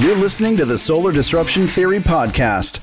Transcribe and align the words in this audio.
You're 0.00 0.16
listening 0.16 0.56
to 0.56 0.64
the 0.64 0.78
Solar 0.78 1.12
Disruption 1.12 1.66
Theory 1.66 1.98
Podcast. 1.98 2.82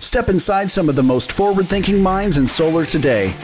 Step 0.00 0.28
inside 0.28 0.70
some 0.70 0.88
of 0.88 0.94
the 0.94 1.02
most 1.02 1.32
forward 1.32 1.66
thinking 1.66 2.00
minds 2.00 2.36
in 2.36 2.46
solar 2.46 2.84
today. 2.84 3.34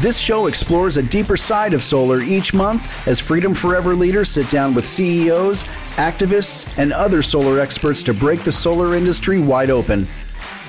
This 0.00 0.18
show 0.18 0.46
explores 0.46 0.96
a 0.96 1.02
deeper 1.02 1.36
side 1.36 1.74
of 1.74 1.82
solar 1.82 2.22
each 2.22 2.54
month 2.54 3.06
as 3.06 3.20
Freedom 3.20 3.52
Forever 3.52 3.94
leaders 3.94 4.30
sit 4.30 4.48
down 4.48 4.72
with 4.72 4.86
CEOs, 4.86 5.64
activists, 5.96 6.78
and 6.78 6.94
other 6.94 7.20
solar 7.20 7.60
experts 7.60 8.02
to 8.04 8.14
break 8.14 8.40
the 8.40 8.50
solar 8.50 8.94
industry 8.94 9.38
wide 9.38 9.68
open. 9.68 10.08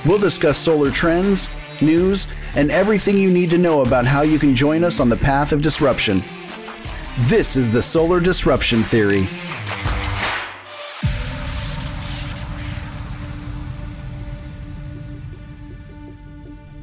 We'll 0.06 0.20
discuss 0.20 0.58
solar 0.58 0.92
trends, 0.92 1.50
news, 1.80 2.28
and 2.54 2.70
everything 2.70 3.18
you 3.18 3.32
need 3.32 3.50
to 3.52 3.58
know 3.58 3.80
about 3.80 4.06
how 4.06 4.24
you 4.24 4.40
can 4.40 4.58
join 4.58 4.84
us 4.84 5.00
on 5.00 5.08
the 5.08 5.16
path 5.16 5.54
of 5.54 5.62
disruption. 5.62 6.22
This 7.30 7.56
is 7.56 7.72
the 7.72 7.82
Solar 7.82 8.20
Disruption 8.20 8.84
Theory. 8.84 9.26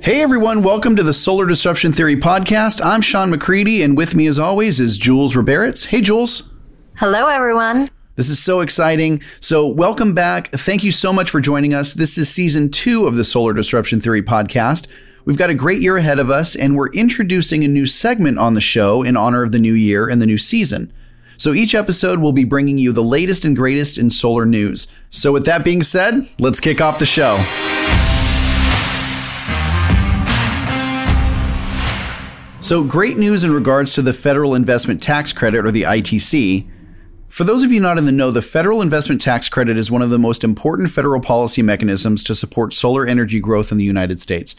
Hey 0.09 0.23
everyone, 0.23 0.63
welcome 0.63 0.97
to 0.97 1.03
the 1.03 1.13
Solar 1.13 1.45
Disruption 1.45 1.93
Theory 1.93 2.17
podcast. 2.17 2.83
I'm 2.83 3.03
Sean 3.03 3.29
McCready, 3.29 3.83
and 3.83 3.95
with 3.95 4.15
me 4.15 4.27
as 4.27 4.39
always 4.39 4.81
is 4.81 4.97
Jules 4.97 5.37
Roberts. 5.37 5.85
Hey 5.85 6.01
Jules. 6.01 6.49
Hello 6.97 7.27
everyone. 7.27 7.91
This 8.17 8.31
is 8.31 8.43
so 8.43 8.61
exciting. 8.61 9.21
So, 9.39 9.67
welcome 9.67 10.15
back. 10.15 10.51
Thank 10.51 10.83
you 10.83 10.93
so 10.93 11.13
much 11.13 11.29
for 11.29 11.43
joining 11.43 11.75
us. 11.75 11.93
This 11.93 12.17
is 12.17 12.31
season 12.31 12.71
two 12.71 13.07
of 13.07 13.17
the 13.17 13.25
Solar 13.25 13.53
Disruption 13.53 14.01
Theory 14.01 14.23
podcast. 14.23 14.87
We've 15.27 15.37
got 15.37 15.51
a 15.51 15.55
great 15.55 15.83
year 15.83 15.99
ahead 15.99 16.19
of 16.19 16.31
us, 16.31 16.57
and 16.57 16.75
we're 16.75 16.91
introducing 16.93 17.63
a 17.63 17.69
new 17.69 17.85
segment 17.85 18.39
on 18.39 18.55
the 18.55 18.63
show 18.63 19.03
in 19.03 19.15
honor 19.15 19.43
of 19.43 19.53
the 19.53 19.59
new 19.59 19.75
year 19.75 20.09
and 20.09 20.23
the 20.23 20.27
new 20.27 20.39
season. 20.39 20.91
So, 21.37 21.53
each 21.53 21.75
episode 21.75 22.21
will 22.21 22.33
be 22.33 22.45
bringing 22.45 22.79
you 22.79 22.93
the 22.93 23.05
latest 23.05 23.45
and 23.45 23.55
greatest 23.55 23.99
in 23.99 24.09
solar 24.09 24.47
news. 24.47 24.87
So, 25.11 25.33
with 25.33 25.45
that 25.45 25.67
being 25.67 25.83
said, 25.83 26.27
let's 26.39 26.61
kick 26.61 26.81
off 26.81 26.99
the 26.99 27.05
show. 27.05 27.37
So, 32.69 32.85
great 32.85 33.17
news 33.17 33.45
in 33.45 33.51
regards 33.51 33.95
to 33.95 34.03
the 34.03 34.13
Federal 34.13 34.55
Investment 34.55 35.03
Tax 35.03 35.33
Credit, 35.33 35.65
or 35.65 35.71
the 35.71 35.85
ITC. 35.85 36.69
For 37.27 37.43
those 37.43 37.63
of 37.63 37.73
you 37.73 37.81
not 37.81 37.97
in 37.97 38.05
the 38.05 38.13
know, 38.13 38.31
the 38.31 38.43
Federal 38.43 38.83
Investment 38.83 39.23
Tax 39.23 39.49
Credit 39.49 39.79
is 39.79 39.91
one 39.91 40.03
of 40.03 40.11
the 40.11 40.19
most 40.19 40.45
important 40.45 40.91
federal 40.91 41.23
policy 41.23 41.63
mechanisms 41.63 42.23
to 42.25 42.35
support 42.35 42.75
solar 42.75 43.07
energy 43.07 43.41
growth 43.41 43.73
in 43.73 43.79
the 43.79 43.85
United 43.85 44.21
States. 44.21 44.55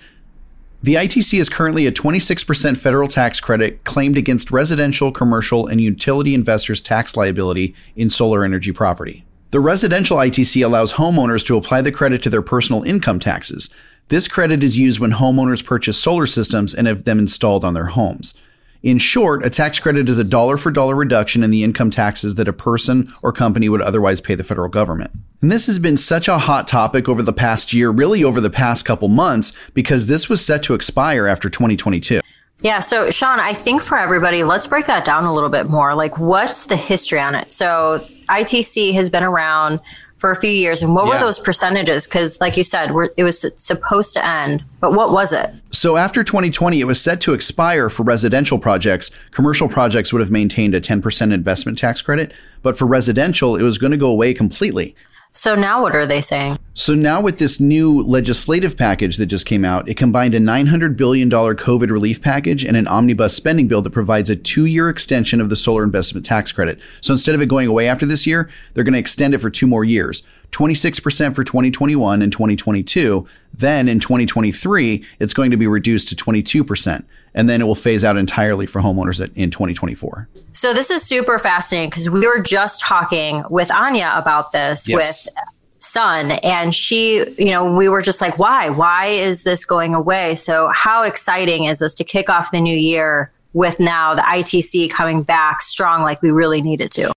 The 0.81 0.95
ITC 0.95 1.39
is 1.39 1.49
currently 1.49 1.85
a 1.85 1.91
26% 1.91 2.77
federal 2.77 3.07
tax 3.07 3.39
credit 3.39 3.83
claimed 3.83 4.17
against 4.17 4.49
residential, 4.49 5.11
commercial, 5.11 5.67
and 5.67 5.79
utility 5.79 6.33
investors' 6.33 6.81
tax 6.81 7.15
liability 7.15 7.75
in 7.95 8.09
solar 8.09 8.43
energy 8.43 8.71
property. 8.71 9.23
The 9.51 9.59
residential 9.59 10.17
ITC 10.17 10.65
allows 10.65 10.93
homeowners 10.93 11.45
to 11.45 11.57
apply 11.57 11.81
the 11.81 11.91
credit 11.91 12.23
to 12.23 12.31
their 12.31 12.41
personal 12.41 12.81
income 12.81 13.19
taxes. 13.19 13.69
This 14.09 14.27
credit 14.27 14.63
is 14.63 14.75
used 14.75 14.99
when 14.99 15.11
homeowners 15.11 15.63
purchase 15.63 16.01
solar 16.01 16.25
systems 16.25 16.73
and 16.73 16.87
have 16.87 17.03
them 17.03 17.19
installed 17.19 17.63
on 17.63 17.75
their 17.75 17.85
homes. 17.85 18.33
In 18.81 18.97
short, 18.97 19.45
a 19.45 19.51
tax 19.51 19.79
credit 19.79 20.09
is 20.09 20.17
a 20.17 20.23
dollar 20.23 20.57
for 20.57 20.71
dollar 20.71 20.95
reduction 20.95 21.43
in 21.43 21.51
the 21.51 21.63
income 21.63 21.91
taxes 21.91 22.33
that 22.35 22.47
a 22.47 22.53
person 22.53 23.13
or 23.21 23.31
company 23.31 23.69
would 23.69 23.81
otherwise 23.81 24.19
pay 24.19 24.33
the 24.33 24.43
federal 24.43 24.67
government. 24.67 25.11
And 25.41 25.51
this 25.51 25.67
has 25.67 25.77
been 25.77 25.95
such 25.95 26.27
a 26.27 26.39
hot 26.39 26.67
topic 26.67 27.07
over 27.07 27.21
the 27.21 27.33
past 27.33 27.71
year, 27.71 27.91
really 27.91 28.23
over 28.23 28.41
the 28.41 28.49
past 28.49 28.83
couple 28.83 29.09
months, 29.09 29.55
because 29.75 30.07
this 30.07 30.27
was 30.27 30.43
set 30.43 30.63
to 30.63 30.73
expire 30.73 31.27
after 31.27 31.47
2022. 31.47 32.19
Yeah. 32.61 32.79
So, 32.79 33.11
Sean, 33.11 33.39
I 33.39 33.53
think 33.53 33.83
for 33.83 33.97
everybody, 33.97 34.43
let's 34.43 34.65
break 34.65 34.87
that 34.87 35.05
down 35.05 35.25
a 35.25 35.33
little 35.33 35.49
bit 35.49 35.69
more. 35.69 35.93
Like, 35.93 36.17
what's 36.17 36.65
the 36.65 36.75
history 36.75 37.19
on 37.19 37.35
it? 37.35 37.53
So, 37.53 38.05
ITC 38.27 38.93
has 38.93 39.09
been 39.09 39.23
around 39.23 39.81
for 40.19 40.31
a 40.31 40.35
few 40.35 40.51
years. 40.51 40.83
And 40.83 40.93
what 40.93 41.07
yeah. 41.07 41.13
were 41.13 41.19
those 41.19 41.39
percentages? 41.39 42.05
Because, 42.05 42.39
like 42.41 42.57
you 42.57 42.63
said, 42.63 42.91
it 43.15 43.23
was 43.23 43.45
supposed 43.55 44.13
to 44.13 44.25
end, 44.25 44.63
but 44.81 44.93
what 44.93 45.11
was 45.11 45.31
it? 45.31 45.49
So, 45.71 45.95
after 45.95 46.23
2020, 46.23 46.81
it 46.81 46.83
was 46.83 47.01
set 47.01 47.21
to 47.21 47.33
expire 47.33 47.89
for 47.89 48.03
residential 48.03 48.59
projects. 48.59 49.11
Commercial 49.31 49.69
projects 49.69 50.11
would 50.11 50.19
have 50.19 50.29
maintained 50.29 50.75
a 50.75 50.81
10% 50.81 51.33
investment 51.33 51.77
tax 51.77 52.01
credit, 52.01 52.33
but 52.61 52.77
for 52.77 52.85
residential, 52.85 53.55
it 53.55 53.63
was 53.63 53.77
going 53.77 53.91
to 53.91 53.97
go 53.97 54.09
away 54.09 54.33
completely. 54.33 54.93
So 55.39 55.55
now 55.55 55.81
what 55.81 55.95
are 55.95 56.05
they 56.05 56.19
saying? 56.19 56.59
So 56.73 56.93
now 56.93 57.21
with 57.21 57.39
this 57.39 57.61
new 57.61 58.01
legislative 58.01 58.75
package 58.75 59.15
that 59.15 59.27
just 59.27 59.45
came 59.45 59.63
out, 59.63 59.87
it 59.87 59.95
combined 59.95 60.35
a 60.35 60.37
$900 60.37 60.97
billion 60.97 61.29
COVID 61.29 61.89
relief 61.89 62.21
package 62.21 62.65
and 62.65 62.75
an 62.75 62.89
omnibus 62.89 63.37
spending 63.37 63.69
bill 63.69 63.81
that 63.83 63.91
provides 63.91 64.29
a 64.29 64.35
two 64.35 64.65
year 64.65 64.89
extension 64.89 65.39
of 65.39 65.49
the 65.49 65.55
solar 65.55 65.85
investment 65.85 66.25
tax 66.25 66.51
credit. 66.51 66.77
So 66.99 67.13
instead 67.13 67.35
of 67.35 67.41
it 67.41 67.45
going 67.45 67.69
away 67.69 67.87
after 67.87 68.05
this 68.05 68.27
year, 68.27 68.49
they're 68.73 68.83
going 68.83 68.95
to 68.95 68.99
extend 68.99 69.33
it 69.33 69.37
for 69.37 69.49
two 69.49 69.65
more 69.65 69.85
years. 69.85 70.23
26% 70.51 71.35
for 71.35 71.45
2021 71.45 72.21
and 72.21 72.33
2022. 72.33 73.25
Then 73.53 73.87
in 73.87 74.01
2023, 74.01 75.05
it's 75.19 75.33
going 75.33 75.51
to 75.51 75.57
be 75.57 75.67
reduced 75.67 76.09
to 76.09 76.17
22% 76.17 77.05
and 77.33 77.49
then 77.49 77.61
it 77.61 77.65
will 77.65 77.75
phase 77.75 78.03
out 78.03 78.17
entirely 78.17 78.65
for 78.65 78.81
homeowners 78.81 79.19
in 79.35 79.49
2024. 79.49 80.27
So 80.51 80.73
this 80.73 80.89
is 80.89 81.03
super 81.03 81.37
fascinating 81.39 81.89
because 81.89 82.09
we 82.09 82.25
were 82.27 82.41
just 82.41 82.81
talking 82.81 83.43
with 83.49 83.71
Anya 83.71 84.13
about 84.15 84.51
this 84.51 84.87
yes. 84.87 85.27
with 85.27 85.35
Sun 85.81 86.31
and 86.43 86.75
she, 86.75 87.25
you 87.37 87.51
know, 87.51 87.73
we 87.73 87.87
were 87.87 88.01
just 88.01 88.19
like, 88.19 88.37
why? 88.37 88.69
Why 88.69 89.05
is 89.05 89.43
this 89.43 89.63
going 89.63 89.95
away? 89.95 90.35
So 90.35 90.69
how 90.73 91.03
exciting 91.03 91.65
is 91.65 91.79
this 91.79 91.93
to 91.95 92.03
kick 92.03 92.29
off 92.29 92.51
the 92.51 92.59
new 92.59 92.77
year 92.77 93.31
with 93.53 93.79
now 93.79 94.13
the 94.13 94.21
ITC 94.21 94.91
coming 94.91 95.23
back 95.23 95.61
strong 95.61 96.01
like 96.01 96.21
we 96.21 96.31
really 96.31 96.61
needed 96.61 96.91
to? 96.91 97.11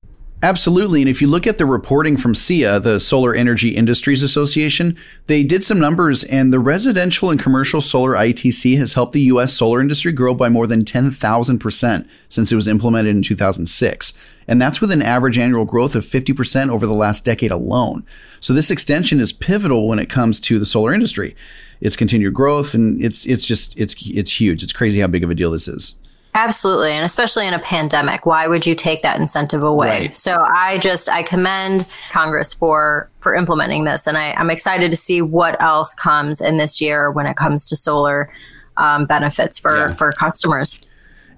Absolutely. 0.45 1.03
And 1.03 1.09
if 1.09 1.23
you 1.23 1.29
look 1.29 1.47
at 1.47 1.59
the 1.59 1.67
reporting 1.67 2.17
from 2.17 2.35
SEIA, 2.35 2.83
the 2.83 2.99
Solar 2.99 3.33
Energy 3.33 3.77
Industries 3.77 4.25
Association, 4.25 4.97
they 5.27 5.45
did 5.45 5.63
some 5.63 5.79
numbers, 5.79 6.25
and 6.25 6.53
the 6.53 6.59
residential 6.59 7.31
and 7.31 7.39
commercial 7.39 7.81
solar 7.81 8.15
ITC 8.15 8.77
has 8.77 8.95
helped 8.95 9.13
the 9.13 9.21
U.S. 9.21 9.53
solar 9.53 9.81
industry 9.81 10.11
grow 10.11 10.35
by 10.35 10.49
more 10.49 10.67
than 10.67 10.85
10,000% 10.85 12.09
since 12.29 12.51
it 12.51 12.57
was 12.57 12.67
implemented 12.67 13.15
in 13.15 13.23
2006. 13.23 14.15
And 14.49 14.61
that's 14.61 14.81
with 14.81 14.91
an 14.91 15.01
average 15.01 15.39
annual 15.39 15.65
growth 15.65 15.95
of 15.95 16.05
50% 16.05 16.71
over 16.71 16.89
the 16.89 16.93
last 16.93 17.25
decade 17.25 17.53
alone. 17.53 18.05
So 18.41 18.53
this 18.53 18.73
extension 18.73 19.21
is 19.21 19.33
pivotal 19.33 19.87
when 19.87 20.01
it 20.01 20.11
comes 20.11 20.41
to 20.41 20.59
the 20.59 20.67
solar 20.67 20.93
industry. 20.93 21.37
It's 21.81 21.95
continued 21.95 22.35
growth, 22.35 22.75
and 22.75 23.03
it's 23.03 23.27
it's 23.27 23.47
just 23.47 23.79
it's 23.79 23.95
it's 24.09 24.41
huge. 24.41 24.63
It's 24.63 24.73
crazy 24.73 25.01
how 25.01 25.09
big 25.09 25.25
of 25.25 25.31
a 25.31 25.35
deal 25.35 25.51
this 25.51 25.67
is. 25.67 25.95
Absolutely. 26.35 26.93
And 26.93 27.05
especially 27.05 27.47
in 27.47 27.53
a 27.53 27.59
pandemic, 27.59 28.25
why 28.25 28.47
would 28.47 28.67
you 28.67 28.75
take 28.75 29.03
that 29.03 29.21
incentive 29.21 29.63
away? 29.63 29.89
Right. 29.89 30.15
So 30.15 30.43
I 30.43 30.79
just, 30.79 31.11
I 31.11 31.23
commend 31.23 31.87
Congress 32.11 32.55
for, 32.55 33.11
for 33.21 33.35
implementing 33.35 33.85
this. 33.85 34.07
And 34.07 34.17
I, 34.17 34.33
I'm 34.33 34.49
excited 34.49 34.91
to 34.91 34.97
see 34.97 35.21
what 35.21 35.61
else 35.61 35.95
comes 35.95 36.41
in 36.41 36.57
this 36.57 36.81
year 36.81 37.11
when 37.11 37.27
it 37.27 37.37
comes 37.37 37.69
to 37.69 37.77
solar 37.77 38.33
um, 38.79 39.05
benefits 39.05 39.59
for, 39.59 39.77
yeah. 39.77 39.95
for 39.95 40.11
customers. 40.13 40.81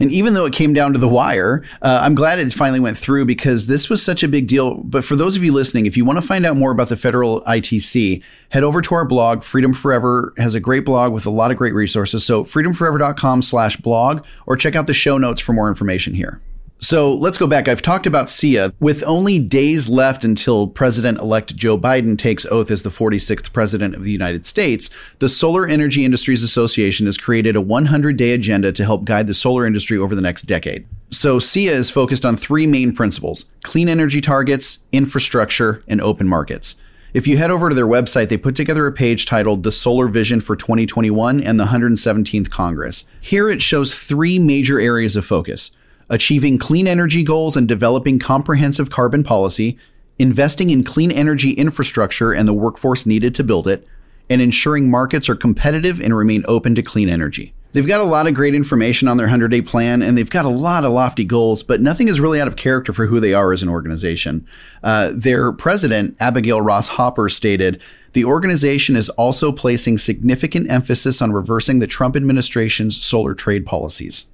And 0.00 0.10
even 0.10 0.34
though 0.34 0.44
it 0.47 0.53
came 0.53 0.72
down 0.72 0.93
to 0.93 0.99
the 0.99 1.09
wire, 1.09 1.62
uh, 1.82 2.00
I'm 2.03 2.15
glad 2.15 2.38
it 2.38 2.53
finally 2.53 2.81
went 2.81 2.99
through 2.99 3.25
because 3.25 3.66
this 3.66 3.88
was 3.88 4.03
such 4.03 4.22
a 4.22 4.28
big 4.28 4.47
deal. 4.47 4.77
But 4.77 5.05
for 5.05 5.16
those 5.16 5.37
of 5.37 5.44
you 5.44 5.53
listening, 5.53 5.87
if 5.87 5.97
you 5.97 6.05
want 6.05 6.19
to 6.19 6.27
find 6.27 6.44
out 6.44 6.56
more 6.56 6.72
about 6.72 6.88
the 6.88 6.97
federal 6.97 7.43
ITC, 7.43 8.22
head 8.50 8.65
over 8.65 8.81
to 8.82 8.94
our 8.94 9.05
blog. 9.05 9.43
Freedom 9.43 9.72
Forever 9.72 10.32
has 10.38 10.55
a 10.55 10.60
great 10.60 10.84
blog 10.84 11.12
with 11.12 11.27
a 11.27 11.31
lot 11.31 11.50
of 11.50 11.56
great 11.56 11.75
resources. 11.75 12.25
So 12.25 12.44
freedomforever.com 12.44 13.43
slash 13.43 13.77
blog 13.77 14.25
or 14.47 14.56
check 14.56 14.75
out 14.77 14.87
the 14.87 14.94
show 14.94 15.19
notes 15.19 15.41
for 15.41 15.53
more 15.53 15.69
information 15.69 16.15
here. 16.15 16.41
So 16.84 17.15
let's 17.15 17.39
go 17.39 17.47
back. 17.47 17.67
I've 17.67 17.81
talked 17.81 18.06
about 18.06 18.27
SEIA. 18.27 18.75
With 18.78 19.03
only 19.05 19.39
days 19.39 19.89
left 19.89 20.22
until 20.22 20.69
President 20.69 21.19
elect 21.19 21.56
Joe 21.56 21.78
Biden 21.78 22.19
takes 22.19 22.45
oath 22.45 22.71
as 22.71 22.83
the 22.83 22.91
46th 22.91 23.55
President 23.55 23.95
of 23.95 24.05
the 24.05 24.12
United 24.12 24.45
States, 24.45 24.91
the 25.19 25.31
Solar 25.31 25.67
Energy 25.67 26.05
Industries 26.05 26.43
Association 26.43 27.06
has 27.06 27.17
created 27.17 27.56
a 27.56 27.62
100 27.62 28.19
day 28.19 28.33
agenda 28.33 28.71
to 28.71 28.84
help 28.84 29.06
guide 29.06 29.28
the 29.28 29.33
solar 29.33 29.65
industry 29.65 29.97
over 29.97 30.15
the 30.15 30.21
next 30.21 30.43
decade. 30.43 30.87
So 31.09 31.38
SEIA 31.38 31.73
is 31.73 31.91
focused 31.91 32.26
on 32.26 32.37
three 32.37 32.67
main 32.67 32.94
principles 32.94 33.50
clean 33.62 33.88
energy 33.88 34.20
targets, 34.20 34.81
infrastructure, 34.93 35.82
and 35.88 36.03
open 36.03 36.29
markets. 36.29 36.75
If 37.14 37.26
you 37.26 37.38
head 37.38 37.50
over 37.50 37.70
to 37.70 37.75
their 37.75 37.87
website, 37.87 38.29
they 38.29 38.37
put 38.37 38.56
together 38.56 38.87
a 38.87 38.93
page 38.93 39.25
titled 39.25 39.62
The 39.62 39.73
Solar 39.73 40.09
Vision 40.09 40.43
for 40.43 40.55
2021 40.55 41.41
and 41.41 41.59
the 41.59 41.67
117th 41.67 42.50
Congress. 42.50 43.06
Here 43.23 43.49
it 43.49 43.62
shows 43.62 43.99
three 43.99 44.38
major 44.38 44.79
areas 44.79 45.17
of 45.17 45.25
focus 45.25 45.70
achieving 46.09 46.59
clean 46.59 46.87
energy 46.87 47.23
goals 47.23 47.56
and 47.56 47.67
developing 47.67 48.19
comprehensive 48.19 48.91
carbon 48.91 49.25
policy, 49.25 49.79
investing 50.19 50.71
in 50.71 50.85
clean 50.85 51.11
energy 51.11 51.53
infrastructure 51.53 52.33
and 52.33 52.47
the 52.47 52.55
workforce 52.55 53.06
needed 53.06 53.35
to 53.35 53.45
build 53.45 53.67
it, 53.67 53.87
and 54.31 54.41
ensuring 54.41 54.91
markets 54.91 55.29
are 55.29 55.35
competitive 55.35 56.01
and 56.01 56.17
remain 56.17 56.45
open 56.47 56.75
to 56.75 56.83
clean 56.83 57.09
energy. 57.09 57.55
They've 57.73 57.87
got 57.87 58.01
a 58.01 58.05
lot 58.05 58.29
of 58.29 58.35
great 58.35 58.55
information 58.55 59.09
on 59.09 59.17
their 59.17 59.27
100 59.27 59.49
day 59.49 59.61
plan, 59.61 60.01
and 60.01 60.17
they've 60.17 60.31
got 60.31 60.45
a 60.45 60.49
lot 60.49 60.85
of 60.85 60.93
lofty 60.93 61.25
goals, 61.25 61.65
but 61.65 61.81
nothing 61.81 62.07
is 62.07 62.21
really 62.21 62.41
out 62.41 62.47
of 62.47 62.55
character 62.55 62.93
for 62.93 63.07
who 63.07 63.19
they 63.19 63.35
are 63.35 63.53
as 63.53 63.65
an 63.65 63.69
organization. 63.69 64.47
Uh, 64.85 65.11
their 65.12 65.50
president, 65.50 66.17
Abigail 66.21 66.61
Ross 66.61 66.87
Hopper, 66.87 67.29
stated, 67.29 67.83
the 68.12 68.25
organization 68.25 68.95
is 68.95 69.09
also 69.11 69.50
placing 69.50 69.99
significant 69.99 70.71
emphasis 70.71 71.21
on 71.21 71.33
reversing 71.33 71.81
the 71.81 71.89
Trump 71.89 72.15
administration's 72.15 73.03
solar 73.03 73.35
trade 73.35 73.67
policies. 73.67 74.27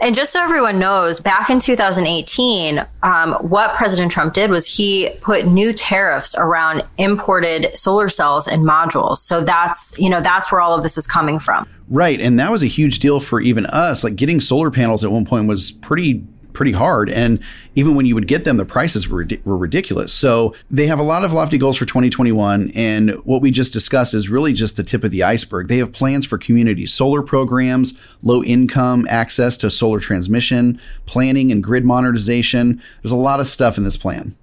And 0.00 0.14
just 0.14 0.32
so 0.32 0.40
everyone 0.42 0.78
knows, 0.78 1.18
back 1.18 1.50
in 1.50 1.58
2018, 1.58 2.86
um, 3.02 3.32
what 3.34 3.74
President 3.74 4.12
Trump 4.12 4.32
did 4.32 4.48
was 4.48 4.66
he 4.76 5.10
put 5.20 5.46
new 5.46 5.72
tariffs 5.72 6.36
around 6.38 6.84
imported 6.98 7.76
solar 7.76 8.08
cells 8.08 8.46
and 8.46 8.62
modules. 8.64 9.16
So 9.16 9.42
that's, 9.42 9.98
you 9.98 10.08
know, 10.08 10.20
that's 10.20 10.52
where 10.52 10.60
all 10.60 10.74
of 10.74 10.84
this 10.84 10.96
is 10.96 11.08
coming 11.08 11.40
from. 11.40 11.68
Right. 11.88 12.20
And 12.20 12.38
that 12.38 12.52
was 12.52 12.62
a 12.62 12.66
huge 12.66 13.00
deal 13.00 13.18
for 13.18 13.40
even 13.40 13.66
us. 13.66 14.04
Like 14.04 14.14
getting 14.14 14.40
solar 14.40 14.70
panels 14.70 15.04
at 15.04 15.10
one 15.10 15.24
point 15.24 15.48
was 15.48 15.72
pretty 15.72 16.24
pretty 16.58 16.72
hard. 16.72 17.08
And 17.08 17.40
even 17.76 17.94
when 17.94 18.04
you 18.04 18.16
would 18.16 18.26
get 18.26 18.44
them, 18.44 18.56
the 18.56 18.66
prices 18.66 19.08
were, 19.08 19.24
were 19.44 19.56
ridiculous. 19.56 20.12
So 20.12 20.56
they 20.68 20.88
have 20.88 20.98
a 20.98 21.04
lot 21.04 21.24
of 21.24 21.32
lofty 21.32 21.56
goals 21.56 21.76
for 21.76 21.84
2021. 21.84 22.72
And 22.74 23.10
what 23.24 23.40
we 23.40 23.52
just 23.52 23.72
discussed 23.72 24.12
is 24.12 24.28
really 24.28 24.52
just 24.52 24.76
the 24.76 24.82
tip 24.82 25.04
of 25.04 25.12
the 25.12 25.22
iceberg. 25.22 25.68
They 25.68 25.78
have 25.78 25.92
plans 25.92 26.26
for 26.26 26.36
community 26.36 26.84
solar 26.84 27.22
programs, 27.22 27.98
low 28.22 28.42
income 28.42 29.06
access 29.08 29.56
to 29.58 29.70
solar 29.70 30.00
transmission, 30.00 30.80
planning 31.06 31.52
and 31.52 31.62
grid 31.62 31.84
modernization. 31.84 32.82
There's 33.02 33.12
a 33.12 33.16
lot 33.16 33.38
of 33.38 33.46
stuff 33.46 33.78
in 33.78 33.84
this 33.84 33.96
plan. 33.96 34.34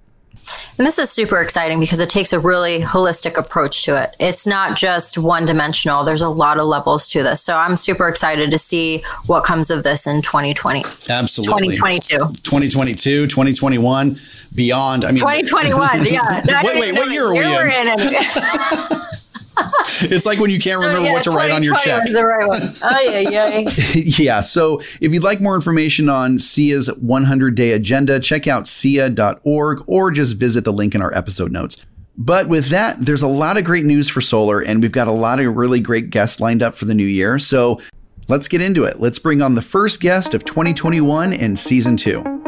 And 0.78 0.86
this 0.86 0.98
is 0.98 1.10
super 1.10 1.40
exciting 1.40 1.80
because 1.80 2.00
it 2.00 2.10
takes 2.10 2.32
a 2.32 2.40
really 2.40 2.80
holistic 2.80 3.36
approach 3.38 3.84
to 3.84 4.00
it. 4.02 4.14
It's 4.20 4.46
not 4.46 4.76
just 4.76 5.16
one 5.16 5.46
dimensional, 5.46 6.04
there's 6.04 6.22
a 6.22 6.28
lot 6.28 6.58
of 6.58 6.66
levels 6.66 7.08
to 7.08 7.22
this. 7.22 7.42
So 7.42 7.56
I'm 7.56 7.76
super 7.76 8.08
excited 8.08 8.50
to 8.50 8.58
see 8.58 9.02
what 9.26 9.44
comes 9.44 9.70
of 9.70 9.82
this 9.82 10.06
in 10.06 10.22
2020. 10.22 10.80
Absolutely. 11.10 11.76
2022. 11.76 12.18
2022, 12.42 13.26
2021, 13.26 14.16
beyond. 14.54 15.04
I 15.04 15.08
mean, 15.08 15.16
2021. 15.20 16.04
yeah. 16.04 16.42
wait, 16.62 16.80
wait, 16.80 16.92
what 16.94 17.10
year 17.10 17.26
are 17.26 17.32
we 17.32 17.40
in? 17.40 17.96
it's 20.02 20.26
like 20.26 20.38
when 20.38 20.50
you 20.50 20.58
can't 20.58 20.78
oh, 20.78 20.86
remember 20.86 21.00
oh, 21.00 21.04
yeah, 21.04 21.12
what 21.12 21.22
to 21.24 21.30
write 21.30 21.50
on 21.50 21.62
your 21.62 21.76
check. 21.76 22.06
The 22.06 22.22
right 22.22 22.46
one. 22.46 22.60
Oh, 22.84 23.10
yeah, 23.10 23.30
yeah. 23.30 23.70
yeah. 24.24 24.40
So 24.40 24.80
if 25.00 25.12
you'd 25.12 25.22
like 25.22 25.40
more 25.40 25.54
information 25.54 26.08
on 26.08 26.38
SEIA's 26.38 26.92
100 26.94 27.54
day 27.54 27.72
agenda, 27.72 28.20
check 28.20 28.46
out 28.46 28.64
SEIA.org 28.64 29.84
or 29.86 30.10
just 30.10 30.36
visit 30.36 30.64
the 30.64 30.72
link 30.72 30.94
in 30.94 31.02
our 31.02 31.14
episode 31.14 31.52
notes. 31.52 31.84
But 32.18 32.48
with 32.48 32.68
that, 32.68 32.98
there's 32.98 33.22
a 33.22 33.28
lot 33.28 33.58
of 33.58 33.64
great 33.64 33.84
news 33.84 34.08
for 34.08 34.22
solar, 34.22 34.60
and 34.60 34.80
we've 34.80 34.92
got 34.92 35.06
a 35.06 35.12
lot 35.12 35.38
of 35.38 35.54
really 35.54 35.80
great 35.80 36.08
guests 36.08 36.40
lined 36.40 36.62
up 36.62 36.74
for 36.74 36.86
the 36.86 36.94
new 36.94 37.04
year. 37.04 37.38
So 37.38 37.80
let's 38.28 38.48
get 38.48 38.62
into 38.62 38.84
it. 38.84 39.00
Let's 39.00 39.18
bring 39.18 39.42
on 39.42 39.54
the 39.54 39.62
first 39.62 40.00
guest 40.00 40.32
of 40.32 40.44
2021 40.44 41.34
and 41.34 41.58
season 41.58 41.96
two. 41.96 42.45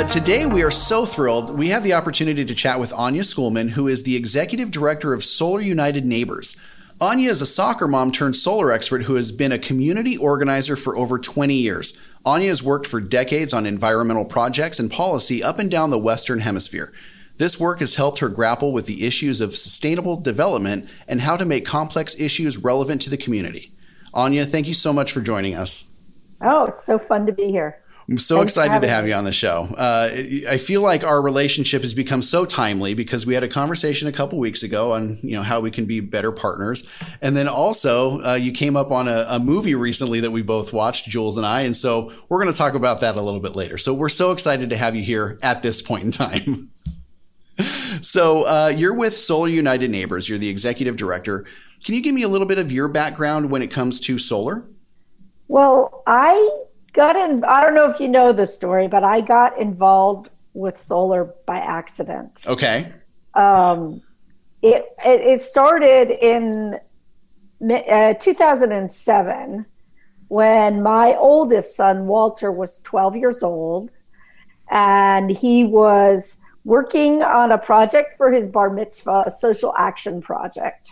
Uh, 0.00 0.06
today 0.06 0.46
we 0.46 0.62
are 0.62 0.70
so 0.70 1.04
thrilled. 1.04 1.58
We 1.58 1.68
have 1.68 1.84
the 1.84 1.92
opportunity 1.92 2.42
to 2.46 2.54
chat 2.54 2.80
with 2.80 2.90
Anya 2.94 3.20
Schoolman, 3.20 3.72
who 3.72 3.86
is 3.86 4.02
the 4.02 4.16
executive 4.16 4.70
director 4.70 5.12
of 5.12 5.22
Solar 5.22 5.60
United 5.60 6.06
Neighbors. 6.06 6.58
Anya 7.02 7.28
is 7.28 7.42
a 7.42 7.46
soccer 7.46 7.86
mom 7.86 8.10
turned 8.10 8.36
solar 8.36 8.72
expert 8.72 9.02
who 9.02 9.16
has 9.16 9.30
been 9.30 9.52
a 9.52 9.58
community 9.58 10.16
organizer 10.16 10.74
for 10.74 10.96
over 10.96 11.18
20 11.18 11.52
years. 11.52 12.00
Anya 12.24 12.48
has 12.48 12.62
worked 12.62 12.86
for 12.86 12.98
decades 12.98 13.52
on 13.52 13.66
environmental 13.66 14.24
projects 14.24 14.78
and 14.78 14.90
policy 14.90 15.42
up 15.42 15.58
and 15.58 15.70
down 15.70 15.90
the 15.90 15.98
Western 15.98 16.40
Hemisphere. 16.40 16.94
This 17.36 17.60
work 17.60 17.80
has 17.80 17.96
helped 17.96 18.20
her 18.20 18.30
grapple 18.30 18.72
with 18.72 18.86
the 18.86 19.06
issues 19.06 19.42
of 19.42 19.54
sustainable 19.54 20.18
development 20.18 20.90
and 21.08 21.20
how 21.20 21.36
to 21.36 21.44
make 21.44 21.66
complex 21.66 22.18
issues 22.18 22.56
relevant 22.56 23.02
to 23.02 23.10
the 23.10 23.18
community. 23.18 23.70
Anya, 24.14 24.46
thank 24.46 24.66
you 24.66 24.72
so 24.72 24.94
much 24.94 25.12
for 25.12 25.20
joining 25.20 25.54
us. 25.54 25.92
Oh, 26.40 26.64
it's 26.64 26.84
so 26.84 26.98
fun 26.98 27.26
to 27.26 27.32
be 27.32 27.50
here. 27.50 27.79
I'm 28.10 28.18
so 28.18 28.38
Thanks 28.38 28.56
excited 28.56 28.82
to 28.82 28.88
have 28.88 29.06
you 29.06 29.14
on 29.14 29.22
the 29.22 29.30
show. 29.30 29.68
Uh, 29.78 30.08
I 30.50 30.58
feel 30.58 30.82
like 30.82 31.04
our 31.04 31.22
relationship 31.22 31.82
has 31.82 31.94
become 31.94 32.22
so 32.22 32.44
timely 32.44 32.92
because 32.92 33.24
we 33.24 33.34
had 33.34 33.44
a 33.44 33.48
conversation 33.48 34.08
a 34.08 34.12
couple 34.12 34.36
weeks 34.40 34.64
ago 34.64 34.92
on 34.92 35.18
you 35.22 35.36
know 35.36 35.44
how 35.44 35.60
we 35.60 35.70
can 35.70 35.86
be 35.86 36.00
better 36.00 36.32
partners, 36.32 36.90
and 37.22 37.36
then 37.36 37.46
also 37.46 38.20
uh, 38.22 38.34
you 38.34 38.50
came 38.50 38.76
up 38.76 38.90
on 38.90 39.06
a, 39.06 39.26
a, 39.28 39.38
movie 39.38 39.76
recently 39.76 40.18
that 40.20 40.32
we 40.32 40.42
both 40.42 40.72
watched, 40.72 41.08
Jules 41.08 41.36
and 41.36 41.46
I, 41.46 41.60
and 41.60 41.76
so 41.76 42.10
we're 42.28 42.42
going 42.42 42.52
to 42.52 42.58
talk 42.58 42.74
about 42.74 43.00
that 43.00 43.14
a 43.14 43.22
little 43.22 43.38
bit 43.38 43.54
later. 43.54 43.78
So 43.78 43.94
we're 43.94 44.08
so 44.08 44.32
excited 44.32 44.70
to 44.70 44.76
have 44.76 44.96
you 44.96 45.04
here 45.04 45.38
at 45.40 45.62
this 45.62 45.80
point 45.80 46.02
in 46.02 46.10
time. 46.10 46.70
so 47.60 48.42
uh, 48.42 48.72
you're 48.76 48.94
with 48.94 49.14
Solar 49.14 49.48
United 49.48 49.88
Neighbors. 49.88 50.28
You're 50.28 50.38
the 50.38 50.48
executive 50.48 50.96
director. 50.96 51.46
Can 51.84 51.94
you 51.94 52.02
give 52.02 52.16
me 52.16 52.22
a 52.22 52.28
little 52.28 52.48
bit 52.48 52.58
of 52.58 52.72
your 52.72 52.88
background 52.88 53.52
when 53.52 53.62
it 53.62 53.70
comes 53.70 54.00
to 54.00 54.18
solar? 54.18 54.64
Well, 55.46 56.02
I 56.08 56.64
got 56.92 57.16
in. 57.16 57.44
I 57.44 57.62
don't 57.62 57.74
know 57.74 57.90
if 57.90 58.00
you 58.00 58.08
know 58.08 58.32
the 58.32 58.46
story, 58.46 58.88
but 58.88 59.04
I 59.04 59.20
got 59.20 59.58
involved 59.58 60.30
with 60.54 60.78
solar 60.78 61.34
by 61.46 61.58
accident. 61.58 62.44
Okay. 62.46 62.92
Um, 63.34 64.02
it, 64.62 64.84
it, 65.04 65.20
it 65.20 65.40
started 65.40 66.10
in 66.10 66.78
uh, 67.62 68.14
2007 68.14 69.66
when 70.28 70.82
my 70.82 71.14
oldest 71.16 71.76
son 71.76 72.06
Walter 72.06 72.52
was 72.52 72.80
12 72.80 73.16
years 73.16 73.42
old, 73.42 73.92
and 74.70 75.30
he 75.30 75.64
was 75.64 76.40
working 76.64 77.22
on 77.22 77.50
a 77.50 77.58
project 77.58 78.14
for 78.14 78.30
his 78.30 78.46
bar 78.46 78.70
mitzvah, 78.70 79.24
a 79.26 79.30
social 79.30 79.74
action 79.76 80.20
project. 80.20 80.88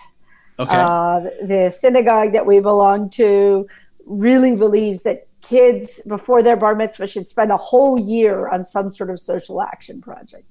Okay. 0.58 0.74
Uh, 0.74 1.20
the 1.42 1.70
synagogue 1.70 2.32
that 2.32 2.46
we 2.46 2.58
belong 2.58 3.10
to 3.10 3.68
really 4.06 4.56
believes 4.56 5.04
that 5.04 5.27
kids 5.48 6.00
before 6.06 6.42
their 6.42 6.56
bar 6.56 6.74
mitzvah 6.74 7.06
should 7.06 7.26
spend 7.26 7.50
a 7.50 7.56
whole 7.56 7.98
year 7.98 8.48
on 8.48 8.64
some 8.64 8.90
sort 8.90 9.10
of 9.10 9.18
social 9.18 9.62
action 9.62 10.00
project. 10.00 10.44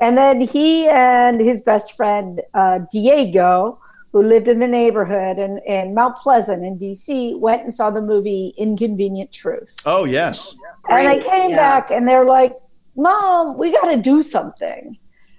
And 0.00 0.16
then 0.16 0.40
he 0.40 0.88
and 0.88 1.40
his 1.40 1.62
best 1.62 1.96
friend, 1.96 2.40
uh, 2.54 2.80
Diego, 2.90 3.78
who 4.12 4.22
lived 4.22 4.48
in 4.48 4.58
the 4.58 4.66
neighborhood 4.68 5.38
in, 5.38 5.58
in 5.66 5.94
Mount 5.94 6.16
Pleasant 6.16 6.64
in 6.64 6.78
DC, 6.78 7.38
went 7.38 7.62
and 7.62 7.72
saw 7.72 7.90
the 7.90 8.02
movie 8.02 8.52
Inconvenient 8.58 9.32
Truth. 9.32 9.74
Oh, 9.86 10.04
yes. 10.04 10.56
And 10.88 11.06
they 11.06 11.20
came 11.20 11.50
yeah. 11.50 11.56
back 11.56 11.90
and 11.90 12.06
they're 12.06 12.24
like, 12.24 12.54
Mom, 12.96 13.56
we 13.56 13.72
got 13.72 13.90
to 13.92 14.00
do 14.00 14.22
something. 14.22 14.98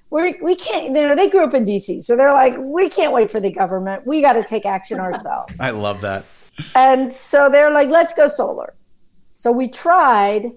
We're, 0.09 0.35
we 0.41 0.55
can't, 0.55 0.95
you 0.95 1.07
know, 1.07 1.15
they 1.15 1.29
grew 1.29 1.43
up 1.43 1.53
in 1.53 1.65
DC. 1.65 2.01
So 2.01 2.15
they're 2.15 2.33
like, 2.33 2.55
we 2.57 2.89
can't 2.89 3.11
wait 3.11 3.29
for 3.29 3.39
the 3.39 3.51
government. 3.51 4.07
We 4.07 4.21
got 4.21 4.33
to 4.33 4.43
take 4.43 4.65
action 4.65 4.99
ourselves. 5.07 5.53
I 5.59 5.71
love 5.71 6.01
that 6.01 6.25
and 6.75 7.11
so 7.11 7.49
they're 7.49 7.71
like, 7.71 7.89
let's 7.89 8.13
go 8.13 8.27
solar. 8.27 8.75
So 9.33 9.51
we 9.51 9.67
tried, 9.67 10.51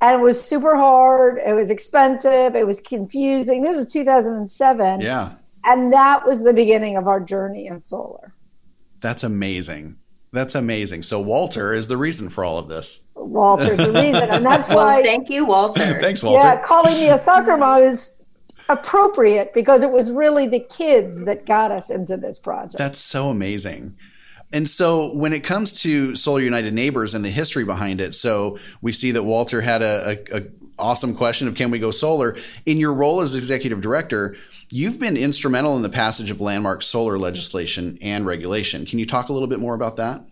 and 0.00 0.20
it 0.20 0.22
was 0.22 0.40
super 0.40 0.76
hard. 0.76 1.38
It 1.44 1.54
was 1.54 1.70
expensive. 1.70 2.54
It 2.54 2.66
was 2.66 2.80
confusing. 2.80 3.62
This 3.62 3.76
is 3.76 3.92
2007. 3.92 5.00
Yeah. 5.00 5.32
And 5.64 5.92
that 5.92 6.26
was 6.26 6.42
the 6.42 6.54
beginning 6.54 6.96
of 6.96 7.06
our 7.06 7.20
journey 7.20 7.66
in 7.66 7.80
solar. 7.80 8.34
That's 9.00 9.22
amazing. 9.22 9.98
That's 10.32 10.54
amazing. 10.54 11.02
So 11.02 11.20
Walter 11.20 11.74
is 11.74 11.88
the 11.88 11.96
reason 11.96 12.28
for 12.28 12.44
all 12.44 12.58
of 12.58 12.68
this. 12.68 13.08
Walter's 13.16 13.78
the 13.78 13.92
reason, 13.92 14.30
and 14.30 14.46
that's 14.46 14.68
why. 14.68 14.74
Well, 14.74 15.02
thank 15.02 15.28
you, 15.28 15.44
Walter. 15.44 16.00
Thanks, 16.00 16.22
Walter. 16.22 16.46
Yeah, 16.46 16.62
calling 16.62 16.94
me 16.94 17.08
a 17.08 17.18
soccer 17.18 17.56
mom 17.56 17.82
is 17.82 18.32
appropriate 18.68 19.52
because 19.52 19.82
it 19.82 19.90
was 19.90 20.12
really 20.12 20.46
the 20.46 20.60
kids 20.60 21.24
that 21.24 21.46
got 21.46 21.72
us 21.72 21.90
into 21.90 22.16
this 22.16 22.38
project. 22.38 22.78
That's 22.78 23.00
so 23.00 23.28
amazing. 23.28 23.96
And 24.52 24.68
so 24.68 25.14
when 25.16 25.32
it 25.32 25.44
comes 25.44 25.82
to 25.82 26.16
Solar 26.16 26.40
United 26.40 26.74
Neighbors 26.74 27.14
and 27.14 27.24
the 27.24 27.30
history 27.30 27.64
behind 27.64 28.00
it, 28.00 28.14
so 28.14 28.58
we 28.82 28.92
see 28.92 29.12
that 29.12 29.22
Walter 29.22 29.60
had 29.60 29.82
a, 29.82 30.18
a, 30.32 30.38
a 30.38 30.42
awesome 30.78 31.14
question 31.14 31.46
of 31.46 31.54
can 31.54 31.70
we 31.70 31.78
go 31.78 31.90
solar? 31.90 32.36
In 32.66 32.78
your 32.78 32.92
role 32.92 33.20
as 33.20 33.34
executive 33.34 33.80
director, 33.80 34.36
you've 34.70 34.98
been 34.98 35.16
instrumental 35.16 35.76
in 35.76 35.82
the 35.82 35.88
passage 35.88 36.30
of 36.30 36.40
landmark 36.40 36.82
solar 36.82 37.18
legislation 37.18 37.98
and 38.02 38.26
regulation. 38.26 38.86
Can 38.86 38.98
you 38.98 39.06
talk 39.06 39.28
a 39.28 39.32
little 39.32 39.48
bit 39.48 39.60
more 39.60 39.74
about 39.74 39.96
that? 39.96 40.24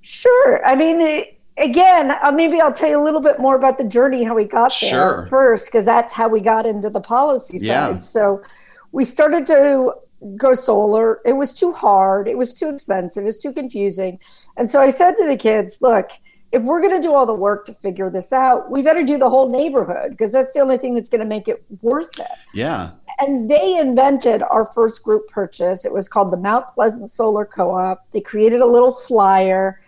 Sure. 0.00 0.64
I 0.66 0.74
mean, 0.74 1.24
again, 1.56 2.10
uh, 2.22 2.32
maybe 2.32 2.60
I'll 2.60 2.72
tell 2.72 2.88
you 2.88 3.00
a 3.00 3.04
little 3.04 3.20
bit 3.20 3.38
more 3.38 3.54
about 3.54 3.78
the 3.78 3.84
journey, 3.84 4.24
how 4.24 4.34
we 4.34 4.46
got 4.46 4.72
there 4.80 4.90
sure. 4.90 5.26
first, 5.26 5.66
because 5.66 5.84
that's 5.84 6.12
how 6.12 6.28
we 6.28 6.40
got 6.40 6.66
into 6.66 6.90
the 6.90 7.00
policy 7.00 7.58
yeah. 7.60 7.92
side. 7.92 8.02
So 8.02 8.42
we 8.90 9.04
started 9.04 9.46
to 9.46 9.92
go 10.36 10.54
solar. 10.54 11.20
It 11.24 11.34
was 11.34 11.54
too 11.54 11.72
hard. 11.72 12.28
It 12.28 12.38
was 12.38 12.54
too 12.54 12.68
expensive. 12.68 13.22
It 13.22 13.26
was 13.26 13.40
too 13.40 13.52
confusing. 13.52 14.18
And 14.56 14.68
so 14.68 14.80
I 14.80 14.88
said 14.90 15.14
to 15.16 15.26
the 15.26 15.36
kids, 15.36 15.78
look, 15.80 16.10
if 16.52 16.62
we're 16.62 16.80
going 16.80 17.00
to 17.00 17.06
do 17.06 17.14
all 17.14 17.26
the 17.26 17.34
work 17.34 17.64
to 17.66 17.74
figure 17.74 18.10
this 18.10 18.32
out, 18.32 18.70
we 18.70 18.82
better 18.82 19.02
do 19.02 19.18
the 19.18 19.30
whole 19.30 19.48
neighborhood 19.48 20.10
because 20.10 20.32
that's 20.32 20.52
the 20.52 20.60
only 20.60 20.76
thing 20.76 20.94
that's 20.94 21.08
going 21.08 21.20
to 21.20 21.26
make 21.26 21.48
it 21.48 21.64
worth 21.80 22.18
it. 22.18 22.26
Yeah. 22.52 22.90
And 23.18 23.50
they 23.50 23.78
invented 23.78 24.42
our 24.42 24.66
first 24.66 25.02
group 25.02 25.28
purchase. 25.28 25.84
It 25.84 25.92
was 25.92 26.08
called 26.08 26.30
the 26.30 26.36
Mount 26.36 26.68
Pleasant 26.68 27.10
Solar 27.10 27.46
Co 27.46 27.70
op. 27.70 28.10
They 28.10 28.20
created 28.20 28.60
a 28.60 28.66
little 28.66 28.92
flyer 28.92 29.80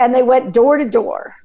and 0.00 0.14
they 0.14 0.22
went 0.22 0.52
door 0.52 0.76
to 0.76 0.88
door 0.88 1.36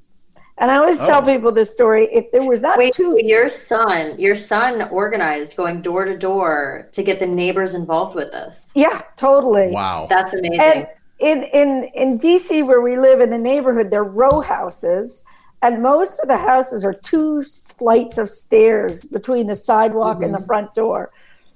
and 0.58 0.72
I 0.72 0.78
always 0.78 1.00
oh. 1.02 1.06
tell 1.06 1.22
people 1.22 1.52
this 1.52 1.74
story. 1.74 2.06
If 2.06 2.32
there 2.32 2.44
was 2.44 2.62
not 2.62 2.78
Wait, 2.78 2.94
two, 2.94 3.20
your 3.22 3.50
son, 3.50 4.16
your 4.18 4.36
son 4.36 4.84
organized 4.90 5.58
going 5.58 5.82
door 5.82 6.06
to 6.06 6.18
door 6.18 6.88
to 6.94 7.04
get 7.04 7.20
the 7.20 7.28
neighbors 7.28 7.74
involved 7.74 8.16
with 8.16 8.32
this. 8.32 8.72
Yeah, 8.76 9.02
totally. 9.18 9.72
Wow, 9.72 10.08
that's 10.10 10.34
amazing. 10.34 10.60
And 10.62 10.88
in 11.20 11.44
in 11.54 11.84
in 11.94 12.18
DC, 12.18 12.66
where 12.66 12.82
we 12.82 12.98
live 12.98 13.20
in 13.20 13.30
the 13.30 13.38
neighborhood, 13.38 13.92
they're 13.92 14.04
row 14.04 14.40
houses, 14.40 15.24
and 15.62 15.82
most 15.82 16.20
of 16.20 16.30
the 16.30 16.38
houses 16.38 16.86
are 16.86 16.94
two 16.94 17.42
flights 17.42 18.18
of 18.18 18.30
stairs 18.30 19.04
between 19.04 19.48
the 19.48 19.56
sidewalk 19.56 20.16
mm-hmm. 20.16 20.26
and 20.26 20.34
the 20.34 20.38
mm-hmm. 20.38 20.48
front 20.48 20.74
door. 20.74 21.12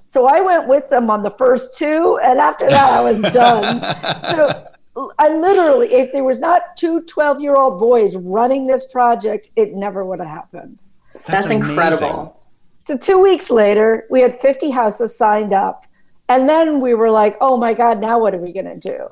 So 0.10 0.26
I 0.26 0.42
went 0.42 0.68
with 0.68 0.90
them 0.90 1.10
on 1.10 1.24
the 1.24 1.32
first 1.32 1.78
two, 1.78 2.20
and 2.24 2.40
after 2.40 2.68
that, 2.68 2.92
I 2.92 3.04
was 3.04 3.22
done. 3.32 4.24
so 4.26 4.66
I 4.96 5.30
literally, 5.30 5.94
if 5.94 6.12
there 6.12 6.24
was 6.24 6.40
not 6.40 6.76
two 6.76 7.02
12 7.04 7.42
year 7.42 7.56
old 7.56 7.80
boys 7.80 8.16
running 8.16 8.68
this 8.68 8.86
project, 8.86 9.52
it 9.56 9.74
never 9.74 10.04
would 10.04 10.20
have 10.20 10.28
happened. 10.28 10.82
That's, 11.14 11.26
That's 11.26 11.50
incredible. 11.50 12.40
So 12.80 12.98
two 12.98 13.20
weeks 13.20 13.50
later, 13.50 14.06
we 14.10 14.22
had 14.22 14.34
50 14.34 14.72
houses 14.72 15.16
signed 15.16 15.54
up. 15.54 15.86
And 16.28 16.48
then 16.48 16.80
we 16.80 16.94
were 16.94 17.10
like, 17.10 17.38
oh 17.42 17.58
my 17.58 17.74
God, 17.74 18.00
now 18.00 18.20
what 18.20 18.36
are 18.36 18.40
we 18.40 18.54
going 18.54 18.72
to 18.72 18.80
do? 18.80 19.08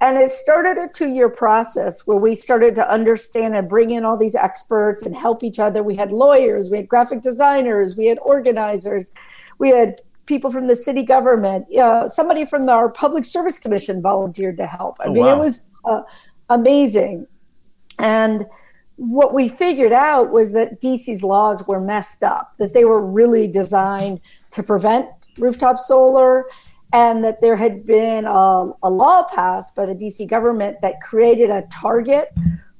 And 0.00 0.18
it 0.18 0.30
started 0.30 0.78
a 0.78 0.88
two 0.88 1.08
year 1.08 1.28
process 1.28 2.06
where 2.06 2.16
we 2.16 2.34
started 2.34 2.74
to 2.74 2.90
understand 2.90 3.54
and 3.54 3.68
bring 3.68 3.90
in 3.90 4.04
all 4.04 4.16
these 4.16 4.34
experts 4.34 5.04
and 5.04 5.14
help 5.14 5.44
each 5.44 5.60
other. 5.60 5.82
We 5.82 5.94
had 5.94 6.10
lawyers, 6.10 6.70
we 6.70 6.78
had 6.78 6.88
graphic 6.88 7.22
designers, 7.22 7.96
we 7.96 8.06
had 8.06 8.18
organizers, 8.18 9.12
we 9.58 9.70
had 9.70 10.00
people 10.26 10.50
from 10.50 10.66
the 10.66 10.76
city 10.76 11.02
government. 11.02 11.66
Uh, 11.76 12.08
somebody 12.08 12.44
from 12.44 12.68
our 12.68 12.88
public 12.88 13.24
service 13.24 13.58
commission 13.58 14.00
volunteered 14.00 14.56
to 14.56 14.66
help. 14.66 14.96
I 15.00 15.06
oh, 15.06 15.12
mean, 15.12 15.24
wow. 15.24 15.36
it 15.36 15.38
was 15.40 15.66
uh, 15.84 16.02
amazing. 16.48 17.26
And 17.98 18.46
what 18.96 19.34
we 19.34 19.48
figured 19.48 19.92
out 19.92 20.30
was 20.30 20.52
that 20.52 20.80
DC's 20.80 21.24
laws 21.24 21.66
were 21.66 21.80
messed 21.80 22.22
up, 22.22 22.56
that 22.58 22.72
they 22.72 22.84
were 22.84 23.04
really 23.04 23.48
designed 23.48 24.20
to 24.50 24.62
prevent 24.62 25.08
rooftop 25.38 25.78
solar, 25.78 26.46
and 26.92 27.24
that 27.24 27.40
there 27.40 27.56
had 27.56 27.86
been 27.86 28.26
a, 28.26 28.70
a 28.82 28.90
law 28.90 29.24
passed 29.24 29.74
by 29.74 29.86
the 29.86 29.94
DC 29.94 30.28
government 30.28 30.80
that 30.82 31.00
created 31.00 31.50
a 31.50 31.62
target 31.72 32.28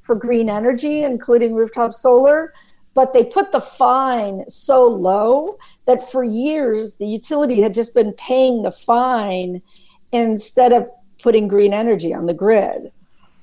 for 0.00 0.14
green 0.14 0.50
energy, 0.50 1.02
including 1.02 1.54
rooftop 1.54 1.92
solar. 1.92 2.52
But 2.94 3.14
they 3.14 3.24
put 3.24 3.52
the 3.52 3.60
fine 3.60 4.48
so 4.48 4.86
low 4.86 5.56
that 5.86 6.10
for 6.10 6.22
years 6.22 6.96
the 6.96 7.06
utility 7.06 7.62
had 7.62 7.72
just 7.72 7.94
been 7.94 8.12
paying 8.12 8.62
the 8.62 8.70
fine 8.70 9.62
instead 10.12 10.72
of 10.72 10.90
putting 11.22 11.48
green 11.48 11.72
energy 11.72 12.12
on 12.12 12.26
the 12.26 12.34
grid. 12.34 12.92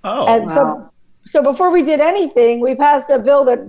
Oh, 0.04 0.34
and 0.34 0.46
wow. 0.46 0.54
so 0.54 0.92
so 1.26 1.44
before 1.44 1.72
we 1.72 1.84
did 1.84 2.00
anything, 2.00 2.60
we 2.60 2.76
passed 2.76 3.10
a 3.10 3.20
bill 3.20 3.46
that 3.46 3.60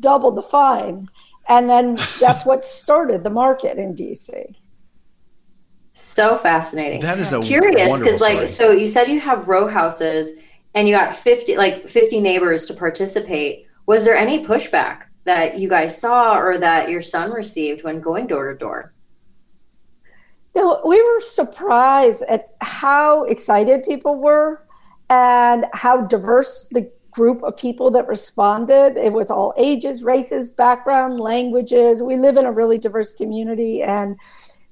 doubled 0.00 0.36
the 0.36 0.42
fine. 0.42 1.08
And 1.48 1.68
then 1.68 1.96
that's 2.20 2.46
what 2.46 2.64
started 2.64 3.24
the 3.24 3.30
market 3.30 3.76
in 3.76 3.94
DC. 3.94 4.54
So 5.92 6.36
fascinating. 6.36 7.00
That 7.00 7.18
is 7.18 7.32
a 7.32 7.42
curious 7.42 7.98
because, 7.98 8.20
like, 8.20 8.48
so 8.48 8.70
you 8.70 8.86
said 8.86 9.08
you 9.08 9.20
have 9.20 9.48
row 9.48 9.68
houses 9.68 10.32
and 10.74 10.88
you 10.88 10.94
got 10.94 11.12
50, 11.12 11.56
like 11.56 11.88
50 11.88 12.20
neighbors 12.20 12.66
to 12.66 12.74
participate. 12.74 13.66
Was 13.86 14.04
there 14.04 14.16
any 14.16 14.42
pushback 14.42 15.02
that 15.24 15.58
you 15.58 15.68
guys 15.68 15.98
saw 15.98 16.36
or 16.38 16.58
that 16.58 16.88
your 16.88 17.02
son 17.02 17.30
received 17.30 17.84
when 17.84 18.00
going 18.00 18.26
door 18.26 18.52
to 18.52 18.58
door? 18.58 18.92
No, 20.54 20.80
we 20.84 21.00
were 21.00 21.20
surprised 21.20 22.22
at 22.28 22.54
how 22.60 23.24
excited 23.24 23.84
people 23.84 24.16
were 24.16 24.66
and 25.08 25.66
how 25.72 26.02
diverse 26.02 26.66
the 26.70 26.90
group 27.10 27.42
of 27.42 27.56
people 27.56 27.90
that 27.90 28.06
responded. 28.08 28.96
It 28.96 29.12
was 29.12 29.30
all 29.30 29.52
ages, 29.56 30.02
races, 30.02 30.50
background, 30.50 31.20
languages. 31.20 32.02
We 32.02 32.16
live 32.16 32.36
in 32.36 32.46
a 32.46 32.52
really 32.52 32.78
diverse 32.78 33.12
community 33.12 33.82
and 33.82 34.18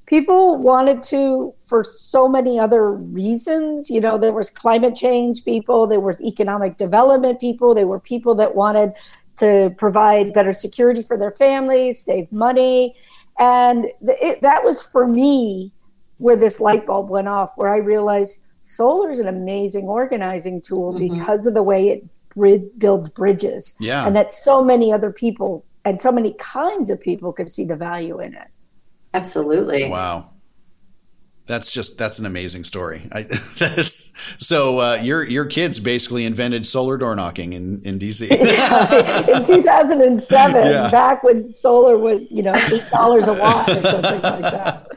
people 0.07 0.57
wanted 0.57 1.03
to 1.03 1.53
for 1.67 1.85
so 1.85 2.29
many 2.29 2.59
other 2.59 2.93
reasons. 2.93 3.91
You 3.91 4.01
know, 4.01 4.17
there 4.19 4.33
was 4.33 4.51
climate 4.51 4.95
change 4.95 5.45
people, 5.45 5.87
there 5.87 6.01
was 6.01 6.23
economic 6.23 6.77
development 6.77 7.41
people, 7.41 7.75
there 7.75 7.87
were 7.87 8.01
people 8.01 8.35
that 8.37 8.55
wanted 8.55 8.95
to 9.39 9.75
provide 9.79 10.33
better 10.33 10.53
security 10.53 11.03
for 11.03 11.17
their 11.17 11.31
families, 11.31 11.99
save 11.99 12.31
money. 12.33 12.95
And 13.39 13.87
it, 14.03 14.43
that 14.43 14.65
was 14.65 14.83
for 14.83 15.07
me 15.07 15.73
where 16.19 16.37
this 16.37 16.61
light 16.61 16.87
bulb 16.87 17.09
went 17.09 17.29
off, 17.29 17.53
where 17.57 17.73
I 17.73 17.79
realized 17.79 18.47
solar 18.63 19.11
is 19.11 19.19
an 19.19 19.29
amazing 19.29 19.87
organizing 19.87 20.61
tool 20.61 20.93
mm-hmm. 20.93 21.15
because 21.15 21.47
of 21.47 21.55
the 21.55 21.63
way 21.63 21.89
it 21.89 22.79
builds 22.79 23.09
bridges. 23.09 23.77
Yeah. 23.81 24.07
And 24.07 24.15
that 24.17 24.33
so 24.33 24.63
many 24.63 24.93
other 24.93 25.13
people 25.13 25.65
and 25.85 26.01
so 26.01 26.13
many 26.13 26.35
kinds 26.35 26.91
of 26.91 27.01
people 27.01 27.33
could 27.33 27.53
see 27.53 27.65
the 27.65 27.77
value 27.77 28.21
in 28.21 28.35
it. 28.35 28.49
Absolutely. 29.15 29.89
Wow. 29.89 30.31
That's 31.49 31.73
just 31.73 31.99
that's 31.99 32.19
an 32.19 32.27
amazing 32.27 32.65
story. 32.65 33.09
I, 33.13 33.23
that's 33.59 34.13
so 34.45 34.79
uh, 34.79 34.99
your 35.03 35.25
your 35.25 35.47
kids 35.47 35.81
basically 35.81 36.25
invented 36.27 36.67
solar 36.67 36.97
door 36.97 37.17
knocking 37.17 37.55
in 37.55 37.81
in 37.85 37.99
DC. 37.99 38.31
in 39.37 39.43
2007, 39.45 40.67
yeah. 40.67 40.91
back 40.91 41.25
when 41.25 41.45
solar 41.45 41.99
was 41.99 42.31
you 42.31 42.43
know 42.43 42.55
eight 42.55 42.89
dollars 42.91 43.27
a 43.27 43.33
watt 43.33 43.69
or 43.69 43.75
something 43.75 44.23
like 44.23 44.53
that. 44.53 44.89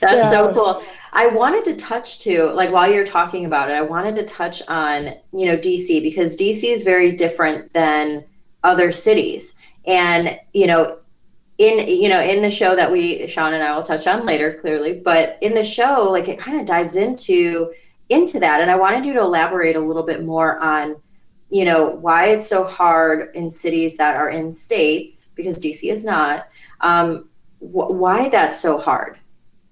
That's 0.00 0.30
so, 0.32 0.48
so 0.48 0.54
cool. 0.54 0.84
I 1.12 1.28
wanted 1.28 1.64
to 1.66 1.76
touch 1.76 2.18
too, 2.18 2.50
like 2.50 2.72
while 2.72 2.90
you're 2.90 3.06
talking 3.06 3.44
about 3.44 3.70
it, 3.70 3.74
I 3.74 3.82
wanted 3.82 4.16
to 4.16 4.24
touch 4.24 4.60
on, 4.68 5.14
you 5.32 5.46
know, 5.46 5.56
DC 5.56 6.02
because 6.02 6.36
DC 6.36 6.64
is 6.64 6.82
very 6.82 7.12
different 7.12 7.72
than 7.72 8.24
other 8.64 8.90
cities. 8.90 9.54
And, 9.86 10.38
you 10.52 10.66
know, 10.66 10.98
in 11.62 11.86
you 11.88 12.08
know 12.08 12.20
in 12.20 12.42
the 12.42 12.50
show 12.50 12.74
that 12.74 12.90
we 12.90 13.26
sean 13.26 13.54
and 13.54 13.62
i 13.62 13.74
will 13.74 13.82
touch 13.82 14.06
on 14.06 14.24
later 14.24 14.54
clearly 14.60 15.00
but 15.00 15.38
in 15.40 15.54
the 15.54 15.62
show 15.62 16.08
like 16.10 16.28
it 16.28 16.38
kind 16.38 16.58
of 16.58 16.66
dives 16.66 16.96
into 16.96 17.72
into 18.08 18.40
that 18.40 18.60
and 18.60 18.70
i 18.70 18.76
wanted 18.76 19.06
you 19.06 19.12
to 19.12 19.20
elaborate 19.20 19.76
a 19.76 19.80
little 19.80 20.02
bit 20.02 20.24
more 20.24 20.58
on 20.58 20.96
you 21.50 21.64
know 21.64 21.90
why 21.90 22.26
it's 22.26 22.46
so 22.46 22.64
hard 22.64 23.34
in 23.34 23.48
cities 23.48 23.96
that 23.96 24.16
are 24.16 24.30
in 24.30 24.52
states 24.52 25.30
because 25.36 25.62
dc 25.62 25.90
is 25.90 26.04
not 26.04 26.48
um, 26.80 27.28
wh- 27.60 27.90
why 27.90 28.28
that's 28.28 28.60
so 28.60 28.76
hard 28.78 29.18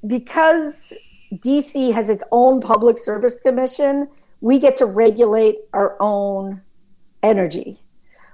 because 0.06 0.92
DC 1.34 1.92
has 1.92 2.10
its 2.10 2.24
own 2.32 2.60
public 2.60 2.98
service 2.98 3.40
commission, 3.40 4.08
we 4.40 4.58
get 4.58 4.76
to 4.78 4.86
regulate 4.86 5.58
our 5.72 5.96
own 6.00 6.62
energy. 7.22 7.78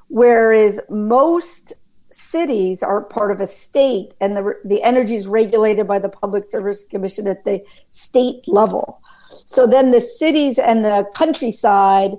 Whereas 0.08 0.80
most 0.88 1.74
cities 2.10 2.82
are 2.82 3.04
part 3.04 3.30
of 3.30 3.40
a 3.40 3.46
state 3.46 4.14
and 4.20 4.36
the, 4.36 4.54
the 4.64 4.82
energy 4.82 5.14
is 5.14 5.26
regulated 5.26 5.86
by 5.86 5.98
the 5.98 6.08
public 6.08 6.44
service 6.44 6.84
commission 6.84 7.26
at 7.26 7.44
the 7.44 7.64
state 7.90 8.46
level. 8.46 9.02
So 9.44 9.66
then 9.66 9.90
the 9.90 10.00
cities 10.00 10.58
and 10.58 10.84
the 10.84 11.06
countryside 11.14 12.12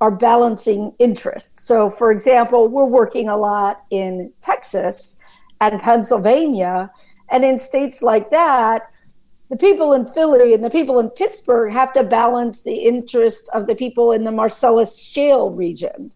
are 0.00 0.10
balancing 0.10 0.94
interests. 0.98 1.64
So, 1.64 1.90
for 1.90 2.10
example, 2.10 2.68
we're 2.68 2.84
working 2.86 3.28
a 3.28 3.36
lot 3.36 3.84
in 3.90 4.32
Texas 4.40 5.18
and 5.60 5.80
Pennsylvania. 5.80 6.90
And 7.28 7.44
in 7.44 7.58
states 7.58 8.02
like 8.02 8.30
that, 8.30 8.90
the 9.50 9.56
people 9.56 9.92
in 9.92 10.06
Philly 10.06 10.54
and 10.54 10.64
the 10.64 10.70
people 10.70 10.98
in 11.00 11.10
Pittsburgh 11.10 11.72
have 11.72 11.92
to 11.94 12.04
balance 12.04 12.62
the 12.62 12.76
interests 12.76 13.48
of 13.48 13.66
the 13.66 13.74
people 13.74 14.12
in 14.12 14.24
the 14.24 14.32
Marcellus 14.32 15.10
Shale 15.10 15.50
region, 15.50 16.12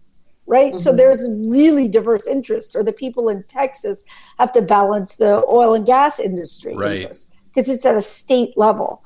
right? 0.47 0.73
Mm-hmm. 0.73 0.81
So 0.81 0.95
there's 0.95 1.27
really 1.47 1.89
diverse 1.89 2.27
interests, 2.27 2.77
or 2.77 2.83
the 2.83 2.93
people 2.93 3.29
in 3.29 3.43
Texas 3.45 4.05
have 4.39 4.53
to 4.53 4.63
balance 4.63 5.17
the 5.17 5.45
oil 5.47 5.75
and 5.75 5.87
gas 5.87 6.19
industry 6.19 6.75
right. 6.77 7.17
because 7.47 7.69
it's 7.69 7.87
at 7.87 7.97
a 7.97 8.01
state 8.01 8.57
level. 8.57 9.03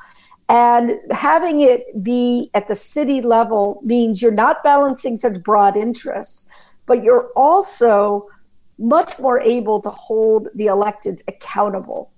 And 0.48 0.98
having 1.10 1.60
it 1.60 2.02
be 2.02 2.50
at 2.54 2.68
the 2.68 2.74
city 2.74 3.20
level 3.20 3.80
means 3.84 4.22
you're 4.22 4.32
not 4.32 4.64
balancing 4.64 5.16
such 5.16 5.42
broad 5.42 5.76
interests, 5.76 6.48
but 6.86 7.04
you're 7.04 7.30
also 7.36 8.26
much 8.78 9.18
more 9.18 9.40
able 9.40 9.80
to 9.80 9.90
hold 9.90 10.48
the 10.54 10.66
electeds 10.66 11.22
accountable 11.28 12.12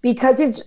because 0.00 0.40
it's 0.40 0.62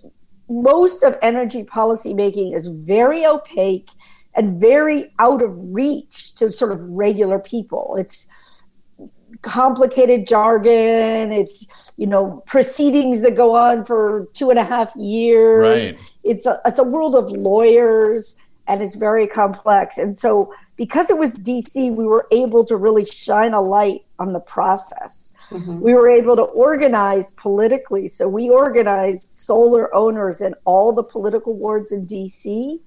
most 0.50 1.04
of 1.04 1.18
energy 1.22 1.64
policy 1.64 2.14
making 2.14 2.54
is 2.54 2.68
very 2.68 3.26
opaque 3.26 3.90
and 4.36 4.60
very 4.60 5.12
out 5.20 5.42
of 5.42 5.52
reach 5.58 6.34
to 6.36 6.52
sort 6.52 6.72
of 6.72 6.82
regular 6.82 7.40
people. 7.40 7.96
It's 7.98 8.28
complicated 9.42 10.28
jargon. 10.28 11.32
It's 11.32 11.68
you 11.98 12.08
know 12.08 12.44
proceedings 12.46 13.22
that 13.22 13.36
go 13.36 13.56
on 13.56 13.86
for 13.86 14.28
two 14.34 14.50
and 14.50 14.60
a 14.60 14.64
half 14.64 14.96
years. 14.96 15.94
Right. 15.94 16.02
It's 16.24 16.46
a 16.46 16.60
it's 16.66 16.80
a 16.80 16.84
world 16.84 17.16
of 17.16 17.32
lawyers 17.32 18.38
and 18.68 18.82
it's 18.82 18.96
very 18.96 19.28
complex. 19.28 19.98
And 19.98 20.16
so 20.16 20.54
because 20.78 21.10
it 21.10 21.18
was 21.18 21.38
DC, 21.38 21.94
we 21.94 22.06
were 22.06 22.28
able 22.32 22.66
to 22.66 22.78
really 22.78 23.06
shine 23.06 23.54
a 23.54 23.62
light 23.62 24.06
on 24.20 24.34
the 24.34 24.40
process. 24.40 25.34
Mm-hmm. 25.50 25.82
We 25.82 25.94
were 25.94 26.10
able 26.10 26.36
to 26.38 26.44
organize 26.44 27.32
politically. 27.32 28.08
So 28.08 28.30
we 28.30 28.50
organized 28.50 29.32
solar 29.32 29.94
owners 29.94 30.42
in 30.42 30.56
all 30.64 30.94
the 30.94 31.04
political 31.04 31.56
wards 31.56 31.92
in 31.92 32.06
DC. 32.06 32.80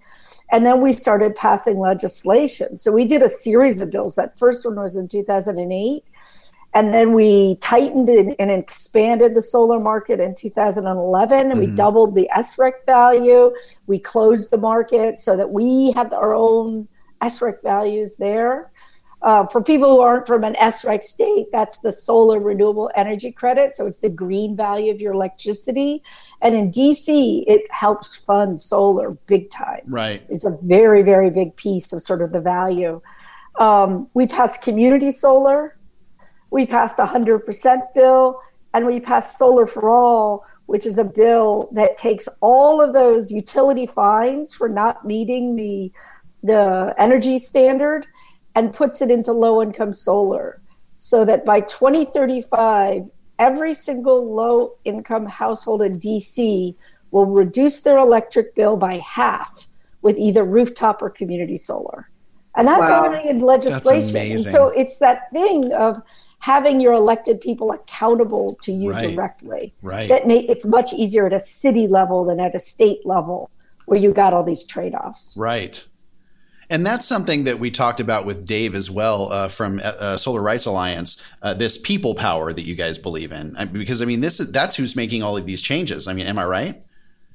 And 0.51 0.65
then 0.65 0.81
we 0.81 0.93
started 0.93 1.35
passing 1.35 1.79
legislation. 1.79 2.77
So 2.77 2.93
we 2.93 3.05
did 3.05 3.23
a 3.23 3.29
series 3.29 3.81
of 3.81 3.91
bills. 3.91 4.15
That 4.15 4.39
first 4.39 4.65
one 4.65 4.77
was 4.77 4.97
in 4.97 5.09
2008. 5.09 6.05
And 6.75 6.93
then 6.93 7.15
we 7.15 7.57
tightened 7.57 8.09
and 8.09 8.51
expanded 8.51 9.35
the 9.35 9.41
solar 9.41 9.81
market 9.81 10.21
in 10.21 10.35
2011. 10.35 11.39
And 11.39 11.51
mm-hmm. 11.51 11.61
we 11.61 11.75
doubled 11.77 12.15
the 12.15 12.29
SREC 12.37 12.85
value. 12.85 13.55
We 13.87 13.99
closed 13.99 14.51
the 14.51 14.59
market 14.59 15.19
so 15.19 15.37
that 15.37 15.51
we 15.51 15.93
had 15.93 16.13
our 16.13 16.35
own 16.35 16.87
SREC 17.23 17.63
values 17.63 18.19
there. 18.19 18.71
Uh, 19.23 19.47
for 19.47 19.63
people 19.63 19.91
who 19.91 20.01
aren't 20.01 20.27
from 20.27 20.45
an 20.45 20.55
SREC 20.55 21.03
state, 21.03 21.47
that's 21.51 21.79
the 21.79 21.91
solar 21.91 22.39
renewable 22.39 22.91
energy 22.95 23.33
credit. 23.33 23.75
So 23.75 23.87
it's 23.87 23.99
the 23.99 24.11
green 24.11 24.57
value 24.57 24.93
of 24.93 25.01
your 25.01 25.15
electricity. 25.15 26.03
And 26.43 26.55
in 26.55 26.71
DC, 26.71 27.45
it 27.47 27.63
helps 27.73 28.15
fund 28.15 28.61
solar 28.61 29.13
big 29.27 29.51
time. 29.51 29.81
Right. 29.87 30.23
It's 30.29 30.45
a 30.45 30.57
very, 30.63 31.03
very 31.03 31.31
big 31.31 31.57
piece 31.57 31.93
of 31.93 32.03
sort 32.03 32.23
of 32.23 32.33
the 32.33 32.41
value. 32.41 33.01
Um, 33.59 34.09
we 34.13 34.27
passed 34.27 34.63
community 34.63 35.11
solar. 35.11 35.79
We 36.51 36.67
passed 36.67 36.99
a 36.99 37.07
100% 37.07 37.95
bill. 37.95 38.41
And 38.77 38.85
we 38.85 39.01
passed 39.01 39.37
Solar 39.37 39.67
for 39.67 39.89
All, 39.89 40.45
which 40.67 40.85
is 40.85 40.99
a 40.99 41.05
bill 41.05 41.71
that 41.73 41.97
takes 41.97 42.29
all 42.43 42.83
of 42.83 42.93
those 42.93 43.33
utility 43.33 43.87
fines 43.87 44.53
for 44.53 44.69
not 44.69 45.07
meeting 45.07 45.57
the, 45.57 45.91
the 46.43 46.95
energy 46.99 47.39
standard 47.39 48.07
and 48.57 48.73
puts 48.73 49.01
it 49.03 49.11
into 49.11 49.33
low 49.33 49.63
income 49.63 49.93
solar 49.93 50.61
so 50.97 51.25
that 51.25 51.45
by 51.45 51.61
2035, 51.61 53.11
every 53.39 53.75
single 53.75 54.35
low 54.35 54.77
income 54.85 55.27
household 55.27 55.83
in 55.83 56.01
DC 56.01 56.75
will 57.11 57.27
reduce 57.27 57.81
their 57.81 57.99
electric 57.99 58.55
bill 58.55 58.77
by 58.77 58.97
half 58.97 59.69
with 60.01 60.19
either 60.19 60.43
rooftop 60.43 61.03
or 61.03 61.11
community 61.11 61.57
solar. 61.57 62.11
And 62.57 62.67
that's 62.67 62.91
wow. 62.91 63.05
already 63.05 63.29
in 63.29 63.41
legislation. 63.41 64.33
And 64.33 64.41
so 64.41 64.69
it's 64.69 64.99
that 64.99 65.31
thing 65.31 65.75
of 65.75 66.01
having 66.39 66.81
your 66.81 66.95
elected 66.95 67.41
people 67.43 67.73
accountable 67.73 68.57
to 68.63 68.73
you 68.73 68.91
right. 68.93 69.15
directly. 69.15 69.75
Right. 69.83 70.09
That 70.09 70.27
may, 70.27 70.41
it's 70.41 70.65
much 70.65 70.95
easier 70.95 71.27
at 71.27 71.35
a 71.35 71.41
city 71.41 71.87
level 71.87 72.25
than 72.25 72.41
at 72.41 72.55
a 72.55 72.59
state 72.61 73.05
level 73.05 73.51
where 73.85 73.99
you 73.99 74.13
got 74.13 74.33
all 74.33 74.43
these 74.43 74.65
trade 74.65 74.95
offs. 74.95 75.37
Right. 75.37 75.87
And 76.69 76.85
that's 76.85 77.07
something 77.07 77.45
that 77.45 77.59
we 77.59 77.71
talked 77.71 78.01
about 78.01 78.27
with 78.27 78.47
Dave 78.47 78.75
as 78.75 78.91
well 78.91 79.31
uh, 79.33 79.49
from 79.49 79.79
uh, 79.79 79.93
uh 80.01 80.17
Solar 80.17 80.43
Rights 80.43 80.67
Alliance. 80.67 81.25
Uh, 81.43 81.55
this 81.55 81.79
people 81.79 82.15
power 82.15 82.53
that 82.53 82.63
you 82.63 82.75
guys 82.75 82.99
believe 82.99 83.33
in, 83.33 83.57
because 83.73 84.03
I 84.03 84.05
mean, 84.05 84.21
this 84.21 84.41
is 84.41 84.53
that's 84.53 84.77
who's 84.77 84.97
making 84.97 85.23
all 85.23 85.37
of 85.37 85.47
these 85.47 85.63
changes. 85.63 86.09
I 86.09 86.13
mean, 86.13 86.27
am 86.27 86.39
I 86.39 86.45
right? 86.45 86.83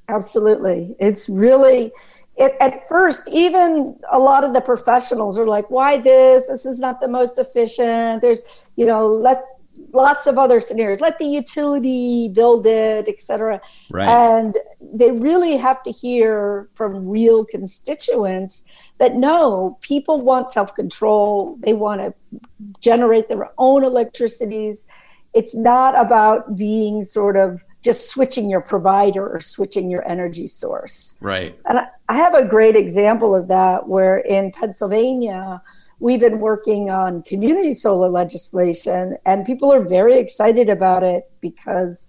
Absolutely, 0.10 0.96
it's 1.00 1.30
really. 1.30 1.92
It, 2.38 2.56
at 2.62 2.88
first, 2.88 3.30
even 3.30 4.00
a 4.10 4.18
lot 4.18 4.44
of 4.44 4.54
the 4.54 4.62
professionals 4.62 5.38
are 5.38 5.48
like, 5.48 5.70
"Why 5.70 5.98
this? 5.98 6.48
This 6.48 6.66
is 6.66 6.80
not 6.80 7.00
the 7.00 7.08
most 7.08 7.38
efficient." 7.38 8.22
There's, 8.22 8.44
you 8.76 8.86
know, 8.86 9.08
let 9.08 9.44
lots 9.94 10.28
of 10.28 10.38
other 10.38 10.60
scenarios. 10.60 11.02
Let 11.02 11.20
the 11.20 11.26
utility 11.26 12.30
build 12.30 12.66
it, 12.66 13.08
etc. 13.08 13.62
Right. 13.90 14.08
And 14.08 14.58
they 14.82 15.12
really 15.12 15.58
have 15.58 15.84
to 15.84 15.92
hear 15.92 16.70
from 16.74 17.08
real 17.08 17.46
constituents 17.46 18.64
that 18.98 19.16
no, 19.16 19.78
people 19.82 20.22
want 20.22 20.50
self 20.50 20.74
control. 20.76 21.58
They 21.60 21.74
want 21.74 22.02
to 22.02 22.14
generate 22.80 23.28
their 23.28 23.52
own 23.58 23.84
electricities. 23.84 24.88
It's 25.34 25.56
not 25.56 25.98
about 25.98 26.58
being 26.58 27.04
sort 27.04 27.38
of 27.38 27.64
just 27.84 28.10
switching 28.10 28.50
your 28.50 28.62
provider 28.62 29.28
or 29.28 29.40
switching 29.40 29.90
your 29.90 30.08
energy 30.08 30.46
source. 30.46 31.18
Right. 31.22 31.56
And 31.66 31.80
I 32.10 32.18
have 32.18 32.36
a 32.36 32.46
great 32.46 32.76
example 32.76 33.34
of 33.36 33.48
that 33.48 33.88
where 33.88 34.20
in 34.20 34.52
Pennsylvania, 34.52 35.62
we've 36.02 36.20
been 36.20 36.40
working 36.40 36.90
on 36.90 37.22
community 37.22 37.74
solar 37.74 38.10
legislation, 38.10 39.18
and 39.24 39.46
people 39.46 39.72
are 39.72 39.84
very 39.84 40.18
excited 40.18 40.68
about 40.68 41.04
it 41.04 41.32
because 41.40 42.08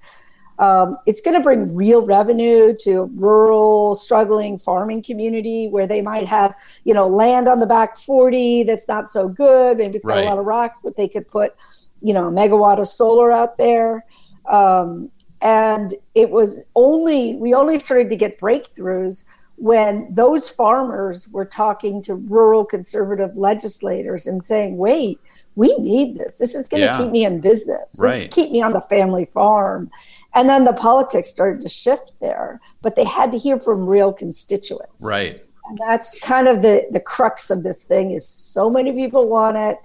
um, 0.59 0.97
it's 1.07 1.21
going 1.21 1.37
to 1.37 1.43
bring 1.43 1.75
real 1.75 2.05
revenue 2.05 2.75
to 2.85 3.11
rural, 3.15 3.95
struggling 3.95 4.59
farming 4.59 5.03
community 5.03 5.69
where 5.69 5.87
they 5.87 6.01
might 6.01 6.27
have, 6.27 6.57
you 6.85 6.95
know, 6.95 7.07
land 7.07 7.49
on 7.49 7.61
the 7.61 7.67
back 7.67 7.99
40 7.99 8.65
that's 8.65 8.89
not 8.89 9.09
so 9.09 9.29
good. 9.29 9.77
Maybe 9.77 9.97
it's 9.97 10.05
got 10.05 10.15
right. 10.15 10.27
a 10.27 10.31
lot 10.31 10.39
of 10.39 10.47
rocks, 10.47 10.81
but 10.83 10.97
they 10.97 11.09
could 11.09 11.29
put, 11.29 11.55
you 12.01 12.15
know, 12.15 12.29
a 12.29 12.31
megawatt 12.31 12.81
of 12.81 12.89
solar 12.89 13.31
out 13.31 13.59
there. 13.59 14.07
Um, 14.49 15.11
and 15.43 15.93
it 16.15 16.31
was 16.31 16.61
only, 16.75 17.35
we 17.37 17.53
only 17.53 17.79
started 17.79 18.09
to 18.11 18.17
get 18.17 18.39
breakthroughs 18.39 19.25
when 19.63 20.13
those 20.13 20.49
farmers 20.49 21.29
were 21.29 21.45
talking 21.45 22.03
to 22.03 22.17
rural 22.17 22.65
conservative 22.65 23.37
legislators 23.37 24.27
and 24.27 24.43
saying, 24.43 24.77
wait, 24.77 25.21
we 25.55 25.73
need 25.79 26.19
this. 26.19 26.37
This 26.39 26.57
is 26.57 26.67
going 26.67 26.81
to 26.81 26.87
yeah. 26.87 26.99
keep 26.99 27.13
me 27.13 27.25
in 27.25 27.41
business. 27.41 27.95
Right. 27.97 28.29
keep 28.29 28.51
me 28.51 28.61
on 28.61 28.73
the 28.73 28.81
family 28.81 29.25
farm. 29.25 29.89
And 30.35 30.49
then 30.49 30.65
the 30.65 30.73
politics 30.73 31.29
started 31.29 31.61
to 31.61 31.69
shift 31.69 32.11
there, 32.21 32.61
but 32.81 32.97
they 32.97 33.05
had 33.05 33.31
to 33.31 33.39
hear 33.39 33.61
from 33.61 33.87
real 33.87 34.13
constituents. 34.13 35.05
Right. 35.05 35.41
And 35.69 35.79
that's 35.87 36.19
kind 36.19 36.49
of 36.49 36.63
the, 36.63 36.89
the 36.91 36.99
crux 36.99 37.49
of 37.49 37.63
this 37.63 37.85
thing 37.85 38.11
is 38.11 38.29
so 38.29 38.69
many 38.69 38.91
people 38.91 39.29
want 39.29 39.57
it, 39.57 39.79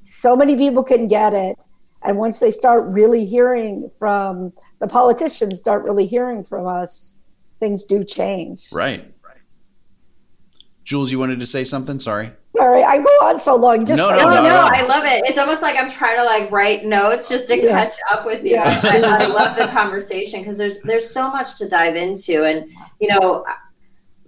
so 0.00 0.34
many 0.34 0.56
people 0.56 0.82
can 0.82 1.06
get 1.06 1.34
it. 1.34 1.56
And 2.02 2.16
once 2.16 2.40
they 2.40 2.50
start 2.50 2.82
really 2.86 3.24
hearing 3.24 3.92
from 3.96 4.54
the 4.80 4.88
politicians, 4.88 5.60
start 5.60 5.84
really 5.84 6.06
hearing 6.06 6.42
from 6.42 6.66
us, 6.66 7.16
things 7.60 7.84
do 7.84 8.02
change. 8.02 8.72
Right. 8.72 9.04
Jules, 10.90 11.12
you 11.12 11.20
wanted 11.20 11.38
to 11.38 11.46
say 11.46 11.62
something? 11.62 12.00
Sorry. 12.00 12.32
Sorry, 12.56 12.82
I 12.82 12.98
go 12.98 13.04
on 13.22 13.38
so 13.38 13.54
long. 13.54 13.86
Just 13.86 13.96
no, 13.96 14.10
no, 14.10 14.28
no, 14.28 14.42
no, 14.42 14.56
I 14.56 14.84
love 14.88 15.04
it. 15.04 15.22
It's 15.24 15.38
almost 15.38 15.62
like 15.62 15.76
I'm 15.78 15.88
trying 15.88 16.16
to 16.16 16.24
like 16.24 16.50
write 16.50 16.84
notes 16.84 17.28
just 17.28 17.46
to 17.46 17.56
yeah. 17.56 17.70
catch 17.70 17.94
up 18.10 18.26
with 18.26 18.44
you. 18.44 18.56
Yeah. 18.56 18.64
I, 18.64 19.20
I 19.22 19.26
love 19.28 19.54
the 19.54 19.68
conversation 19.72 20.40
because 20.40 20.58
there's 20.58 20.80
there's 20.80 21.08
so 21.08 21.30
much 21.30 21.58
to 21.58 21.68
dive 21.68 21.94
into, 21.94 22.42
and 22.42 22.68
you 22.98 23.06
know, 23.06 23.44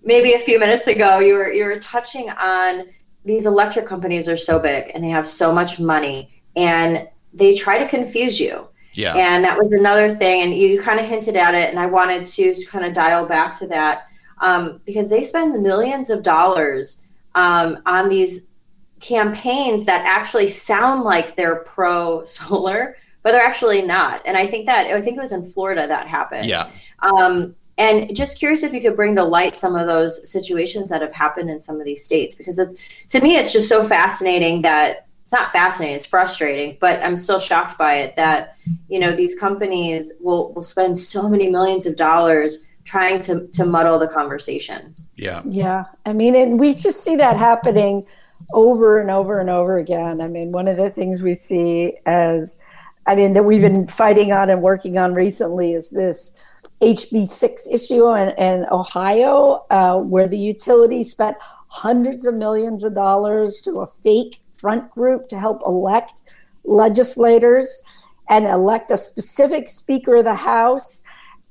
maybe 0.04 0.34
a 0.34 0.38
few 0.38 0.60
minutes 0.60 0.86
ago 0.86 1.18
you 1.18 1.34
were 1.34 1.50
you 1.50 1.64
were 1.64 1.80
touching 1.80 2.30
on 2.30 2.84
these 3.24 3.44
electric 3.44 3.84
companies 3.84 4.28
are 4.28 4.36
so 4.36 4.60
big 4.60 4.92
and 4.94 5.02
they 5.02 5.08
have 5.08 5.26
so 5.26 5.52
much 5.52 5.80
money 5.80 6.32
and 6.54 7.08
they 7.34 7.56
try 7.56 7.76
to 7.76 7.88
confuse 7.88 8.38
you. 8.38 8.68
Yeah. 8.92 9.16
And 9.16 9.42
that 9.44 9.58
was 9.58 9.72
another 9.72 10.14
thing, 10.14 10.42
and 10.42 10.56
you 10.56 10.80
kind 10.80 11.00
of 11.00 11.06
hinted 11.06 11.34
at 11.34 11.56
it, 11.56 11.70
and 11.70 11.78
I 11.80 11.86
wanted 11.86 12.24
to 12.24 12.54
kind 12.66 12.84
of 12.84 12.92
dial 12.92 13.26
back 13.26 13.58
to 13.58 13.66
that 13.66 14.06
um, 14.42 14.80
because 14.84 15.08
they 15.08 15.22
spend 15.22 15.62
millions 15.62 16.10
of 16.10 16.22
dollars 16.22 17.02
um, 17.34 17.78
on 17.86 18.08
these 18.08 18.48
campaigns 19.00 19.86
that 19.86 20.04
actually 20.04 20.48
sound 20.48 21.02
like 21.02 21.34
they're 21.34 21.56
pro 21.56 22.24
solar, 22.24 22.96
but 23.22 23.32
they're 23.32 23.44
actually 23.44 23.82
not. 23.82 24.20
And 24.26 24.36
I 24.36 24.46
think 24.46 24.66
that 24.66 24.88
I 24.88 25.00
think 25.00 25.16
it 25.16 25.20
was 25.20 25.32
in 25.32 25.44
Florida 25.44 25.86
that 25.86 26.06
happened. 26.06 26.46
Yeah. 26.46 26.68
Um, 27.00 27.54
and 27.78 28.14
just 28.14 28.38
curious 28.38 28.62
if 28.62 28.72
you 28.72 28.82
could 28.82 28.96
bring 28.96 29.14
to 29.16 29.24
light 29.24 29.56
some 29.56 29.74
of 29.76 29.86
those 29.86 30.30
situations 30.30 30.90
that 30.90 31.00
have 31.00 31.12
happened 31.12 31.48
in 31.48 31.60
some 31.60 31.80
of 31.80 31.86
these 31.86 32.04
states, 32.04 32.34
because 32.34 32.58
it's 32.58 32.76
to 33.08 33.20
me 33.20 33.36
it's 33.36 33.52
just 33.52 33.68
so 33.68 33.82
fascinating 33.82 34.62
that 34.62 35.06
it's 35.22 35.32
not 35.32 35.52
fascinating, 35.52 35.96
it's 35.96 36.06
frustrating, 36.06 36.76
but 36.80 37.02
I'm 37.02 37.16
still 37.16 37.38
shocked 37.38 37.78
by 37.78 37.94
it 37.94 38.16
that 38.16 38.56
you 38.88 38.98
know 38.98 39.14
these 39.14 39.38
companies 39.38 40.12
will 40.20 40.52
will 40.52 40.62
spend 40.62 40.98
so 40.98 41.28
many 41.28 41.48
millions 41.48 41.86
of 41.86 41.96
dollars 41.96 42.66
trying 42.84 43.18
to 43.20 43.46
to 43.48 43.64
muddle 43.64 43.98
the 43.98 44.08
conversation. 44.08 44.94
Yeah. 45.16 45.42
Yeah. 45.44 45.84
I 46.06 46.12
mean, 46.12 46.34
and 46.34 46.58
we 46.58 46.72
just 46.74 47.02
see 47.02 47.16
that 47.16 47.36
happening 47.36 48.06
over 48.54 49.00
and 49.00 49.10
over 49.10 49.38
and 49.38 49.50
over 49.50 49.78
again. 49.78 50.20
I 50.20 50.28
mean, 50.28 50.52
one 50.52 50.68
of 50.68 50.76
the 50.76 50.90
things 50.90 51.22
we 51.22 51.34
see 51.34 51.94
as 52.06 52.56
I 53.06 53.14
mean 53.14 53.32
that 53.32 53.44
we've 53.44 53.60
been 53.60 53.86
fighting 53.86 54.32
on 54.32 54.50
and 54.50 54.62
working 54.62 54.98
on 54.98 55.14
recently 55.14 55.74
is 55.74 55.90
this 55.90 56.36
HB6 56.80 57.72
issue 57.72 58.12
in, 58.14 58.30
in 58.30 58.66
Ohio, 58.70 59.64
uh, 59.70 59.98
where 59.98 60.26
the 60.26 60.38
utility 60.38 61.04
spent 61.04 61.36
hundreds 61.68 62.26
of 62.26 62.34
millions 62.34 62.82
of 62.84 62.94
dollars 62.94 63.62
to 63.62 63.80
a 63.80 63.86
fake 63.86 64.42
front 64.52 64.90
group 64.90 65.28
to 65.28 65.38
help 65.38 65.62
elect 65.64 66.22
legislators 66.64 67.82
and 68.28 68.46
elect 68.46 68.90
a 68.90 68.96
specific 68.96 69.68
Speaker 69.68 70.16
of 70.16 70.24
the 70.24 70.34
House 70.34 71.02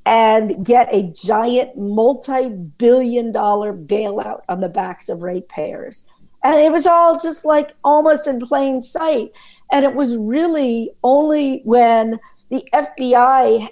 and 0.05 0.65
get 0.65 0.93
a 0.93 1.11
giant 1.13 1.77
multi 1.77 2.49
billion 2.49 3.31
dollar 3.31 3.73
bailout 3.73 4.41
on 4.49 4.59
the 4.59 4.69
backs 4.69 5.09
of 5.09 5.21
ratepayers. 5.21 6.07
And 6.43 6.59
it 6.59 6.71
was 6.71 6.87
all 6.87 7.19
just 7.19 7.45
like 7.45 7.73
almost 7.83 8.27
in 8.27 8.39
plain 8.39 8.81
sight. 8.81 9.31
And 9.71 9.85
it 9.85 9.93
was 9.93 10.17
really 10.17 10.91
only 11.03 11.61
when 11.63 12.19
the 12.49 12.67
FBI 12.73 13.69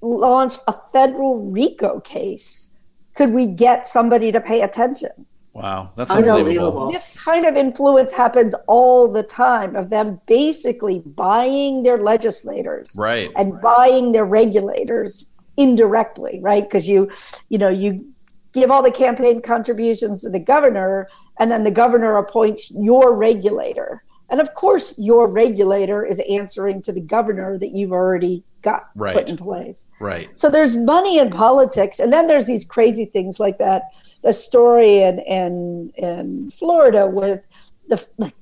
launched 0.00 0.62
a 0.66 0.74
federal 0.92 1.50
RICO 1.50 2.00
case 2.00 2.70
could 3.14 3.32
we 3.32 3.46
get 3.46 3.86
somebody 3.86 4.32
to 4.32 4.40
pay 4.40 4.62
attention. 4.62 5.26
Wow, 5.52 5.92
that's 5.96 6.14
unbelievable. 6.14 6.92
This 6.92 7.14
kind 7.22 7.44
of 7.44 7.56
influence 7.56 8.12
happens 8.12 8.54
all 8.66 9.08
the 9.08 9.24
time 9.24 9.74
of 9.74 9.90
them 9.90 10.20
basically 10.26 11.00
buying 11.00 11.82
their 11.82 11.98
legislators 11.98 12.94
right. 12.96 13.30
and 13.36 13.60
buying 13.60 14.12
their 14.12 14.24
regulators 14.24 15.29
indirectly, 15.60 16.38
right? 16.42 16.62
Because 16.62 16.88
you, 16.88 17.10
you 17.48 17.58
know, 17.58 17.68
you 17.68 18.06
give 18.52 18.70
all 18.70 18.82
the 18.82 18.90
campaign 18.90 19.42
contributions 19.42 20.22
to 20.22 20.30
the 20.30 20.40
governor, 20.40 21.08
and 21.38 21.50
then 21.50 21.64
the 21.64 21.70
governor 21.70 22.16
appoints 22.16 22.70
your 22.70 23.14
regulator. 23.14 24.02
And 24.28 24.40
of 24.40 24.54
course, 24.54 24.96
your 24.96 25.28
regulator 25.28 26.04
is 26.04 26.20
answering 26.30 26.82
to 26.82 26.92
the 26.92 27.00
governor 27.00 27.58
that 27.58 27.72
you've 27.74 27.92
already 27.92 28.44
got 28.62 28.88
right. 28.94 29.14
put 29.14 29.28
in 29.28 29.36
place. 29.36 29.84
Right. 30.00 30.28
So 30.34 30.48
there's 30.48 30.76
money 30.76 31.18
in 31.18 31.30
politics, 31.30 31.98
and 31.98 32.12
then 32.12 32.26
there's 32.26 32.46
these 32.46 32.64
crazy 32.64 33.04
things 33.04 33.40
like 33.40 33.58
that. 33.58 33.82
The 34.22 34.32
story 34.32 35.02
in 35.02 35.18
in, 35.20 35.92
in 35.96 36.50
Florida 36.50 37.06
with 37.06 37.44
the 37.88 38.32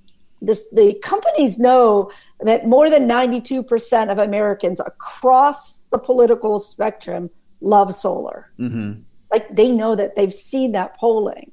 this, 0.41 0.69
the 0.71 0.95
companies 1.03 1.59
know 1.59 2.11
that 2.41 2.67
more 2.67 2.91
than 2.91 3.09
92% 3.09 4.11
of 4.11 4.19
Americans 4.19 4.81
across 4.81 5.83
the 5.91 5.99
political 5.99 6.61
spectrum 6.61 7.31
love 7.61 7.95
solar. 7.95 8.53
Mm-hmm. 8.59 9.01
Like 9.33 9.55
they 9.55 9.71
know 9.71 9.95
that 9.95 10.17
they've 10.17 10.33
seen 10.33 10.73
that 10.73 10.97
polling. 10.97 11.53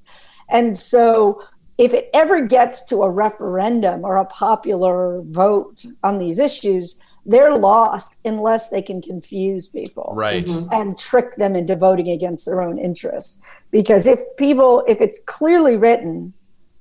And 0.49 0.77
so 0.77 1.41
if 1.77 1.93
it 1.93 2.09
ever 2.13 2.45
gets 2.45 2.85
to 2.85 3.03
a 3.03 3.09
referendum 3.09 4.05
or 4.05 4.17
a 4.17 4.25
popular 4.25 5.21
vote 5.23 5.85
on 6.03 6.19
these 6.19 6.39
issues, 6.39 6.99
they're 7.25 7.55
lost 7.55 8.19
unless 8.23 8.69
they 8.69 8.81
can 8.81 9.01
confuse 9.01 9.67
people 9.67 10.13
right 10.15 10.45
mm-hmm. 10.45 10.71
and 10.71 10.97
trick 10.97 11.35
them 11.37 11.55
into 11.55 11.75
voting 11.75 12.09
against 12.09 12.45
their 12.45 12.61
own 12.61 12.77
interests 12.77 13.41
because 13.71 14.05
if 14.05 14.19
people 14.37 14.83
if 14.87 15.01
it's 15.01 15.19
clearly 15.25 15.75
written 15.75 16.31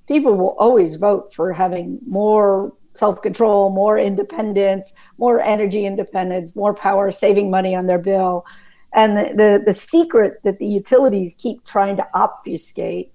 people 0.06 0.34
will 0.34 0.56
always 0.58 0.96
vote 0.96 1.32
for 1.32 1.52
having 1.52 1.98
more 2.06 2.72
self-control 2.94 3.70
more 3.70 3.98
independence 3.98 4.94
more 5.18 5.40
energy 5.40 5.84
independence 5.84 6.54
more 6.54 6.74
power 6.74 7.10
saving 7.10 7.50
money 7.50 7.74
on 7.74 7.86
their 7.86 7.98
bill 7.98 8.44
and 8.92 9.16
the, 9.16 9.34
the, 9.34 9.62
the 9.66 9.72
secret 9.72 10.40
that 10.44 10.60
the 10.60 10.66
utilities 10.66 11.34
keep 11.36 11.64
trying 11.64 11.96
to 11.96 12.06
obfuscate 12.14 13.12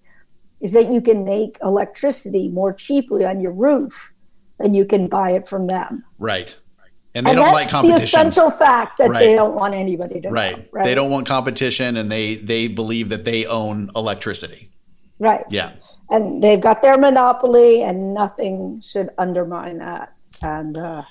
is 0.60 0.73
that 0.73 0.91
you 0.91 0.99
can 0.99 1.23
make 1.23 1.58
electricity 1.63 2.49
more 2.49 2.73
cheaply 2.73 3.23
on 3.23 3.39
your 3.39 3.54
roof 3.54 4.13
than 4.58 4.73
you 4.73 4.84
can 4.84 5.08
buy 5.08 5.32
it 5.32 5.47
from 5.47 5.67
them 5.67 6.04
right 6.17 6.60
and 7.15 7.25
they 7.25 7.32
and 7.32 7.39
don't 7.39 7.54
like 7.54 7.69
competition. 7.69 7.97
The 7.97 8.04
essential 8.04 8.52
fact 8.52 8.97
that 8.99 9.10
right. 9.10 9.19
they 9.19 9.36
don't 9.36 9.56
want 9.56 9.73
anybody 9.73 10.21
to 10.21 10.30
right. 10.30 10.58
Know, 10.58 10.63
right. 10.71 10.86
They 10.86 10.93
don't 10.93 11.10
want 11.10 11.28
competition, 11.28 11.97
and 11.97 12.12
they 12.12 12.36
they 12.36 12.67
believe 12.67 13.10
that 13.10 13.25
they 13.25 13.45
own 13.45 13.89
electricity. 13.95 14.69
Right. 15.17 15.43
Yeah. 15.49 15.71
And 16.10 16.43
they've 16.43 16.60
got 16.60 16.82
their 16.82 16.98
monopoly, 16.98 17.84
and 17.84 18.13
nothing 18.13 18.82
should 18.82 19.10
undermine 19.17 19.78
that. 19.78 20.13
And 20.41 20.78
uh, 20.78 21.04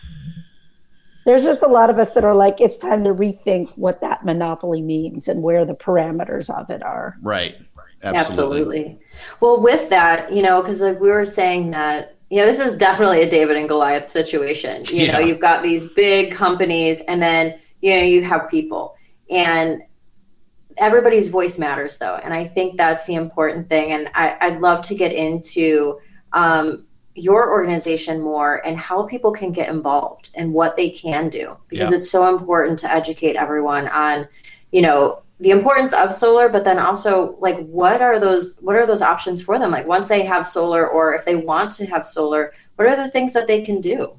there's 1.24 1.44
just 1.44 1.62
a 1.62 1.68
lot 1.68 1.90
of 1.90 1.98
us 1.98 2.14
that 2.14 2.24
are 2.24 2.34
like, 2.34 2.60
it's 2.60 2.78
time 2.78 3.04
to 3.04 3.14
rethink 3.14 3.70
what 3.76 4.00
that 4.00 4.24
monopoly 4.24 4.82
means 4.82 5.28
and 5.28 5.42
where 5.42 5.64
the 5.64 5.74
parameters 5.74 6.50
of 6.50 6.70
it 6.70 6.82
are. 6.82 7.16
Right. 7.22 7.56
Absolutely. 8.02 8.86
Absolutely. 8.86 9.00
Well, 9.40 9.60
with 9.60 9.88
that, 9.90 10.32
you 10.32 10.42
know, 10.42 10.62
because 10.62 10.80
like 10.80 11.00
we 11.00 11.10
were 11.10 11.24
saying 11.24 11.72
that 11.72 12.18
you 12.30 12.40
know, 12.40 12.46
this 12.46 12.58
is 12.58 12.76
definitely 12.76 13.22
a 13.22 13.28
David 13.28 13.56
and 13.56 13.68
Goliath 13.68 14.06
situation. 14.06 14.82
You 14.86 15.06
yeah. 15.06 15.12
know, 15.12 15.18
you've 15.18 15.40
got 15.40 15.62
these 15.62 15.86
big 15.92 16.32
companies 16.32 17.00
and 17.08 17.22
then, 17.22 17.58
you 17.80 17.94
know, 17.94 18.02
you 18.02 18.22
have 18.22 18.50
people. 18.50 18.94
And 19.30 19.82
everybody's 20.78 21.28
voice 21.28 21.58
matters 21.58 21.98
though. 21.98 22.16
And 22.16 22.32
I 22.32 22.44
think 22.44 22.76
that's 22.76 23.06
the 23.06 23.14
important 23.14 23.68
thing. 23.68 23.92
And 23.92 24.10
I, 24.14 24.48
would 24.48 24.60
love 24.60 24.82
to 24.82 24.94
get 24.94 25.12
into 25.12 25.98
um, 26.32 26.86
your 27.14 27.50
organization 27.50 28.20
more 28.20 28.64
and 28.66 28.76
how 28.76 29.04
people 29.04 29.32
can 29.32 29.52
get 29.52 29.68
involved 29.68 30.30
and 30.34 30.52
what 30.52 30.76
they 30.76 30.90
can 30.90 31.28
do 31.28 31.56
because 31.68 31.90
yeah. 31.90 31.96
it's 31.96 32.10
so 32.10 32.34
important 32.34 32.78
to 32.80 32.92
educate 32.92 33.36
everyone 33.36 33.88
on, 33.88 34.28
you 34.72 34.82
know, 34.82 35.22
the 35.40 35.50
importance 35.50 35.92
of 35.92 36.12
solar 36.12 36.48
but 36.48 36.64
then 36.64 36.78
also 36.78 37.36
like 37.38 37.64
what 37.68 38.02
are 38.02 38.18
those 38.18 38.58
what 38.60 38.74
are 38.74 38.86
those 38.86 39.02
options 39.02 39.40
for 39.40 39.58
them 39.58 39.70
like 39.70 39.86
once 39.86 40.08
they 40.08 40.24
have 40.24 40.46
solar 40.46 40.88
or 40.88 41.14
if 41.14 41.24
they 41.24 41.36
want 41.36 41.70
to 41.70 41.86
have 41.86 42.04
solar 42.04 42.52
what 42.76 42.88
are 42.88 42.96
the 42.96 43.08
things 43.08 43.32
that 43.32 43.46
they 43.46 43.62
can 43.62 43.80
do 43.80 44.12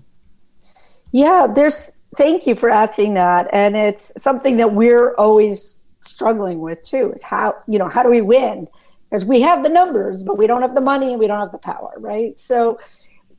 yeah 1.11 1.45
there's 1.53 1.99
thank 2.15 2.47
you 2.47 2.55
for 2.55 2.69
asking 2.69 3.13
that 3.13 3.47
and 3.51 3.75
it's 3.75 4.13
something 4.21 4.57
that 4.57 4.73
we're 4.73 5.13
always 5.15 5.78
struggling 6.01 6.59
with 6.59 6.81
too 6.81 7.11
is 7.13 7.23
how 7.23 7.53
you 7.67 7.77
know 7.77 7.89
how 7.89 8.03
do 8.03 8.09
we 8.09 8.21
win 8.21 8.67
because 9.09 9.25
we 9.25 9.41
have 9.41 9.63
the 9.63 9.69
numbers 9.69 10.23
but 10.23 10.37
we 10.37 10.47
don't 10.47 10.61
have 10.61 10.75
the 10.75 10.81
money 10.81 11.11
and 11.11 11.19
we 11.19 11.27
don't 11.27 11.39
have 11.39 11.51
the 11.51 11.57
power 11.57 11.93
right 11.97 12.39
so 12.39 12.79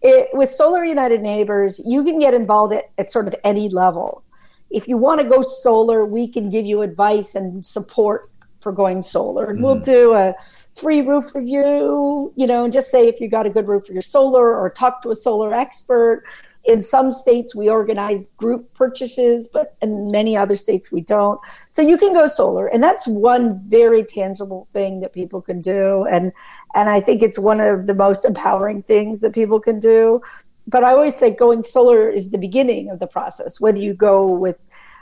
it, 0.03 0.29
with 0.33 0.51
solar 0.51 0.85
united 0.85 1.21
neighbors 1.21 1.81
you 1.87 2.05
can 2.05 2.19
get 2.19 2.35
involved 2.35 2.73
at, 2.75 2.91
at 2.99 3.11
sort 3.11 3.27
of 3.27 3.35
any 3.45 3.69
level 3.69 4.23
if 4.71 4.87
you 4.87 4.97
want 4.97 5.21
to 5.21 5.27
go 5.27 5.43
solar, 5.43 6.05
we 6.05 6.29
can 6.29 6.49
give 6.49 6.65
you 6.65 6.83
advice 6.83 7.35
and 7.35 7.65
support 7.65 8.31
for 8.61 8.73
going 8.73 9.03
solar. 9.03 9.51
And 9.51 9.59
mm 9.59 9.63
we'll 9.63 9.81
do 9.81 10.15
a 10.15 10.35
free 10.75 11.01
roof 11.01 11.35
review, 11.35 12.33
you 12.37 12.47
know, 12.47 12.65
and 12.65 12.73
just 12.73 12.91
say 12.91 13.09
if 13.09 13.21
you 13.21 13.29
got 13.29 13.47
a 13.47 13.51
good 13.51 13.67
roof 13.67 13.87
for 13.87 13.93
your 13.93 14.03
solar 14.03 14.55
or 14.55 14.71
talk 14.71 15.03
to 15.03 15.11
a 15.11 15.15
solar 15.15 15.53
expert. 15.53 16.25
In 16.65 16.83
some 16.83 17.11
states, 17.11 17.55
we 17.55 17.71
organize 17.71 18.31
group 18.31 18.73
purchases, 18.75 19.49
but 19.49 19.77
in 19.81 20.11
many 20.11 20.37
other 20.37 20.57
states, 20.57 20.93
we 20.93 21.01
don't. 21.01 21.41
So 21.69 21.81
you 21.83 21.97
can 21.97 22.13
go 22.13 22.27
solar, 22.27 22.67
and 22.67 22.83
that's 22.83 23.09
one 23.09 23.61
very 23.67 24.05
tangible 24.05 24.69
thing 24.73 25.01
that 25.01 25.13
people 25.13 25.41
can 25.41 25.61
do. 25.61 26.05
And 26.11 26.33
and 26.75 26.89
I 26.89 27.01
think 27.01 27.23
it's 27.23 27.39
one 27.39 27.61
of 27.61 27.87
the 27.87 27.95
most 27.95 28.25
empowering 28.25 28.83
things 28.83 29.21
that 29.21 29.35
people 29.35 29.61
can 29.61 29.79
do 29.79 30.21
but 30.67 30.85
I 30.85 30.93
always 30.93 31.17
say 31.17 31.35
going 31.35 31.63
solar 31.63 32.09
is 32.09 32.31
the 32.31 32.39
beginning 32.39 32.91
of 32.91 33.01
the 33.01 33.07
process, 33.07 33.61
whether 33.61 33.79
you 33.79 33.93
go 33.93 34.27
with 34.27 34.57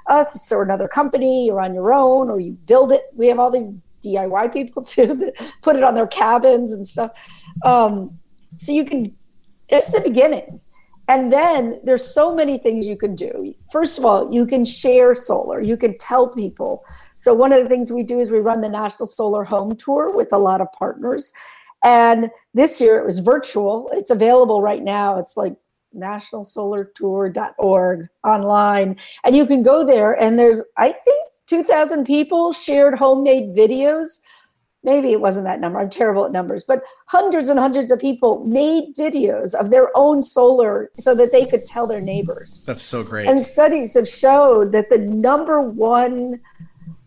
us 0.07 0.51
or 0.51 0.63
another 0.63 0.89
company 0.89 1.51
or 1.51 1.61
on 1.61 1.75
your 1.75 1.93
own 1.93 2.31
or 2.31 2.41
you 2.41 2.53
build 2.53 2.93
it. 2.93 3.03
We 3.15 3.27
have 3.29 3.39
all 3.39 3.51
these 3.51 3.73
DIY 4.03 4.53
people 4.53 4.83
too 4.95 5.15
that 5.15 5.53
put 5.63 5.77
it 5.77 5.85
on 5.85 5.95
their 5.95 6.07
cabins 6.07 6.73
and 6.73 6.87
stuff. 6.87 7.13
Um, 7.65 8.19
so 8.57 8.73
you 8.73 8.85
can, 8.85 9.15
it's 9.69 9.89
the 9.89 10.01
beginning. 10.01 10.61
And 11.09 11.33
then 11.33 11.81
there's 11.85 12.05
so 12.05 12.35
many 12.35 12.59
things 12.59 12.87
you 12.87 12.97
can 12.97 13.15
do. 13.15 13.55
First 13.73 13.99
of 13.99 14.05
all, 14.05 14.33
you 14.33 14.47
can 14.47 14.65
share 14.65 15.15
solar, 15.15 15.61
you 15.61 15.77
can 15.77 15.97
tell 15.99 16.29
people. 16.29 16.85
So, 17.17 17.35
one 17.35 17.53
of 17.53 17.61
the 17.63 17.69
things 17.69 17.91
we 17.91 18.05
do 18.05 18.21
is 18.21 18.31
we 18.31 18.39
run 18.39 18.61
the 18.61 18.69
National 18.69 19.07
Solar 19.07 19.43
Home 19.45 19.75
Tour 19.75 20.15
with 20.15 20.33
a 20.33 20.39
lot 20.39 20.61
of 20.61 20.71
partners. 20.73 21.33
And 21.85 22.31
this 22.55 22.81
year 22.81 22.99
it 22.99 23.05
was 23.05 23.21
virtual. 23.21 23.89
It's 23.93 24.11
available 24.11 24.63
right 24.63 24.83
now. 24.83 25.19
It's 25.19 25.37
like 25.37 25.55
nationalsolartour.org 25.97 28.09
online. 28.25 28.97
And 29.25 29.37
you 29.37 29.47
can 29.47 29.63
go 29.63 29.87
there, 29.87 30.13
and 30.13 30.39
there's, 30.39 30.63
I 30.77 30.93
think, 30.93 31.25
2,000 31.47 32.05
people 32.05 32.53
shared 32.53 32.99
homemade 32.99 33.57
videos. 33.57 34.21
Maybe 34.89 35.13
it 35.13 35.21
wasn't 35.21 35.45
that 35.45 35.61
number. 35.61 35.79
I'm 35.79 35.91
terrible 35.91 36.25
at 36.25 36.33
numbers, 36.33 36.65
but 36.65 36.83
hundreds 37.09 37.51
and 37.51 37.59
hundreds 37.59 37.91
of 37.91 38.01
people 38.01 38.43
made 38.47 38.97
videos 38.97 39.55
of 39.55 39.69
their 39.69 39.91
own 39.95 40.23
solar 40.23 40.91
so 40.99 41.15
that 41.15 41.31
they 41.31 41.45
could 41.45 41.67
tell 41.67 41.87
their 41.87 42.01
neighbors. 42.01 42.65
That's 42.65 42.81
so 42.81 43.05
great. 43.05 43.29
And 43.29 43.45
studies 43.45 43.93
have 43.93 44.09
showed 44.09 44.73
that 44.73 44.89
the 44.89 44.97
number 44.97 45.61
one 45.61 46.41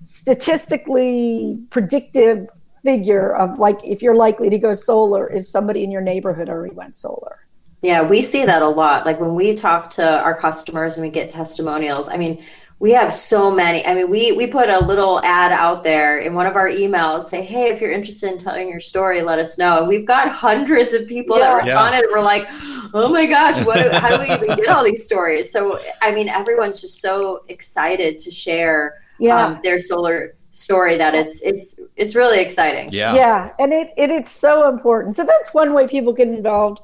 statistically 0.04 1.58
predictive 1.72 2.48
figure 2.84 3.36
of 3.36 3.58
like 3.58 3.80
if 3.84 4.04
you're 4.04 4.15
likely 4.15 4.52
to 4.52 4.60
go 4.60 4.74
solar 4.76 5.28
is 5.28 5.50
somebody 5.50 5.84
in 5.84 5.89
your 5.89 6.02
neighborhood 6.02 6.50
already 6.50 6.76
went 6.76 6.96
solar. 6.96 7.48
Yeah, 7.82 8.04
we 8.04 8.22
see 8.22 8.46
that 8.46 8.62
a 8.62 8.70
lot. 8.70 9.08
Like 9.08 9.20
when 9.20 9.34
we 9.34 9.56
talk 9.56 9.89
to 9.91 10.22
our 10.22 10.38
customers 10.38 10.98
and 10.98 11.04
we 11.04 11.10
get 11.10 11.32
testimonials, 11.32 12.10
I 12.10 12.17
mean, 12.17 12.44
we 12.82 12.94
have 12.94 13.13
so 13.13 13.52
many. 13.52 13.86
I 13.86 13.94
mean, 13.94 14.10
we 14.10 14.32
we 14.32 14.48
put 14.48 14.67
a 14.67 14.84
little 14.84 15.24
ad 15.24 15.52
out 15.52 15.84
there 15.84 16.17
in 16.17 16.34
one 16.34 16.48
of 16.48 16.56
our 16.56 16.67
emails, 16.67 17.26
say, 17.26 17.44
"Hey, 17.44 17.70
if 17.70 17.80
you're 17.80 17.91
interested 17.91 18.32
in 18.32 18.39
telling 18.39 18.67
your 18.67 18.80
story, 18.80 19.22
let 19.22 19.38
us 19.38 19.60
know." 19.60 19.78
And 19.78 19.88
we've 19.88 20.06
got 20.06 20.28
hundreds 20.30 20.96
of 20.96 21.08
people 21.08 21.38
yeah. 21.38 21.46
that 21.46 21.54
responded. 21.58 22.08
Yeah. 22.10 22.12
We're 22.12 22.24
like, 22.24 22.48
"Oh 22.96 23.08
my 23.10 23.28
gosh, 23.28 23.63
what, 23.67 23.94
how 23.94 24.17
do 24.17 24.24
we 24.24 24.34
even 24.34 24.58
get 24.58 24.67
all 24.70 24.84
these 24.84 25.06
stories?" 25.06 25.52
So, 25.52 25.78
I 26.02 26.12
mean, 26.12 26.28
everyone's 26.28 26.82
just 26.82 27.02
so 27.02 27.41
excited 27.50 28.17
to 28.17 28.32
share 28.32 28.96
yeah. 29.20 29.46
um, 29.46 29.60
their 29.62 29.80
solar 29.80 30.34
story 30.50 30.98
that 30.98 31.13
it's 31.13 31.39
it's 31.41 31.80
it's 31.98 32.15
really 32.15 32.39
exciting. 32.39 32.89
Yeah. 32.91 33.13
Yeah. 33.13 33.52
And 33.60 33.74
it, 33.74 33.89
it 33.96 34.10
it's 34.10 34.32
so 34.32 34.67
important. 34.67 35.15
So 35.15 35.24
that's 35.24 35.54
one 35.54 35.76
way 35.76 35.88
people 35.88 36.13
get 36.13 36.30
involved. 36.30 36.84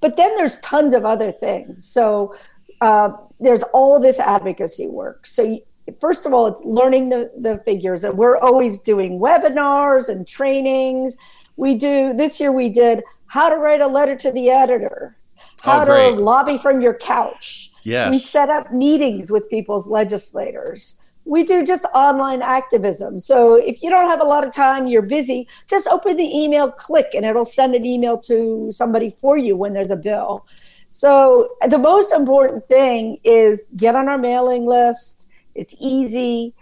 But 0.00 0.16
then 0.16 0.34
there's 0.34 0.58
tons 0.58 0.92
of 0.92 1.04
other 1.04 1.30
things. 1.30 1.84
So 1.84 2.34
uh, 2.80 3.10
there's 3.40 3.62
all 3.74 4.00
this 4.00 4.18
advocacy 4.18 4.88
work. 4.88 5.26
So 5.26 5.58
first 6.00 6.26
of 6.26 6.34
all, 6.34 6.46
it's 6.46 6.64
learning 6.64 7.10
the, 7.10 7.30
the 7.38 7.58
figures. 7.64 8.04
And 8.04 8.16
we're 8.16 8.38
always 8.38 8.78
doing 8.78 9.18
webinars 9.18 10.08
and 10.08 10.26
trainings. 10.26 11.16
We 11.56 11.74
do 11.74 12.12
this 12.12 12.40
year 12.40 12.52
we 12.52 12.68
did 12.68 13.02
how 13.28 13.48
to 13.48 13.56
write 13.56 13.80
a 13.80 13.86
letter 13.86 14.16
to 14.16 14.30
the 14.30 14.50
editor, 14.50 15.16
how 15.62 15.82
oh, 15.82 16.14
to 16.14 16.20
lobby 16.20 16.58
from 16.58 16.80
your 16.80 16.94
couch. 16.94 17.70
Yes. 17.82 18.10
We 18.10 18.18
set 18.18 18.48
up 18.48 18.72
meetings 18.72 19.30
with 19.30 19.48
people's 19.48 19.86
legislators 19.86 21.00
we 21.26 21.42
do 21.42 21.64
just 21.64 21.84
online 21.92 22.40
activism. 22.40 23.18
So 23.18 23.56
if 23.56 23.82
you 23.82 23.90
don't 23.90 24.08
have 24.08 24.20
a 24.20 24.24
lot 24.24 24.46
of 24.46 24.54
time, 24.54 24.86
you're 24.86 25.02
busy, 25.02 25.48
just 25.68 25.88
open 25.88 26.16
the 26.16 26.24
email, 26.24 26.70
click, 26.70 27.08
and 27.14 27.26
it'll 27.26 27.44
send 27.44 27.74
an 27.74 27.84
email 27.84 28.16
to 28.18 28.70
somebody 28.70 29.10
for 29.10 29.36
you 29.36 29.56
when 29.56 29.72
there's 29.74 29.90
a 29.90 29.96
bill. 29.96 30.46
So 30.90 31.56
the 31.68 31.78
most 31.78 32.12
important 32.12 32.64
thing 32.64 33.18
is 33.24 33.70
get 33.76 33.94
on 33.94 34.08
our 34.08 34.18
mailing 34.18 34.66
list. 34.66 35.28
It's 35.54 35.74
easy 35.78 36.54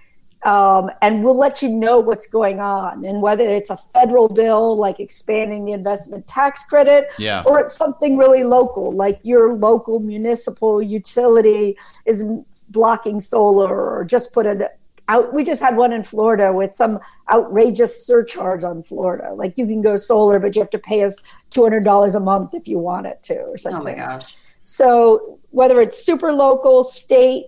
um, 0.44 0.90
and 1.00 1.24
we'll 1.24 1.37
let 1.37 1.62
you 1.62 1.70
know 1.70 1.98
what's 1.98 2.26
going 2.26 2.60
on 2.60 3.04
and 3.04 3.22
whether 3.22 3.44
it's 3.44 3.70
a 3.70 3.76
federal 3.76 4.28
bill 4.28 4.76
like 4.76 5.00
expanding 5.00 5.64
the 5.64 5.72
investment 5.72 6.26
tax 6.26 6.64
credit 6.64 7.06
yeah. 7.18 7.42
or 7.46 7.60
it's 7.60 7.74
something 7.74 8.16
really 8.18 8.44
local 8.44 8.92
like 8.92 9.18
your 9.22 9.54
local 9.54 10.00
municipal 10.00 10.82
utility 10.82 11.76
is 12.04 12.24
blocking 12.68 13.18
solar 13.18 13.98
or 13.98 14.04
just 14.04 14.32
put 14.32 14.44
a, 14.44 14.70
out 15.09 15.35
we 15.35 15.45
just 15.45 15.62
had 15.62 15.77
one 15.77 15.93
in 15.93 16.03
Florida 16.03 16.53
with 16.53 16.75
some 16.75 16.99
outrageous 17.33 18.07
surcharge 18.07 18.64
on 18.64 18.83
Florida. 18.83 19.35
Like 19.35 19.59
you 19.59 19.67
can 19.67 19.83
go 19.83 19.97
solar, 19.97 20.38
but 20.38 20.55
you 20.55 20.62
have 20.62 20.71
to 20.71 20.79
pay 20.79 21.03
us 21.05 21.23
two 21.51 21.62
hundred 21.62 21.85
dollars 21.85 22.14
a 22.14 22.21
month 22.21 22.55
if 22.55 22.67
you 22.67 22.79
want 22.79 23.07
it 23.07 23.23
to, 23.25 23.37
or 23.37 23.59
something. 23.59 23.81
Oh 23.81 23.85
my 23.85 23.95
gosh. 23.95 24.35
So 24.62 25.38
whether 25.51 25.81
it's 25.81 26.03
super 26.03 26.33
local, 26.33 26.85
state, 26.85 27.47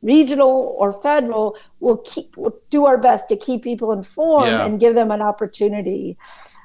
regional, 0.00 0.76
or 0.78 0.92
federal, 0.92 1.56
we'll 1.80 1.98
keep 1.98 2.36
we'll 2.36 2.56
do 2.70 2.86
our 2.86 2.98
best 2.98 3.28
to 3.30 3.36
keep 3.36 3.64
people 3.64 3.92
informed 3.92 4.48
yeah. 4.48 4.66
and 4.66 4.78
give 4.78 4.94
them 4.94 5.10
an 5.10 5.22
opportunity. 5.22 6.16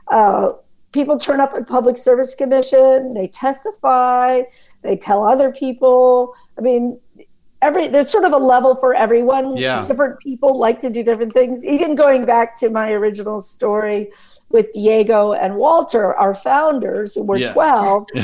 Uh, 0.08 0.54
people 0.92 1.18
turn 1.18 1.40
up 1.40 1.54
at 1.54 1.68
public 1.68 1.98
service 1.98 2.36
commission, 2.36 3.14
they 3.14 3.28
testify, 3.28 4.42
they 4.84 4.96
tell 4.96 5.24
other 5.24 5.52
people. 5.52 6.36
I 6.58 6.62
mean, 6.62 7.00
every 7.62 7.88
there's 7.88 8.10
sort 8.10 8.24
of 8.24 8.34
a 8.34 8.38
level 8.38 8.76
for 8.76 8.94
everyone. 8.94 9.58
Yeah. 9.58 9.88
Different 9.88 10.20
people 10.20 10.58
like 10.58 10.80
to 10.82 10.90
do 10.90 11.04
different 11.04 11.34
things. 11.34 11.66
Even 11.66 11.96
going 11.96 12.26
back 12.26 12.56
to 12.58 12.70
my 12.70 12.92
original 12.92 13.40
story 13.40 14.12
with 14.52 14.72
Diego 14.74 15.34
and 15.34 15.56
Walter, 15.56 16.14
our 16.16 16.36
founders, 16.36 17.16
who 17.16 17.24
were 17.24 17.38
yeah. 17.38 17.54
12. 17.54 18.08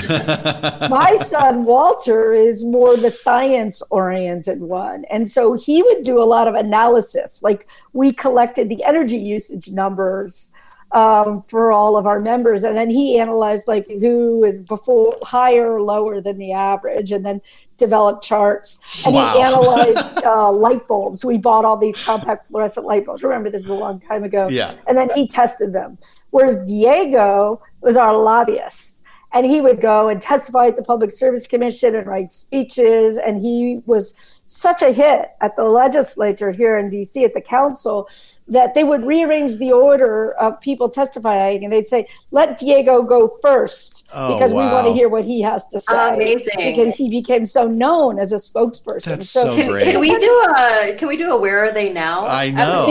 my 0.90 1.18
son 1.24 1.64
Walter 1.64 2.34
is 2.34 2.66
more 2.66 2.98
the 2.98 3.10
science 3.10 3.82
oriented 3.90 4.60
one. 4.60 5.06
And 5.06 5.30
so 5.30 5.54
he 5.54 5.82
would 5.82 6.04
do 6.04 6.22
a 6.22 6.26
lot 6.26 6.48
of 6.48 6.56
analysis. 6.56 7.42
Like 7.42 7.68
we 7.94 8.12
collected 8.12 8.70
the 8.70 8.84
energy 8.84 9.18
usage 9.18 9.70
numbers 9.70 10.52
um, 10.92 11.42
for 11.42 11.72
all 11.72 11.98
of 11.98 12.06
our 12.06 12.20
members. 12.20 12.64
And 12.64 12.78
then 12.78 12.90
he 12.90 13.20
analyzed 13.20 13.68
like 13.68 13.88
who 13.88 14.44
is 14.44 14.62
before 14.62 15.18
higher 15.24 15.74
or 15.74 15.82
lower 15.82 16.22
than 16.22 16.38
the 16.38 16.54
average, 16.54 17.12
and 17.12 17.26
then 17.26 17.42
developed 17.78 18.24
charts. 18.24 18.80
And 19.06 19.16
wow. 19.16 19.34
he 19.34 19.42
analyzed 19.42 20.18
uh, 20.26 20.52
light 20.52 20.88
bulbs. 20.88 21.24
We 21.24 21.38
bought 21.38 21.66
all 21.66 21.78
these 21.78 22.04
compact 22.04 22.48
fluorescent 22.48 22.86
light 22.86 23.06
bulbs. 23.06 23.24
Remember, 23.24 23.50
this 23.50 23.64
is 23.64 23.70
a 23.70 23.76
long 23.76 24.00
time 24.00 24.24
ago. 24.24 24.48
Yeah. 24.50 24.74
And 24.88 24.98
then 24.98 25.10
he 25.16 25.28
tested 25.28 25.74
them. 25.74 25.98
Whereas 26.32 26.68
Diego 26.68 27.62
was 27.82 27.98
our 27.98 28.18
lobbyist. 28.18 29.04
And 29.34 29.46
he 29.46 29.60
would 29.60 29.82
go 29.82 30.08
and 30.08 30.22
testify 30.22 30.68
at 30.68 30.78
the 30.78 30.84
Public 30.84 31.12
Service 31.12 31.48
Commission 31.48 31.94
and 31.94 32.08
write 32.08 32.32
speeches. 32.32 33.18
And 33.18 33.42
he 33.42 33.82
was 33.86 34.42
such 34.46 34.82
a 34.82 34.94
hit 34.94 35.32
at 35.42 35.58
the 35.58 35.66
legislature 35.66 36.52
here 36.52 36.78
in 36.78 36.90
DC 36.90 37.24
at 37.24 37.34
the 37.34 37.42
council 37.42 38.10
that 38.48 38.74
they 38.74 38.84
would 38.84 39.06
rearrange 39.06 39.58
the 39.58 39.72
order 39.72 40.32
of 40.34 40.60
people 40.62 40.90
testifying 40.90 41.64
and 41.64 41.74
they'd 41.74 41.88
say, 41.88 42.08
let 42.32 42.58
Diego 42.58 43.04
go 43.04 43.38
first 43.42 44.08
oh, 44.14 44.34
because 44.34 44.54
wow. 44.54 44.66
we 44.66 44.74
want 44.74 44.88
to 44.88 44.94
hear 44.94 45.10
what 45.10 45.26
he 45.26 45.42
has 45.42 45.66
to 45.68 45.80
say. 45.80 46.14
Amazing. 46.14 46.54
Because 46.58 46.96
he 46.96 47.10
became 47.10 47.46
so 47.46 47.68
known 47.68 48.20
as 48.20 48.32
a 48.32 48.38
spokesperson. 48.38 49.06
That's 49.06 49.30
so, 49.30 49.42
so 49.42 49.56
can, 49.56 49.70
great. 49.70 49.84
Can 49.92 50.00
we 50.00 50.18
do 50.18 50.54
a 50.58 50.96
can 50.98 51.08
we 51.08 51.18
do 51.18 51.32
a 51.32 51.38
where 51.38 51.66
are 51.66 51.72
they 51.72 51.92
now? 51.92 52.26
I 52.26 52.50
know. 52.52 52.86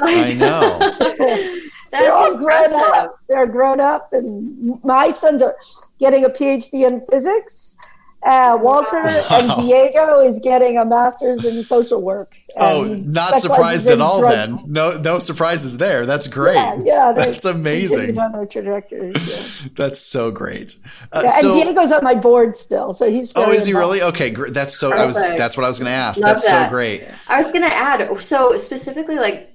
I 0.00 0.32
know. 0.34 1.68
They're 1.90 2.12
all 2.12 2.38
grown 2.38 2.72
up. 2.72 3.14
They're 3.28 3.46
grown 3.46 3.80
up 3.80 4.12
and 4.12 4.82
my 4.82 5.10
son's 5.10 5.42
a, 5.42 5.52
getting 5.98 6.24
a 6.24 6.30
PhD 6.30 6.86
in 6.86 7.04
physics 7.06 7.76
uh, 8.24 8.56
Walter 8.60 9.02
wow. 9.02 9.26
and 9.30 9.66
Diego 9.66 10.20
is 10.20 10.38
getting 10.38 10.78
a 10.78 10.84
master's 10.84 11.44
in 11.44 11.62
social 11.64 12.00
work. 12.02 12.36
Oh, 12.56 12.96
not 13.04 13.36
surprised 13.38 13.90
at 13.90 14.00
all. 14.00 14.22
Then 14.22 14.62
no, 14.66 14.92
no 15.00 15.18
surprises 15.18 15.78
there. 15.78 16.06
That's 16.06 16.28
great. 16.28 16.54
Yeah, 16.54 16.78
yeah 16.84 17.12
that's 17.16 17.44
amazing. 17.44 18.18
On 18.18 18.30
their 18.30 18.46
trajectories. 18.46 19.62
Yeah. 19.62 19.68
that's 19.76 20.00
so 20.00 20.30
great. 20.30 20.76
Uh, 21.12 21.22
yeah, 21.24 21.30
so, 21.30 21.60
and 21.60 21.68
Diego's 21.68 21.90
on 21.90 22.04
my 22.04 22.14
board 22.14 22.56
still, 22.56 22.92
so 22.92 23.10
he's. 23.10 23.32
Oh, 23.34 23.50
is 23.50 23.66
he 23.66 23.74
really? 23.74 24.02
Okay, 24.02 24.30
great. 24.30 24.54
That's 24.54 24.76
so. 24.76 24.90
Perfect. 24.90 25.02
I 25.02 25.06
was. 25.06 25.38
That's 25.38 25.56
what 25.56 25.64
I 25.64 25.68
was 25.68 25.80
going 25.80 25.90
to 25.90 25.96
ask. 25.96 26.20
Love 26.20 26.30
that's 26.30 26.48
that. 26.48 26.66
so 26.66 26.70
great. 26.70 27.04
I 27.26 27.42
was 27.42 27.50
going 27.50 27.64
to 27.64 27.74
add. 27.74 28.20
So 28.20 28.56
specifically, 28.56 29.16
like, 29.16 29.52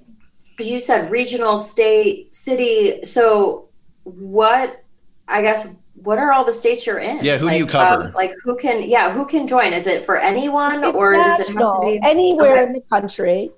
because 0.50 0.68
you 0.68 0.80
said 0.80 1.10
regional, 1.10 1.56
state, 1.56 2.34
city. 2.34 3.02
So 3.04 3.70
what? 4.04 4.84
I 5.26 5.42
guess 5.42 5.68
what 6.08 6.18
are 6.18 6.32
all 6.32 6.42
the 6.42 6.54
states 6.54 6.86
you're 6.86 7.00
in? 7.00 7.18
Yeah, 7.20 7.36
who 7.36 7.44
like, 7.44 7.56
do 7.56 7.58
you 7.58 7.66
cover? 7.66 8.04
Um, 8.04 8.12
like 8.14 8.32
who 8.42 8.56
can 8.56 8.88
yeah, 8.88 9.12
who 9.12 9.26
can 9.26 9.46
join? 9.46 9.74
Is 9.74 9.86
it 9.86 10.06
for 10.06 10.16
anyone 10.16 10.82
it's 10.82 10.96
or 10.96 11.12
national, 11.12 11.36
does 11.36 11.50
it 11.50 11.58
have 11.58 11.80
to 11.80 11.86
be 11.86 12.00
anywhere 12.02 12.62
okay. 12.62 12.62
in 12.62 12.72
the 12.72 12.80
country? 12.80 13.50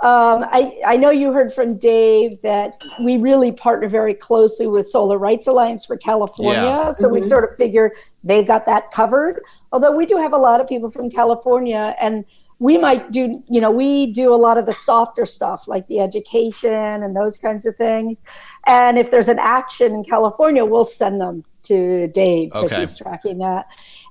Um, 0.00 0.46
I, 0.50 0.80
I 0.86 0.96
know 0.96 1.10
you 1.10 1.32
heard 1.32 1.52
from 1.52 1.76
Dave 1.76 2.40
that 2.40 2.82
we 3.04 3.18
really 3.18 3.52
partner 3.52 3.88
very 3.88 4.14
closely 4.14 4.66
with 4.66 4.88
Solar 4.88 5.18
Rights 5.18 5.48
Alliance 5.48 5.84
for 5.84 5.98
California. 5.98 6.62
Yeah. 6.62 6.92
So 6.92 7.08
mm-hmm. 7.08 7.14
we 7.14 7.20
sort 7.20 7.44
of 7.44 7.54
figure 7.58 7.92
they've 8.24 8.46
got 8.46 8.64
that 8.64 8.90
covered. 8.90 9.42
Although 9.72 9.94
we 9.94 10.06
do 10.06 10.16
have 10.16 10.32
a 10.32 10.38
lot 10.38 10.62
of 10.62 10.66
people 10.66 10.88
from 10.88 11.10
California 11.10 11.94
and 12.00 12.24
we 12.58 12.78
might 12.78 13.10
do, 13.10 13.42
you 13.50 13.60
know, 13.60 13.70
we 13.70 14.12
do 14.12 14.32
a 14.32 14.36
lot 14.36 14.56
of 14.56 14.64
the 14.64 14.72
softer 14.72 15.26
stuff 15.26 15.68
like 15.68 15.86
the 15.88 16.00
education 16.00 17.02
and 17.02 17.14
those 17.14 17.36
kinds 17.36 17.66
of 17.66 17.76
things. 17.76 18.18
And 18.66 18.98
if 18.98 19.10
there's 19.10 19.28
an 19.28 19.38
action 19.38 19.94
in 19.94 20.04
California, 20.04 20.64
we'll 20.64 20.84
send 20.86 21.20
them 21.20 21.44
to 21.68 22.08
Dave 22.08 22.50
because 22.50 22.72
okay. 22.72 22.80
he's 22.80 22.96
tracking 22.96 23.38
that. 23.38 23.66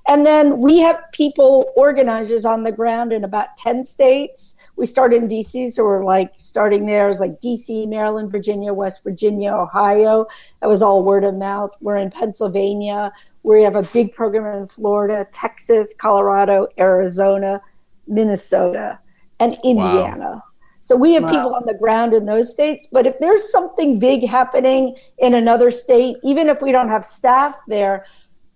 And 0.08 0.24
then 0.24 0.58
we 0.58 0.78
have 0.78 0.98
people, 1.12 1.70
organizers 1.76 2.46
on 2.46 2.62
the 2.62 2.72
ground 2.72 3.12
in 3.12 3.24
about 3.24 3.56
10 3.58 3.84
states. 3.84 4.56
We 4.76 4.86
start 4.86 5.12
in 5.12 5.28
DC, 5.28 5.70
so 5.72 5.84
we're 5.84 6.02
like 6.02 6.32
starting 6.38 6.86
there. 6.86 7.10
It's 7.10 7.20
like 7.20 7.40
DC, 7.40 7.86
Maryland, 7.86 8.32
Virginia, 8.32 8.72
West 8.72 9.04
Virginia, 9.04 9.52
Ohio. 9.52 10.26
That 10.62 10.68
was 10.68 10.82
all 10.82 11.04
word 11.04 11.24
of 11.24 11.34
mouth. 11.34 11.76
We're 11.80 11.96
in 11.96 12.10
Pennsylvania. 12.10 13.12
We 13.42 13.62
have 13.62 13.76
a 13.76 13.82
big 13.82 14.12
program 14.12 14.46
in 14.62 14.66
Florida, 14.66 15.26
Texas, 15.30 15.94
Colorado, 15.98 16.68
Arizona, 16.78 17.60
Minnesota, 18.06 18.98
and 19.38 19.52
Indiana. 19.62 20.18
Wow. 20.18 20.42
So 20.88 20.96
we 20.96 21.12
have 21.12 21.24
wow. 21.24 21.28
people 21.28 21.54
on 21.54 21.66
the 21.66 21.74
ground 21.74 22.14
in 22.14 22.24
those 22.24 22.50
states. 22.50 22.88
But 22.90 23.06
if 23.06 23.18
there's 23.18 23.52
something 23.52 23.98
big 23.98 24.26
happening 24.26 24.96
in 25.18 25.34
another 25.34 25.70
state, 25.70 26.16
even 26.24 26.48
if 26.48 26.62
we 26.62 26.72
don't 26.72 26.88
have 26.88 27.04
staff 27.04 27.60
there, 27.68 28.06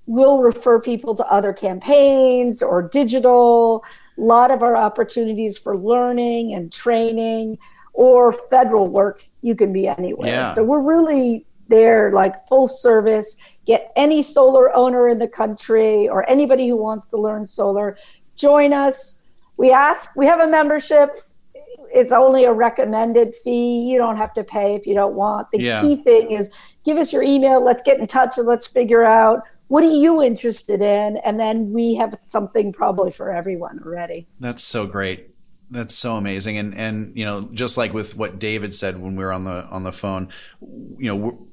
we'll 0.07 0.39
refer 0.39 0.81
people 0.81 1.15
to 1.17 1.27
other 1.31 1.53
campaigns 1.53 2.63
or 2.63 2.89
digital. 2.89 3.85
A 4.17 4.21
lot 4.23 4.51
of 4.51 4.63
our 4.63 4.75
opportunities 4.75 5.59
for 5.59 5.77
learning 5.77 6.55
and 6.55 6.73
training 6.73 7.59
or 7.93 8.33
federal 8.33 8.89
work, 8.89 9.29
you 9.43 9.55
can 9.55 9.71
be 9.71 9.87
anywhere. 9.87 10.31
Yeah. 10.31 10.53
So 10.53 10.65
we're 10.65 10.81
really 10.81 11.45
there, 11.69 12.13
like 12.13 12.49
full 12.49 12.67
service. 12.67 13.37
Get 13.67 13.93
any 13.95 14.23
solar 14.23 14.75
owner 14.75 15.07
in 15.07 15.19
the 15.19 15.29
country 15.29 16.09
or 16.09 16.27
anybody 16.31 16.67
who 16.67 16.79
wants 16.79 17.09
to 17.09 17.19
learn 17.19 17.47
solar, 17.47 17.99
join 18.37 18.73
us. 18.73 19.23
We 19.59 19.71
ask, 19.71 20.17
we 20.17 20.25
have 20.25 20.41
a 20.41 20.47
membership 20.47 21.21
it's 21.93 22.13
only 22.13 22.45
a 22.45 22.53
recommended 22.53 23.35
fee. 23.35 23.91
You 23.91 23.99
don't 23.99 24.17
have 24.17 24.33
to 24.35 24.45
pay 24.45 24.75
if 24.75 24.87
you 24.87 24.95
don't 24.95 25.15
want. 25.15 25.51
The 25.53 25.61
yeah. 25.61 25.81
key 25.81 25.97
thing 25.97 26.31
is 26.31 26.51
give 26.85 26.97
us 26.97 27.13
your 27.13 27.23
email. 27.23 27.63
Let's 27.63 27.83
get 27.83 27.99
in 27.99 28.07
touch 28.07 28.39
and 28.39 28.47
let's 28.47 28.67
figure 28.67 29.05
out 29.05 29.43
what 29.69 29.85
are 29.85 29.91
you 29.91 30.23
interested 30.23 30.83
in, 30.83 31.17
and 31.19 31.41
then 31.41 31.73
we 31.73 31.95
have 31.95 32.19
something 32.23 32.73
probably 32.73 33.11
for 33.11 33.31
everyone 33.31 33.81
already. 33.85 34.27
That's 34.41 34.63
so 34.63 34.87
great. 34.87 35.31
That's 35.71 35.95
so 35.95 36.17
amazing, 36.17 36.59
and 36.59 36.75
and 36.75 37.17
you 37.17 37.25
know, 37.25 37.49
just 37.53 37.79
like 37.79 37.95
with 37.95 38.17
what 38.17 38.39
David 38.39 38.75
said 38.75 38.99
when 38.99 39.17
we 39.17 39.25
were 39.25 39.33
on 39.33 39.45
the 39.45 39.67
on 39.71 39.85
the 39.85 39.93
phone, 39.93 40.29
you 40.61 41.09
know 41.15 41.47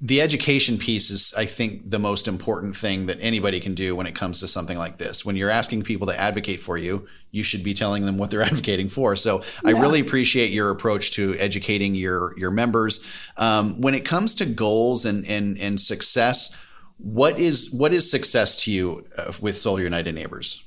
the 0.00 0.20
education 0.20 0.78
piece 0.78 1.10
is, 1.10 1.34
I 1.36 1.44
think, 1.44 1.90
the 1.90 1.98
most 1.98 2.28
important 2.28 2.76
thing 2.76 3.06
that 3.06 3.18
anybody 3.20 3.58
can 3.58 3.74
do 3.74 3.96
when 3.96 4.06
it 4.06 4.14
comes 4.14 4.38
to 4.40 4.46
something 4.46 4.78
like 4.78 4.98
this. 4.98 5.24
When 5.24 5.34
you're 5.34 5.50
asking 5.50 5.82
people 5.82 6.06
to 6.06 6.18
advocate 6.18 6.60
for 6.60 6.76
you, 6.76 7.08
you 7.32 7.42
should 7.42 7.64
be 7.64 7.74
telling 7.74 8.06
them 8.06 8.16
what 8.16 8.30
they're 8.30 8.42
advocating 8.52 8.88
for. 8.88 9.16
So 9.16 9.42
yeah. 9.64 9.70
I 9.70 9.80
really 9.80 10.00
appreciate 10.00 10.52
your 10.52 10.70
approach 10.70 11.12
to 11.12 11.34
educating 11.38 11.94
your 11.94 12.38
your 12.38 12.52
members. 12.52 13.04
Um, 13.36 13.80
when 13.80 13.94
it 13.94 14.04
comes 14.04 14.36
to 14.36 14.46
goals 14.46 15.04
and 15.04 15.26
and 15.26 15.58
and 15.58 15.80
success, 15.80 16.62
what 16.98 17.38
is 17.38 17.72
what 17.72 17.92
is 17.92 18.08
success 18.08 18.64
to 18.64 18.72
you 18.72 19.04
uh, 19.18 19.32
with 19.40 19.56
Solar 19.56 19.82
United 19.82 20.14
Neighbors? 20.14 20.64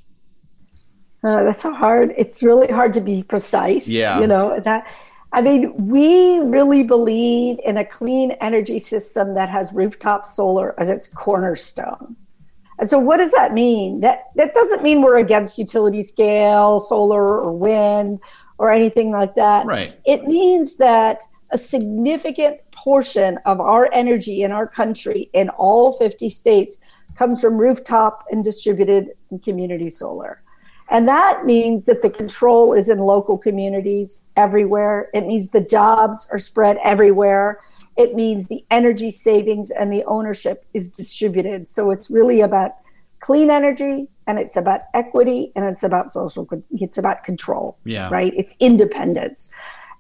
Uh, 1.23 1.43
that's 1.43 1.65
a 1.65 1.73
hard. 1.73 2.13
It's 2.17 2.43
really 2.43 2.71
hard 2.71 2.93
to 2.93 3.01
be 3.01 3.23
precise. 3.23 3.88
Yeah, 3.88 4.19
you 4.19 4.27
know 4.27 4.59
that 4.59 4.88
I 5.31 5.41
mean, 5.41 5.87
we 5.87 6.39
really 6.39 6.83
believe 6.83 7.59
in 7.63 7.77
a 7.77 7.85
clean 7.85 8.31
energy 8.41 8.79
system 8.79 9.35
that 9.35 9.49
has 9.49 9.73
rooftop 9.73 10.25
solar 10.25 10.79
as 10.79 10.89
its 10.89 11.07
cornerstone. 11.07 12.15
And 12.79 12.89
so 12.89 12.97
what 12.97 13.17
does 13.17 13.31
that 13.33 13.53
mean? 13.53 13.99
That 13.99 14.29
that 14.35 14.53
doesn't 14.53 14.81
mean 14.81 15.01
we're 15.01 15.17
against 15.17 15.57
utility 15.57 16.01
scale 16.01 16.79
solar 16.79 17.41
or 17.41 17.51
wind 17.51 18.21
or 18.57 18.71
anything 18.71 19.11
like 19.11 19.35
that. 19.35 19.65
Right. 19.65 19.99
It 20.05 20.25
means 20.25 20.77
that 20.77 21.23
a 21.51 21.57
significant 21.57 22.59
portion 22.71 23.37
of 23.45 23.59
our 23.59 23.89
energy 23.91 24.43
in 24.43 24.51
our 24.51 24.67
country 24.67 25.29
in 25.33 25.49
all 25.49 25.91
50 25.91 26.29
states 26.29 26.79
comes 27.15 27.41
from 27.41 27.57
rooftop 27.57 28.23
and 28.31 28.43
distributed 28.43 29.11
and 29.29 29.43
community 29.43 29.89
solar. 29.89 30.41
And 30.89 31.08
that 31.08 31.45
means 31.45 31.86
that 31.86 32.02
the 32.02 32.10
control 32.10 32.73
is 32.73 32.89
in 32.89 32.97
local 32.99 33.38
communities 33.38 34.30
everywhere. 34.36 35.10
It 35.13 35.28
means 35.28 35.49
the 35.49 35.62
jobs 35.62 36.28
are 36.32 36.39
spread 36.39 36.78
everywhere. 36.84 37.60
It 37.95 38.15
means 38.15 38.47
the 38.47 38.65
energy 38.71 39.12
savings 39.12 39.69
and 39.69 39.93
the 39.93 40.04
ownership 40.06 40.65
is 40.73 40.89
distributed. 40.89 41.67
So 41.67 41.91
it's 41.91 42.10
really 42.10 42.41
about 42.41 42.71
clean 43.19 43.52
energy 43.52 44.08
and 44.25 44.39
it's 44.39 44.56
about 44.56 44.82
equity 44.93 45.52
and 45.56 45.65
it's 45.65 45.84
about 45.84 46.10
social 46.10 46.47
it's 46.71 46.97
about 46.97 47.23
control 47.23 47.78
yeah. 47.84 48.10
right? 48.10 48.34
It's 48.36 48.56
independence. 48.60 49.52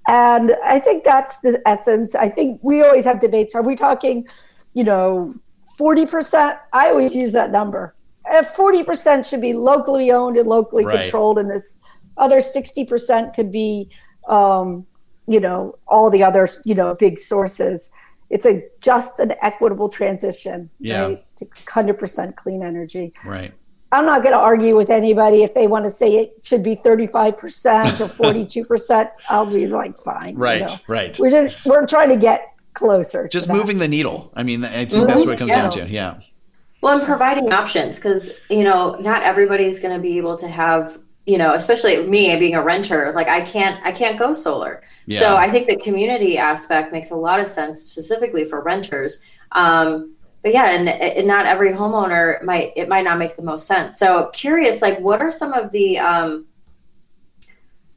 And 0.07 0.55
i 0.63 0.79
think 0.79 1.03
that's 1.03 1.37
the 1.39 1.61
essence. 1.67 2.15
I 2.15 2.29
think 2.29 2.59
we 2.63 2.81
always 2.81 3.05
have 3.05 3.19
debates. 3.19 3.53
Are 3.53 3.61
we 3.61 3.75
talking 3.75 4.27
you 4.73 4.83
know 4.83 5.33
40% 5.79 6.59
i 6.73 6.89
always 6.89 7.15
use 7.15 7.31
that 7.33 7.51
number 7.51 7.95
40% 8.27 9.27
should 9.27 9.41
be 9.41 9.53
locally 9.53 10.11
owned 10.11 10.37
and 10.37 10.47
locally 10.47 10.85
right. 10.85 11.01
controlled 11.01 11.39
and 11.39 11.49
this 11.49 11.77
other 12.17 12.37
60% 12.37 13.33
could 13.33 13.51
be 13.51 13.89
um, 14.27 14.85
you 15.29 15.39
know 15.39 15.77
all 15.87 16.09
the 16.09 16.23
other 16.23 16.47
you 16.65 16.75
know 16.75 16.95
big 16.95 17.17
sources 17.17 17.91
it's 18.29 18.45
a 18.45 18.63
just 18.81 19.19
an 19.19 19.33
equitable 19.41 19.87
transition 19.87 20.69
yeah. 20.79 21.05
right 21.05 21.35
to 21.35 21.45
100% 21.45 22.35
clean 22.35 22.63
energy 22.63 23.13
right 23.23 23.53
i'm 23.91 24.05
not 24.05 24.23
going 24.23 24.33
to 24.33 24.39
argue 24.39 24.75
with 24.75 24.89
anybody 24.89 25.43
if 25.43 25.53
they 25.53 25.67
want 25.67 25.85
to 25.85 25.89
say 25.89 26.17
it 26.17 26.33
should 26.43 26.63
be 26.63 26.75
35% 26.75 27.15
or 27.21 27.33
42% 28.33 29.09
i'll 29.29 29.45
be 29.45 29.67
like 29.67 29.97
fine 29.99 30.35
right 30.35 30.61
you 30.61 30.65
know? 30.65 30.73
right 30.87 31.19
we're 31.19 31.31
just 31.31 31.63
we're 31.65 31.85
trying 31.85 32.09
to 32.09 32.17
get 32.17 32.53
closer 32.73 33.27
just 33.27 33.51
moving 33.51 33.77
the 33.77 33.87
needle 33.87 34.31
i 34.35 34.41
mean 34.41 34.63
i 34.63 34.67
think 34.67 34.89
mm-hmm. 34.89 35.05
that's 35.05 35.25
what 35.25 35.33
it 35.33 35.39
comes 35.39 35.49
yeah. 35.49 35.61
down 35.61 35.71
to 35.71 35.87
yeah 35.87 36.19
well 36.81 36.97
and 36.97 37.05
providing 37.05 37.51
options 37.51 37.97
because 37.97 38.31
you 38.49 38.63
know 38.63 38.93
not 38.95 39.23
everybody's 39.23 39.79
going 39.79 39.95
to 39.95 40.01
be 40.01 40.17
able 40.17 40.35
to 40.35 40.47
have 40.47 40.99
you 41.25 41.37
know 41.37 41.53
especially 41.53 42.05
me 42.07 42.35
being 42.37 42.55
a 42.55 42.61
renter 42.61 43.11
like 43.13 43.27
i 43.27 43.41
can't 43.41 43.79
i 43.85 43.91
can't 43.91 44.17
go 44.17 44.33
solar. 44.33 44.81
Yeah. 45.05 45.19
so 45.19 45.37
i 45.37 45.49
think 45.49 45.67
the 45.67 45.77
community 45.77 46.37
aspect 46.37 46.91
makes 46.91 47.11
a 47.11 47.15
lot 47.15 47.39
of 47.39 47.47
sense 47.47 47.81
specifically 47.81 48.45
for 48.45 48.61
renters. 48.61 49.23
Um, 49.51 50.15
but 50.41 50.53
yeah 50.53 50.71
and, 50.71 50.87
and, 50.87 51.27
not 51.27 51.45
every 51.45 51.71
homeowner 51.71 52.41
might 52.43 52.71
it 52.75 52.87
might 52.87 53.03
not 53.03 53.19
make 53.19 53.35
the 53.35 53.43
most 53.43 53.67
sense. 53.67 53.99
So 53.99 54.29
curious 54.33 54.81
like 54.81 54.99
what 54.99 55.21
are 55.21 55.31
some 55.31 55.53
of 55.53 55.71
the 55.71 55.99
um, 55.99 56.45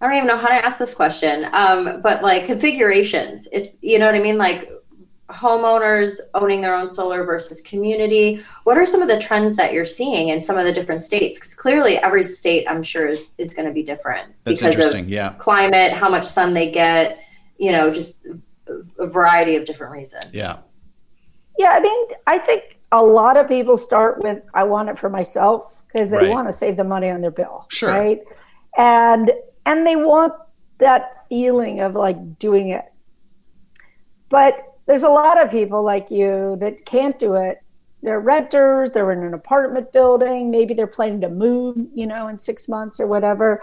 i 0.00 0.08
don't 0.08 0.16
even 0.16 0.26
know 0.26 0.36
how 0.36 0.48
to 0.48 0.54
ask 0.54 0.78
this 0.78 0.94
question 0.94 1.48
um, 1.52 2.00
but 2.02 2.22
like 2.22 2.46
configurations. 2.46 3.48
It's 3.52 3.76
you 3.80 3.98
know 3.98 4.06
what 4.06 4.14
i 4.14 4.20
mean? 4.20 4.38
Like 4.38 4.70
homeowners 5.32 6.20
owning 6.34 6.60
their 6.60 6.74
own 6.74 6.88
solar 6.88 7.24
versus 7.24 7.60
community 7.62 8.42
what 8.64 8.76
are 8.76 8.84
some 8.84 9.00
of 9.00 9.08
the 9.08 9.18
trends 9.18 9.56
that 9.56 9.72
you're 9.72 9.84
seeing 9.84 10.28
in 10.28 10.40
some 10.40 10.58
of 10.58 10.64
the 10.64 10.72
different 10.72 11.00
states 11.00 11.38
because 11.38 11.54
clearly 11.54 11.96
every 11.98 12.22
state 12.22 12.66
i'm 12.68 12.82
sure 12.82 13.08
is, 13.08 13.30
is 13.38 13.54
going 13.54 13.66
to 13.66 13.72
be 13.72 13.82
different 13.82 14.32
That's 14.44 14.60
because 14.60 14.94
of 14.94 15.08
yeah. 15.08 15.34
climate 15.38 15.92
how 15.92 16.08
much 16.08 16.24
sun 16.24 16.52
they 16.52 16.70
get 16.70 17.24
you 17.58 17.72
know 17.72 17.90
just 17.90 18.26
a 18.98 19.06
variety 19.06 19.56
of 19.56 19.64
different 19.64 19.92
reasons 19.92 20.26
yeah 20.32 20.58
yeah 21.58 21.70
i 21.70 21.80
mean 21.80 22.06
i 22.26 22.38
think 22.38 22.78
a 22.92 23.02
lot 23.02 23.36
of 23.36 23.48
people 23.48 23.76
start 23.76 24.22
with 24.22 24.42
i 24.54 24.62
want 24.62 24.88
it 24.88 24.98
for 24.98 25.08
myself 25.08 25.82
because 25.86 26.10
they 26.10 26.18
right. 26.18 26.30
want 26.30 26.46
to 26.46 26.52
save 26.52 26.76
the 26.76 26.84
money 26.84 27.08
on 27.08 27.20
their 27.20 27.30
bill 27.30 27.66
sure. 27.70 27.90
right 27.90 28.20
and 28.76 29.32
and 29.64 29.86
they 29.86 29.96
want 29.96 30.34
that 30.78 31.26
feeling 31.28 31.80
of 31.80 31.94
like 31.94 32.38
doing 32.38 32.68
it 32.68 32.84
but 34.28 34.71
there's 34.92 35.05
a 35.05 35.09
lot 35.09 35.42
of 35.42 35.50
people 35.50 35.83
like 35.83 36.11
you 36.11 36.55
that 36.61 36.85
can't 36.85 37.18
do 37.18 37.33
it. 37.33 37.62
They're 38.02 38.20
renters, 38.20 38.90
they're 38.90 39.11
in 39.11 39.22
an 39.22 39.33
apartment 39.33 39.90
building, 39.90 40.50
maybe 40.50 40.74
they're 40.74 40.87
planning 40.87 41.22
to 41.22 41.31
move, 41.31 41.78
you 41.94 42.07
know, 42.07 42.28
in 42.28 42.38
six 42.38 42.68
months 42.68 43.00
or 43.00 43.07
whatever. 43.07 43.62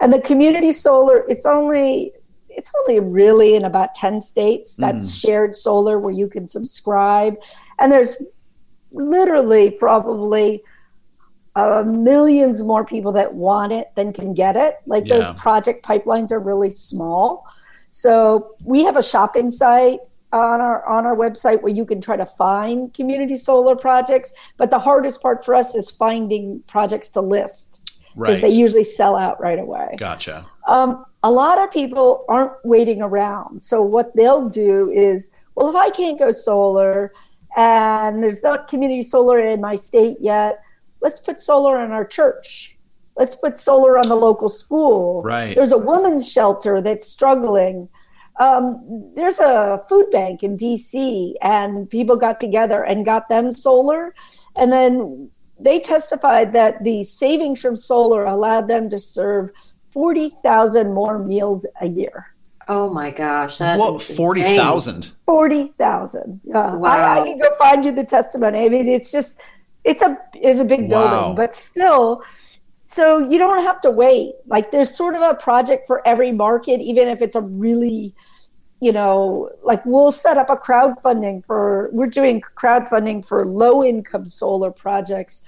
And 0.00 0.10
the 0.10 0.22
community 0.22 0.72
solar, 0.72 1.22
it's 1.28 1.44
only 1.44 2.14
it's 2.48 2.72
only 2.78 2.98
really 2.98 3.56
in 3.56 3.66
about 3.66 3.94
10 3.94 4.22
states 4.22 4.74
that's 4.74 5.04
mm. 5.04 5.20
shared 5.20 5.54
solar 5.54 5.98
where 5.98 6.14
you 6.14 6.28
can 6.28 6.48
subscribe. 6.48 7.36
And 7.78 7.92
there's 7.92 8.16
literally 8.90 9.72
probably 9.72 10.62
uh, 11.56 11.84
millions 11.86 12.62
more 12.62 12.86
people 12.86 13.12
that 13.12 13.34
want 13.34 13.72
it 13.72 13.94
than 13.96 14.14
can 14.14 14.32
get 14.32 14.56
it. 14.56 14.76
Like 14.86 15.06
yeah. 15.06 15.18
those 15.18 15.38
project 15.38 15.84
pipelines 15.84 16.32
are 16.32 16.40
really 16.40 16.70
small. 16.70 17.46
So 17.90 18.54
we 18.64 18.84
have 18.84 18.96
a 18.96 19.02
shopping 19.02 19.50
site 19.50 20.00
on 20.32 20.60
our 20.60 20.86
on 20.86 21.06
our 21.06 21.16
website 21.16 21.62
where 21.62 21.72
you 21.72 21.84
can 21.84 22.00
try 22.00 22.16
to 22.16 22.26
find 22.26 22.94
community 22.94 23.36
solar 23.36 23.74
projects 23.74 24.32
but 24.56 24.70
the 24.70 24.78
hardest 24.78 25.20
part 25.20 25.44
for 25.44 25.54
us 25.54 25.74
is 25.74 25.90
finding 25.90 26.62
projects 26.66 27.10
to 27.10 27.20
list 27.20 28.00
because 28.14 28.14
right. 28.14 28.40
they 28.42 28.48
usually 28.48 28.84
sell 28.84 29.16
out 29.16 29.40
right 29.40 29.58
away. 29.58 29.94
Gotcha. 29.96 30.46
Um, 30.66 31.04
a 31.22 31.30
lot 31.30 31.62
of 31.62 31.70
people 31.70 32.24
aren't 32.28 32.52
waiting 32.64 33.02
around. 33.02 33.62
So 33.62 33.82
what 33.82 34.14
they'll 34.16 34.48
do 34.48 34.90
is 34.90 35.30
well 35.54 35.68
if 35.68 35.76
i 35.76 35.90
can't 35.90 36.18
go 36.18 36.30
solar 36.30 37.12
and 37.56 38.22
there's 38.22 38.42
not 38.42 38.68
community 38.68 39.02
solar 39.02 39.38
in 39.40 39.60
my 39.60 39.74
state 39.74 40.16
yet 40.20 40.60
let's 41.00 41.20
put 41.20 41.38
solar 41.38 41.82
in 41.84 41.92
our 41.92 42.04
church. 42.04 42.76
Let's 43.16 43.34
put 43.34 43.56
solar 43.56 43.98
on 43.98 44.08
the 44.08 44.14
local 44.14 44.48
school. 44.48 45.22
Right. 45.22 45.54
There's 45.54 45.72
a 45.72 45.78
women's 45.78 46.30
shelter 46.30 46.80
that's 46.80 47.06
struggling 47.06 47.88
um, 48.40 49.12
there's 49.14 49.38
a 49.38 49.84
food 49.86 50.10
bank 50.10 50.42
in 50.42 50.56
DC, 50.56 51.34
and 51.42 51.88
people 51.88 52.16
got 52.16 52.40
together 52.40 52.82
and 52.82 53.04
got 53.04 53.28
them 53.28 53.52
solar. 53.52 54.14
And 54.56 54.72
then 54.72 55.30
they 55.58 55.78
testified 55.78 56.54
that 56.54 56.82
the 56.82 57.04
savings 57.04 57.60
from 57.60 57.76
solar 57.76 58.24
allowed 58.24 58.66
them 58.66 58.88
to 58.90 58.98
serve 58.98 59.50
40,000 59.90 60.94
more 60.94 61.18
meals 61.18 61.66
a 61.82 61.86
year. 61.86 62.34
Oh 62.66 62.90
my 62.90 63.10
gosh. 63.10 63.58
That 63.58 63.78
well, 63.78 63.98
40,000. 63.98 65.12
40,000. 65.26 66.40
Uh, 66.48 66.76
wow. 66.76 66.82
I, 66.84 67.20
I, 67.20 67.24
can 67.24 67.38
go 67.38 67.54
find 67.56 67.84
you 67.84 67.92
the 67.92 68.04
testimony. 68.04 68.64
I 68.64 68.68
mean, 68.70 68.88
it's 68.88 69.12
just, 69.12 69.40
it's 69.84 70.00
a, 70.02 70.16
it's 70.34 70.60
a 70.60 70.64
big 70.64 70.88
wow. 70.88 71.10
building, 71.10 71.36
but 71.36 71.54
still, 71.54 72.22
so 72.86 73.18
you 73.18 73.38
don't 73.38 73.62
have 73.62 73.80
to 73.82 73.90
wait. 73.90 74.34
Like 74.46 74.72
there's 74.72 74.92
sort 74.92 75.14
of 75.14 75.22
a 75.22 75.34
project 75.34 75.86
for 75.86 76.06
every 76.06 76.32
market, 76.32 76.80
even 76.80 77.06
if 77.06 77.20
it's 77.22 77.36
a 77.36 77.40
really 77.40 78.14
you 78.80 78.92
know, 78.92 79.50
like 79.62 79.84
we'll 79.84 80.12
set 80.12 80.38
up 80.38 80.48
a 80.48 80.56
crowdfunding 80.56 81.44
for, 81.44 81.90
we're 81.92 82.06
doing 82.06 82.40
crowdfunding 82.40 83.24
for 83.24 83.44
low 83.44 83.84
income 83.84 84.26
solar 84.26 84.70
projects. 84.70 85.42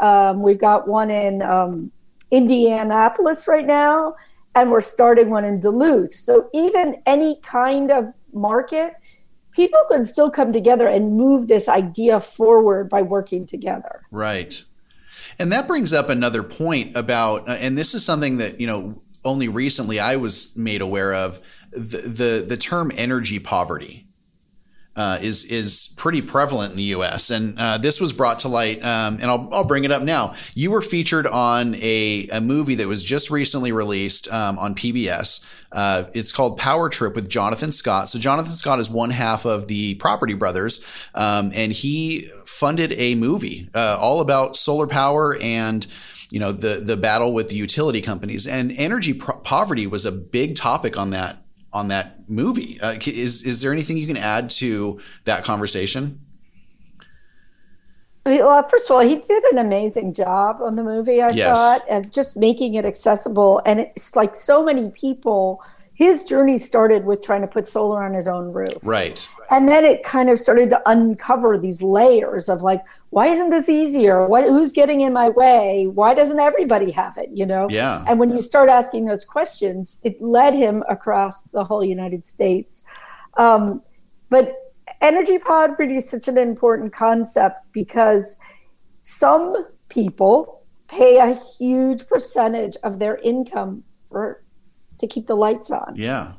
Um, 0.00 0.42
we've 0.42 0.58
got 0.58 0.88
one 0.88 1.10
in 1.10 1.42
um, 1.42 1.92
Indianapolis 2.30 3.46
right 3.46 3.66
now, 3.66 4.14
and 4.54 4.70
we're 4.70 4.80
starting 4.80 5.30
one 5.30 5.44
in 5.44 5.60
Duluth. 5.60 6.12
So 6.12 6.50
even 6.52 7.00
any 7.06 7.36
kind 7.42 7.90
of 7.90 8.12
market, 8.32 8.94
people 9.52 9.80
can 9.88 10.04
still 10.04 10.30
come 10.30 10.52
together 10.52 10.88
and 10.88 11.16
move 11.16 11.46
this 11.46 11.68
idea 11.68 12.18
forward 12.18 12.88
by 12.88 13.02
working 13.02 13.46
together. 13.46 14.02
Right. 14.10 14.64
And 15.38 15.52
that 15.52 15.68
brings 15.68 15.92
up 15.92 16.08
another 16.08 16.42
point 16.42 16.96
about, 16.96 17.48
uh, 17.48 17.52
and 17.52 17.78
this 17.78 17.94
is 17.94 18.04
something 18.04 18.38
that, 18.38 18.60
you 18.60 18.66
know, 18.66 19.00
only 19.24 19.48
recently 19.48 20.00
I 20.00 20.16
was 20.16 20.56
made 20.56 20.80
aware 20.80 21.14
of 21.14 21.40
the, 21.72 22.44
the, 22.46 22.56
term 22.56 22.92
energy 22.96 23.38
poverty 23.38 24.06
uh, 24.94 25.18
is 25.22 25.44
is 25.46 25.94
pretty 25.96 26.20
prevalent 26.20 26.72
in 26.72 26.76
the 26.76 26.82
U.S. 26.84 27.30
and 27.30 27.58
uh, 27.58 27.78
this 27.78 28.00
was 28.00 28.12
brought 28.12 28.40
to 28.40 28.48
light. 28.48 28.84
Um, 28.84 29.14
and 29.14 29.24
I'll, 29.24 29.48
I'll 29.52 29.66
bring 29.66 29.84
it 29.84 29.90
up 29.90 30.02
now. 30.02 30.34
You 30.54 30.70
were 30.70 30.82
featured 30.82 31.26
on 31.26 31.74
a, 31.76 32.28
a 32.30 32.40
movie 32.40 32.74
that 32.76 32.88
was 32.88 33.02
just 33.02 33.30
recently 33.30 33.72
released 33.72 34.32
um, 34.32 34.58
on 34.58 34.74
PBS. 34.74 35.48
Uh, 35.72 36.04
it's 36.14 36.30
called 36.30 36.58
Power 36.58 36.90
Trip 36.90 37.14
with 37.14 37.30
Jonathan 37.30 37.72
Scott. 37.72 38.10
So 38.10 38.18
Jonathan 38.18 38.52
Scott 38.52 38.78
is 38.78 38.90
one 38.90 39.10
half 39.10 39.46
of 39.46 39.68
the 39.68 39.94
Property 39.94 40.34
Brothers, 40.34 40.84
um, 41.14 41.52
and 41.54 41.72
he 41.72 42.28
funded 42.44 42.92
a 42.98 43.14
movie 43.14 43.70
uh, 43.74 43.96
all 43.98 44.20
about 44.20 44.56
solar 44.56 44.86
power 44.86 45.38
and 45.42 45.86
you 46.28 46.40
know 46.40 46.52
the 46.52 46.82
the 46.84 46.96
battle 46.96 47.34
with 47.34 47.50
the 47.50 47.56
utility 47.56 48.00
companies 48.00 48.46
and 48.46 48.72
energy 48.72 49.12
pro- 49.12 49.38
poverty 49.40 49.86
was 49.86 50.06
a 50.06 50.12
big 50.12 50.56
topic 50.56 50.98
on 50.98 51.10
that 51.10 51.41
on 51.72 51.88
that 51.88 52.28
movie. 52.28 52.80
Uh, 52.80 52.94
is 53.06 53.44
is 53.44 53.60
there 53.60 53.72
anything 53.72 53.96
you 53.96 54.06
can 54.06 54.16
add 54.16 54.50
to 54.50 55.00
that 55.24 55.44
conversation? 55.44 56.20
Well, 58.24 58.62
first 58.68 58.88
of 58.88 58.94
all, 58.94 59.02
he 59.02 59.16
did 59.16 59.42
an 59.44 59.58
amazing 59.58 60.14
job 60.14 60.60
on 60.62 60.76
the 60.76 60.84
movie. 60.84 61.20
I 61.20 61.30
yes. 61.30 61.58
thought, 61.58 61.90
and 61.90 62.12
just 62.12 62.36
making 62.36 62.74
it 62.74 62.84
accessible. 62.84 63.60
And 63.66 63.80
it's 63.80 64.14
like 64.14 64.36
so 64.36 64.64
many 64.64 64.90
people 64.90 65.60
his 65.94 66.24
journey 66.24 66.56
started 66.56 67.04
with 67.04 67.22
trying 67.22 67.42
to 67.42 67.46
put 67.46 67.66
solar 67.66 68.02
on 68.02 68.14
his 68.14 68.26
own 68.26 68.52
roof. 68.52 68.78
Right. 68.82 69.28
And 69.50 69.68
then 69.68 69.84
it 69.84 70.02
kind 70.02 70.30
of 70.30 70.38
started 70.38 70.70
to 70.70 70.80
uncover 70.86 71.58
these 71.58 71.82
layers 71.82 72.48
of 72.48 72.62
like, 72.62 72.80
why 73.10 73.26
isn't 73.26 73.50
this 73.50 73.68
easier? 73.68 74.26
What, 74.26 74.44
who's 74.44 74.72
getting 74.72 75.02
in 75.02 75.12
my 75.12 75.28
way? 75.28 75.86
Why 75.86 76.14
doesn't 76.14 76.38
everybody 76.38 76.90
have 76.92 77.18
it? 77.18 77.28
You 77.32 77.44
know? 77.44 77.68
Yeah. 77.70 78.04
And 78.08 78.18
when 78.18 78.30
you 78.30 78.40
start 78.40 78.70
asking 78.70 79.04
those 79.04 79.24
questions, 79.24 79.98
it 80.02 80.20
led 80.22 80.54
him 80.54 80.82
across 80.88 81.42
the 81.42 81.64
whole 81.64 81.84
United 81.84 82.24
States. 82.24 82.84
Um, 83.36 83.82
but 84.30 84.56
energy 85.02 85.38
poverty 85.38 85.96
is 85.96 86.08
such 86.08 86.26
an 86.26 86.38
important 86.38 86.92
concept 86.92 87.60
because 87.72 88.38
some 89.02 89.66
people 89.90 90.62
pay 90.88 91.18
a 91.18 91.38
huge 91.58 92.06
percentage 92.06 92.76
of 92.82 92.98
their 92.98 93.16
income 93.16 93.84
for 94.08 94.41
to 95.02 95.06
keep 95.06 95.26
the 95.26 95.36
lights 95.36 95.70
on. 95.70 95.94
Yeah. 95.94 96.32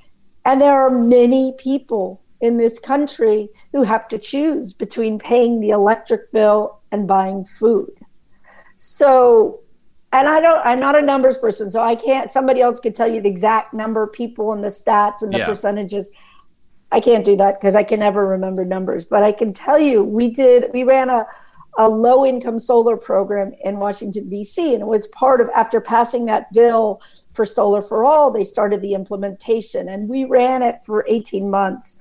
And 0.43 0.59
there 0.59 0.81
are 0.81 0.89
many 0.89 1.53
people 1.57 2.21
in 2.41 2.57
this 2.57 2.79
country 2.79 3.49
who 3.71 3.83
have 3.83 4.07
to 4.09 4.17
choose 4.17 4.73
between 4.73 5.19
paying 5.19 5.61
the 5.61 5.69
electric 5.69 6.31
bill 6.31 6.81
and 6.91 7.07
buying 7.07 7.45
food. 7.45 7.93
So 8.75 9.63
and 10.13 10.27
I 10.27 10.39
don't, 10.39 10.63
I'm 10.63 10.79
not 10.79 10.95
a 10.95 11.01
numbers 11.01 11.39
person, 11.39 11.71
so 11.71 11.81
I 11.81 11.95
can't, 11.95 12.29
somebody 12.29 12.61
else 12.61 12.79
could 12.79 12.93
tell 12.93 13.11
you 13.11 13.19
the 13.19 13.29
exact 13.29 13.73
number 13.73 14.03
of 14.03 14.13
people 14.13 14.53
and 14.53 14.63
the 14.63 14.67
stats 14.67 15.23
and 15.23 15.33
the 15.33 15.39
yeah. 15.39 15.47
percentages. 15.47 16.11
I 16.91 16.99
can't 16.99 17.25
do 17.25 17.35
that 17.37 17.59
because 17.59 17.75
I 17.75 17.81
can 17.81 17.99
never 17.99 18.27
remember 18.27 18.63
numbers, 18.63 19.05
but 19.05 19.23
I 19.23 19.31
can 19.31 19.53
tell 19.53 19.79
you 19.79 20.03
we 20.03 20.29
did, 20.29 20.69
we 20.71 20.83
ran 20.83 21.09
a, 21.09 21.25
a 21.79 21.89
low 21.89 22.23
income 22.23 22.59
solar 22.59 22.95
program 22.95 23.53
in 23.63 23.79
Washington, 23.79 24.29
D.C., 24.29 24.73
and 24.73 24.83
it 24.83 24.85
was 24.85 25.07
part 25.07 25.41
of, 25.41 25.49
after 25.55 25.81
passing 25.81 26.25
that 26.27 26.53
bill 26.53 27.01
for 27.33 27.45
Solar 27.45 27.81
for 27.81 28.05
All, 28.05 28.31
they 28.31 28.43
started 28.43 28.81
the 28.81 28.93
implementation, 28.93 29.89
and 29.89 30.07
we 30.07 30.23
ran 30.25 30.61
it 30.61 30.85
for 30.85 31.05
18 31.07 31.49
months. 31.49 31.97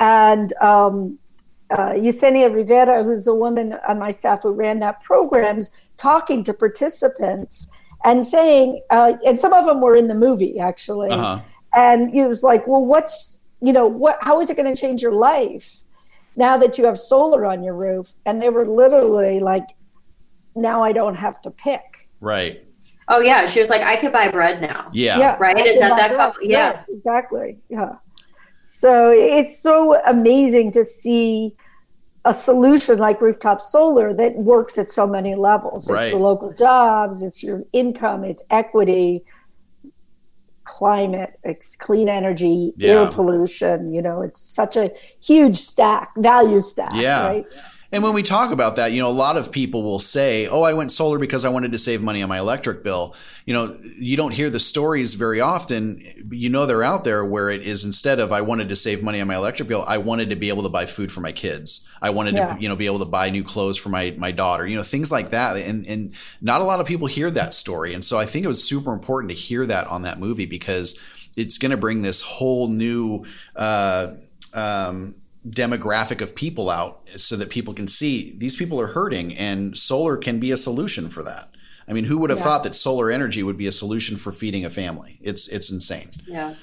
And 0.00 0.52
um, 0.60 1.18
uh, 1.70 1.90
Yesenia 1.90 2.52
Rivera, 2.52 3.02
who's 3.02 3.26
a 3.26 3.34
woman 3.34 3.74
on 3.86 3.98
my 3.98 4.10
staff 4.10 4.42
who 4.42 4.52
ran 4.52 4.80
that 4.80 5.00
programs, 5.02 5.70
talking 5.96 6.42
to 6.44 6.54
participants 6.54 7.70
and 8.04 8.24
saying, 8.24 8.80
uh, 8.90 9.14
and 9.26 9.38
some 9.38 9.52
of 9.52 9.66
them 9.66 9.80
were 9.80 9.96
in 9.96 10.08
the 10.08 10.14
movie 10.14 10.58
actually, 10.58 11.10
uh-huh. 11.10 11.40
and 11.74 12.10
he 12.10 12.22
was 12.22 12.42
like, 12.42 12.66
"Well, 12.66 12.84
what's 12.84 13.44
you 13.60 13.72
know 13.72 13.86
what? 13.86 14.18
How 14.20 14.40
is 14.40 14.50
it 14.50 14.56
going 14.56 14.72
to 14.72 14.80
change 14.80 15.02
your 15.02 15.12
life 15.12 15.82
now 16.36 16.56
that 16.56 16.78
you 16.78 16.84
have 16.84 16.98
solar 16.98 17.44
on 17.44 17.64
your 17.64 17.74
roof?" 17.74 18.14
And 18.24 18.40
they 18.40 18.50
were 18.50 18.66
literally 18.66 19.40
like, 19.40 19.70
"Now 20.54 20.84
I 20.84 20.92
don't 20.92 21.16
have 21.16 21.42
to 21.42 21.50
pick." 21.50 22.08
Right. 22.20 22.64
Oh 23.08 23.20
yeah, 23.20 23.46
she 23.46 23.60
was 23.60 23.70
like, 23.70 23.82
"I 23.82 23.96
could 23.96 24.12
buy 24.12 24.28
bread 24.28 24.60
now." 24.60 24.90
Yeah. 24.92 25.18
Yeah. 25.18 25.36
Right. 25.38 25.56
Is 25.56 25.78
that 25.80 25.96
that 25.96 26.14
couple? 26.14 26.42
Yeah. 26.42 26.84
yeah. 26.88 26.94
Exactly. 26.96 27.58
Yeah. 27.68 27.96
So 28.60 29.10
it's 29.10 29.58
so 29.58 30.00
amazing 30.04 30.72
to 30.72 30.84
see 30.84 31.56
a 32.24 32.32
solution 32.34 32.98
like 32.98 33.20
rooftop 33.20 33.62
solar 33.62 34.12
that 34.12 34.36
works 34.36 34.76
at 34.76 34.90
so 34.90 35.06
many 35.06 35.34
levels. 35.34 35.90
Right. 35.90 36.04
It's 36.04 36.12
the 36.12 36.18
local 36.18 36.52
jobs, 36.52 37.22
it's 37.22 37.42
your 37.42 37.62
income, 37.72 38.24
it's 38.24 38.42
equity, 38.50 39.24
climate, 40.64 41.38
it's 41.42 41.76
clean 41.76 42.08
energy, 42.08 42.74
yeah. 42.76 43.04
air 43.04 43.10
pollution. 43.10 43.94
You 43.94 44.02
know, 44.02 44.20
it's 44.20 44.40
such 44.40 44.76
a 44.76 44.90
huge 45.22 45.56
stack, 45.56 46.10
value 46.16 46.60
stack. 46.60 46.92
Yeah. 46.94 47.28
Right? 47.28 47.46
And 47.90 48.02
when 48.02 48.12
we 48.12 48.22
talk 48.22 48.50
about 48.50 48.76
that, 48.76 48.92
you 48.92 49.00
know, 49.00 49.08
a 49.08 49.10
lot 49.10 49.38
of 49.38 49.50
people 49.50 49.82
will 49.82 49.98
say, 49.98 50.46
"Oh, 50.46 50.62
I 50.62 50.74
went 50.74 50.92
solar 50.92 51.18
because 51.18 51.46
I 51.46 51.48
wanted 51.48 51.72
to 51.72 51.78
save 51.78 52.02
money 52.02 52.22
on 52.22 52.28
my 52.28 52.38
electric 52.38 52.84
bill." 52.84 53.14
You 53.46 53.54
know, 53.54 53.78
you 53.98 54.14
don't 54.14 54.34
hear 54.34 54.50
the 54.50 54.60
stories 54.60 55.14
very 55.14 55.40
often. 55.40 56.02
You 56.30 56.50
know, 56.50 56.66
they're 56.66 56.82
out 56.82 57.04
there 57.04 57.24
where 57.24 57.48
it 57.48 57.62
is 57.62 57.84
instead 57.84 58.20
of 58.20 58.30
I 58.30 58.42
wanted 58.42 58.68
to 58.68 58.76
save 58.76 59.02
money 59.02 59.22
on 59.22 59.28
my 59.28 59.36
electric 59.36 59.70
bill, 59.70 59.84
I 59.88 59.96
wanted 59.96 60.28
to 60.28 60.36
be 60.36 60.50
able 60.50 60.64
to 60.64 60.68
buy 60.68 60.84
food 60.84 61.10
for 61.10 61.22
my 61.22 61.32
kids. 61.32 61.88
I 62.02 62.10
wanted 62.10 62.34
yeah. 62.34 62.54
to, 62.54 62.60
you 62.60 62.68
know, 62.68 62.76
be 62.76 62.86
able 62.86 62.98
to 62.98 63.06
buy 63.06 63.30
new 63.30 63.42
clothes 63.42 63.78
for 63.78 63.88
my 63.88 64.14
my 64.18 64.32
daughter. 64.32 64.66
You 64.66 64.76
know, 64.76 64.82
things 64.82 65.10
like 65.10 65.30
that. 65.30 65.56
And 65.56 65.86
and 65.86 66.12
not 66.42 66.60
a 66.60 66.64
lot 66.64 66.80
of 66.80 66.86
people 66.86 67.06
hear 67.06 67.30
that 67.30 67.54
story. 67.54 67.94
And 67.94 68.04
so 68.04 68.18
I 68.18 68.26
think 68.26 68.44
it 68.44 68.48
was 68.48 68.62
super 68.62 68.92
important 68.92 69.30
to 69.30 69.36
hear 69.36 69.64
that 69.64 69.86
on 69.86 70.02
that 70.02 70.18
movie 70.18 70.46
because 70.46 71.00
it's 71.38 71.56
going 71.56 71.70
to 71.70 71.76
bring 71.78 72.02
this 72.02 72.20
whole 72.20 72.68
new 72.68 73.24
uh, 73.56 74.14
um, 74.54 75.14
demographic 75.46 76.20
of 76.20 76.34
people 76.34 76.68
out 76.70 77.00
so 77.16 77.36
that 77.36 77.50
people 77.50 77.74
can 77.74 77.88
see 77.88 78.34
these 78.36 78.56
people 78.56 78.80
are 78.80 78.88
hurting 78.88 79.36
and 79.36 79.76
solar 79.76 80.16
can 80.16 80.40
be 80.40 80.50
a 80.50 80.56
solution 80.56 81.08
for 81.08 81.22
that. 81.22 81.48
I 81.88 81.92
mean, 81.92 82.04
who 82.04 82.18
would 82.18 82.30
have 82.30 82.40
yeah. 82.40 82.44
thought 82.44 82.64
that 82.64 82.74
solar 82.74 83.10
energy 83.10 83.42
would 83.42 83.56
be 83.56 83.66
a 83.66 83.72
solution 83.72 84.16
for 84.16 84.30
feeding 84.32 84.64
a 84.64 84.70
family? 84.70 85.18
It's 85.22 85.48
it's 85.48 85.70
insane. 85.70 86.10
Yeah. 86.26 86.54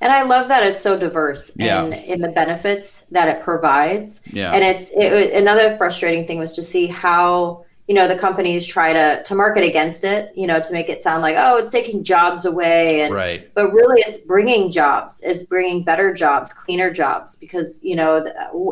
And 0.00 0.12
I 0.12 0.22
love 0.22 0.48
that 0.48 0.62
it's 0.62 0.80
so 0.80 0.98
diverse 0.98 1.50
yeah. 1.56 1.84
in, 1.84 1.92
in 1.92 2.20
the 2.20 2.28
benefits 2.28 3.02
that 3.10 3.28
it 3.28 3.42
provides. 3.42 4.20
Yeah. 4.30 4.52
And 4.52 4.62
it's 4.62 4.90
it, 4.90 5.32
another 5.34 5.76
frustrating 5.76 6.26
thing 6.26 6.38
was 6.38 6.52
to 6.52 6.62
see 6.62 6.86
how 6.86 7.63
you 7.86 7.94
know 7.94 8.08
the 8.08 8.16
companies 8.16 8.66
try 8.66 8.92
to 8.92 9.22
to 9.24 9.34
market 9.34 9.62
against 9.62 10.04
it 10.04 10.32
you 10.34 10.46
know 10.46 10.60
to 10.60 10.72
make 10.72 10.88
it 10.88 11.02
sound 11.02 11.22
like 11.22 11.36
oh 11.38 11.58
it's 11.58 11.70
taking 11.70 12.02
jobs 12.02 12.44
away 12.44 13.02
and 13.02 13.14
right. 13.14 13.48
but 13.54 13.72
really 13.72 14.00
it's 14.00 14.18
bringing 14.18 14.70
jobs 14.70 15.22
it's 15.24 15.42
bringing 15.42 15.82
better 15.82 16.12
jobs 16.12 16.52
cleaner 16.52 16.90
jobs 16.90 17.36
because 17.36 17.82
you 17.84 17.94
know 17.94 18.24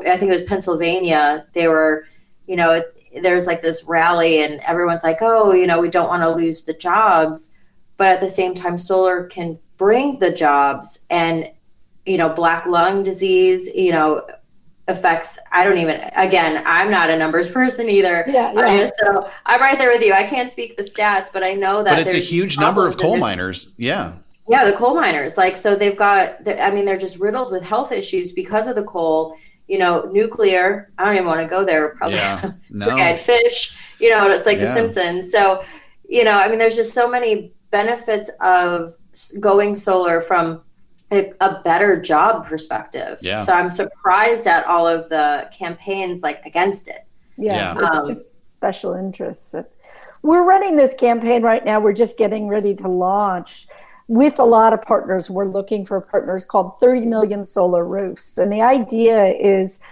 i 0.07 0.17
think 0.17 0.31
it 0.31 0.35
was 0.35 0.43
pennsylvania 0.43 1.47
they 1.53 1.69
were 1.69 2.07
you 2.47 2.57
know 2.57 2.83
there's 3.23 3.47
like 3.47 3.61
this 3.61 3.85
rally 3.85 4.43
and 4.43 4.61
everyone's 4.61 5.05
like 5.05 5.19
oh 5.21 5.53
you 5.53 5.67
know 5.67 5.81
we 5.81 5.91
don't 5.91 6.09
want 6.09 6.23
to 6.23 6.31
lose 6.31 6.65
the 6.65 6.73
jobs 6.75 7.53
but 7.99 8.09
at 8.09 8.21
the 8.21 8.29
same 8.29 8.55
time 8.55 8.79
solar 8.79 9.25
can 9.25 9.59
bring 9.77 10.19
the 10.19 10.31
jobs 10.31 11.07
and 11.11 11.51
you 12.07 12.17
know 12.17 12.31
black 12.31 12.65
lung 12.67 13.03
disease 13.03 13.69
you 13.75 13.93
know 13.93 14.27
affects 14.89 15.39
i 15.53 15.63
don't 15.63 15.79
even 15.79 16.01
again 16.17 16.63
i'm 16.67 16.91
not 16.91 17.09
a 17.09 17.17
numbers 17.17 17.49
person 17.51 17.89
either. 17.89 18.25
Yeah, 18.27 18.53
yeah. 18.53 18.91
so 19.01 19.31
i'm 19.47 19.61
right 19.61 19.79
there 19.79 19.91
with 19.91 20.03
you. 20.03 20.13
I 20.13 20.25
can't 20.25 20.51
speak 20.51 20.77
the 20.77 20.83
stats 20.83 21.33
but 21.33 21.45
i 21.45 21.53
know 21.53 21.85
that 21.85 21.91
but 21.91 22.01
it's 22.01 22.15
a 22.15 22.35
huge 22.35 22.59
number 22.59 22.87
of 22.87 22.99
coal 22.99 23.17
miners. 23.17 23.75
Yeah. 23.79 24.15
Yeah 24.49 24.65
the 24.65 24.73
coal 24.73 24.95
miners. 24.95 25.37
Like 25.37 25.57
so 25.57 25.77
they've 25.77 25.97
got 25.97 26.49
i 26.49 26.71
mean 26.71 26.85
they're 26.85 26.97
just 26.97 27.21
riddled 27.21 27.53
with 27.53 27.63
health 27.63 27.93
issues 27.93 28.33
because 28.33 28.67
of 28.67 28.75
the 28.75 28.85
coal. 28.85 29.37
You 29.69 29.79
know 29.79 30.03
nuclear 30.13 30.93
i 30.99 31.05
don't 31.05 31.15
even 31.15 31.27
want 31.27 31.41
to 31.41 31.47
go 31.47 31.65
there 31.65 31.91
probably. 31.91 32.17
Yeah, 32.17 32.53
no. 32.71 33.17
fish 33.17 33.79
you 34.01 34.11
know 34.11 34.31
it's 34.31 34.47
like 34.47 34.59
yeah. 34.59 34.65
the 34.65 34.73
simpsons. 34.75 35.31
So 35.31 35.63
you 36.09 36.25
know 36.25 36.39
i 36.39 36.49
mean 36.49 36.59
there's 36.59 36.77
just 36.77 36.93
so 36.93 37.09
many 37.09 37.53
benefits 37.71 38.31
of 38.41 38.95
going 39.41 39.77
solar 39.77 40.21
from 40.21 40.63
a, 41.13 41.61
better 41.63 42.01
job 42.01 42.47
perspective. 42.47 43.19
Yeah. 43.23 43.45
So 43.45 43.53
I'm 43.53 43.71
surprised 43.71 44.47
at 44.47 44.67
all 44.67 44.87
of 44.87 45.09
the 45.09 45.49
campaigns 45.57 46.23
like 46.23 46.45
against 46.45 46.89
it. 46.89 47.07
Yeah, 47.37 47.79
yeah. 47.79 47.81
Um, 47.81 48.11
it's 48.11 48.31
just 48.31 48.53
special 48.53 48.95
interests. 48.95 49.55
We're 50.23 50.45
running 50.45 50.77
this 50.77 50.95
campaign 50.95 51.43
right 51.43 51.65
now. 51.65 51.81
We're 51.81 51.93
just 51.93 52.17
getting 52.17 52.49
ready 52.49 52.75
to 52.77 52.89
launch 52.89 53.67
with 54.09 54.39
a 54.39 54.45
lot 54.45 54.73
of 54.73 54.83
partners. 54.83 55.29
We're 55.31 55.47
looking 55.47 55.85
for 55.85 56.01
partners 56.01 56.45
called 56.45 56.79
30 56.79 57.07
million 57.07 57.45
solar 57.45 57.85
roofs. 57.85 58.39
And 58.39 58.53
the 58.53 58.63
idea 58.63 59.27
is 59.27 59.85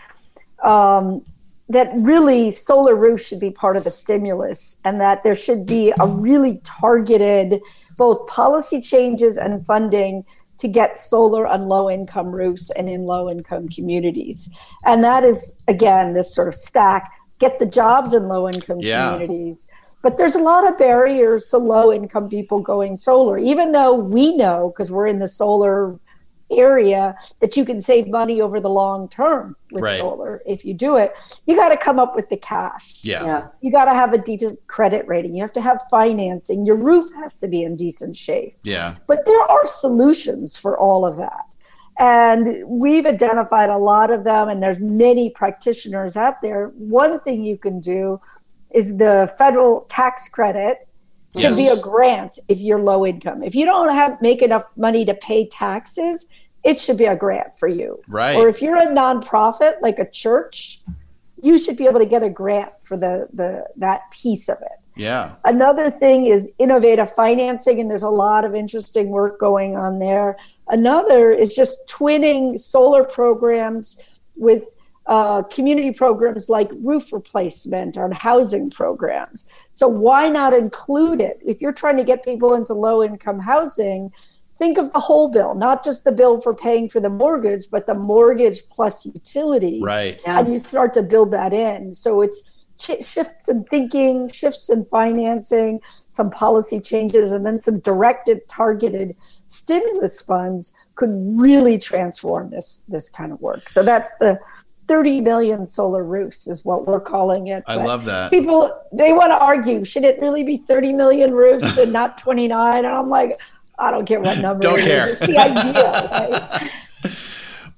um, 0.62 1.24
that 1.68 1.90
really 1.94 2.50
solar 2.50 2.94
roofs 2.94 3.26
should 3.26 3.40
be 3.40 3.50
part 3.50 3.76
of 3.76 3.84
the 3.84 3.90
stimulus 3.90 4.80
and 4.84 5.00
that 5.00 5.22
there 5.22 5.36
should 5.36 5.66
be 5.66 5.92
a 6.00 6.06
really 6.06 6.60
targeted 6.64 7.60
both 7.96 8.26
policy 8.26 8.80
changes 8.80 9.36
and 9.38 9.64
funding 9.64 10.24
to 10.60 10.68
get 10.68 10.98
solar 10.98 11.46
on 11.46 11.62
low 11.62 11.90
income 11.90 12.30
roofs 12.30 12.70
and 12.70 12.88
in 12.88 13.04
low 13.04 13.28
income 13.30 13.66
communities. 13.68 14.50
And 14.84 15.02
that 15.02 15.24
is, 15.24 15.56
again, 15.68 16.12
this 16.12 16.34
sort 16.34 16.48
of 16.48 16.54
stack 16.54 17.12
get 17.38 17.58
the 17.58 17.66
jobs 17.66 18.14
in 18.14 18.28
low 18.28 18.48
income 18.48 18.80
yeah. 18.80 19.12
communities. 19.12 19.66
But 20.02 20.16
there's 20.16 20.36
a 20.36 20.42
lot 20.42 20.68
of 20.68 20.78
barriers 20.78 21.48
to 21.48 21.58
low 21.58 21.92
income 21.92 22.28
people 22.28 22.60
going 22.60 22.96
solar, 22.96 23.38
even 23.38 23.72
though 23.72 23.94
we 23.94 24.36
know, 24.36 24.70
because 24.70 24.90
we're 24.92 25.06
in 25.06 25.18
the 25.18 25.28
solar 25.28 25.98
area 26.50 27.16
that 27.40 27.56
you 27.56 27.64
can 27.64 27.80
save 27.80 28.08
money 28.08 28.40
over 28.40 28.60
the 28.60 28.68
long 28.68 29.08
term 29.08 29.56
with 29.72 29.84
right. 29.84 29.98
solar 29.98 30.42
if 30.46 30.64
you 30.64 30.74
do 30.74 30.96
it. 30.96 31.12
You 31.46 31.56
got 31.56 31.68
to 31.70 31.76
come 31.76 31.98
up 31.98 32.14
with 32.14 32.28
the 32.28 32.36
cash. 32.36 33.04
Yeah, 33.04 33.24
yeah. 33.24 33.48
you 33.60 33.70
got 33.70 33.86
to 33.86 33.94
have 33.94 34.12
a 34.12 34.18
decent 34.18 34.58
credit 34.66 35.06
rating. 35.06 35.34
You 35.34 35.42
have 35.42 35.52
to 35.54 35.60
have 35.60 35.80
financing. 35.90 36.66
Your 36.66 36.76
roof 36.76 37.10
has 37.14 37.38
to 37.38 37.48
be 37.48 37.62
in 37.62 37.76
decent 37.76 38.16
shape. 38.16 38.54
Yeah. 38.62 38.96
But 39.06 39.24
there 39.26 39.40
are 39.40 39.66
solutions 39.66 40.56
for 40.56 40.78
all 40.78 41.04
of 41.04 41.16
that. 41.16 41.44
And 41.98 42.64
we've 42.66 43.04
identified 43.04 43.68
a 43.68 43.76
lot 43.76 44.10
of 44.10 44.24
them 44.24 44.48
and 44.48 44.62
there's 44.62 44.80
many 44.80 45.28
practitioners 45.28 46.16
out 46.16 46.40
there. 46.40 46.68
One 46.76 47.20
thing 47.20 47.44
you 47.44 47.58
can 47.58 47.78
do 47.78 48.20
is 48.70 48.96
the 48.96 49.32
federal 49.36 49.82
tax 49.82 50.26
credit 50.26 50.88
can 51.34 51.56
yes. 51.56 51.60
be 51.60 51.68
a 51.68 51.82
grant 51.82 52.38
if 52.48 52.58
you're 52.60 52.80
low 52.80 53.06
income. 53.06 53.42
If 53.42 53.54
you 53.54 53.64
don't 53.64 53.92
have 53.92 54.20
make 54.22 54.42
enough 54.42 54.64
money 54.76 55.04
to 55.04 55.14
pay 55.14 55.46
taxes, 55.46 56.26
it 56.62 56.78
should 56.78 56.98
be 56.98 57.06
a 57.06 57.16
grant 57.16 57.58
for 57.58 57.68
you. 57.68 57.98
Right. 58.08 58.36
Or 58.36 58.48
if 58.48 58.60
you're 58.60 58.76
a 58.76 58.86
nonprofit 58.86 59.80
like 59.80 59.98
a 59.98 60.08
church, 60.08 60.80
you 61.42 61.58
should 61.58 61.76
be 61.76 61.86
able 61.86 62.00
to 62.00 62.06
get 62.06 62.22
a 62.22 62.30
grant 62.30 62.80
for 62.82 62.96
the 62.96 63.28
the 63.32 63.66
that 63.76 64.10
piece 64.10 64.48
of 64.48 64.58
it. 64.60 64.78
Yeah. 64.96 65.36
Another 65.44 65.90
thing 65.90 66.26
is 66.26 66.52
innovative 66.58 67.10
financing, 67.10 67.80
and 67.80 67.90
there's 67.90 68.02
a 68.02 68.10
lot 68.10 68.44
of 68.44 68.54
interesting 68.54 69.08
work 69.08 69.40
going 69.40 69.76
on 69.76 69.98
there. 69.98 70.36
Another 70.68 71.30
is 71.30 71.54
just 71.54 71.86
twinning 71.86 72.58
solar 72.58 73.04
programs 73.04 73.98
with 74.36 74.64
uh, 75.06 75.42
community 75.44 75.92
programs 75.92 76.48
like 76.48 76.70
roof 76.82 77.12
replacement 77.12 77.96
or 77.96 78.12
housing 78.12 78.70
programs. 78.70 79.46
So 79.72 79.88
why 79.88 80.28
not 80.28 80.52
include 80.52 81.20
it? 81.20 81.40
If 81.44 81.60
you're 81.60 81.72
trying 81.72 81.96
to 81.96 82.04
get 82.04 82.24
people 82.24 82.54
into 82.54 82.74
low 82.74 83.02
income 83.02 83.40
housing, 83.40 84.12
think 84.60 84.76
of 84.76 84.92
the 84.92 85.00
whole 85.00 85.28
bill, 85.30 85.54
not 85.54 85.82
just 85.82 86.04
the 86.04 86.12
bill 86.12 86.38
for 86.38 86.54
paying 86.54 86.86
for 86.90 87.00
the 87.00 87.08
mortgage, 87.08 87.64
but 87.70 87.86
the 87.86 87.94
mortgage 87.94 88.60
plus 88.70 89.06
utilities. 89.06 89.82
Right. 89.82 90.20
Yeah. 90.22 90.38
And 90.38 90.52
you 90.52 90.58
start 90.58 90.92
to 90.94 91.02
build 91.02 91.30
that 91.32 91.54
in. 91.54 91.94
So 91.94 92.20
it's 92.20 92.44
ch- 92.78 93.02
shifts 93.02 93.48
in 93.48 93.64
thinking, 93.64 94.28
shifts 94.28 94.68
in 94.68 94.84
financing, 94.84 95.80
some 96.10 96.28
policy 96.28 96.78
changes, 96.78 97.32
and 97.32 97.46
then 97.46 97.58
some 97.58 97.80
directed, 97.80 98.46
targeted 98.48 99.16
stimulus 99.46 100.20
funds 100.20 100.74
could 100.94 101.10
really 101.40 101.78
transform 101.78 102.50
this 102.50 102.84
this 102.86 103.08
kind 103.08 103.32
of 103.32 103.40
work. 103.40 103.66
So 103.66 103.82
that's 103.82 104.14
the 104.16 104.38
30 104.88 105.20
million 105.22 105.64
solar 105.64 106.04
roofs 106.04 106.46
is 106.48 106.64
what 106.64 106.86
we're 106.86 107.00
calling 107.00 107.46
it. 107.46 107.62
I 107.66 107.76
but 107.76 107.86
love 107.86 108.04
that. 108.04 108.30
People 108.30 108.70
they 108.92 109.14
want 109.14 109.30
to 109.30 109.38
argue, 109.40 109.84
should 109.84 110.04
it 110.04 110.20
really 110.20 110.42
be 110.42 110.58
30 110.58 110.92
million 110.92 111.32
roofs 111.32 111.78
and 111.78 111.92
not 111.92 112.18
29? 112.18 112.78
And 112.84 112.86
I'm 112.86 113.08
like, 113.08 113.40
I 113.80 113.90
don't 113.90 114.06
care 114.06 114.20
what 114.20 114.38
number. 114.38 114.60
don't 114.60 114.80
care. 114.80 115.08
Is. 115.08 115.18
It's 115.20 115.26
the 115.26 115.38
idea. 115.38 116.48
Right? 116.60 116.72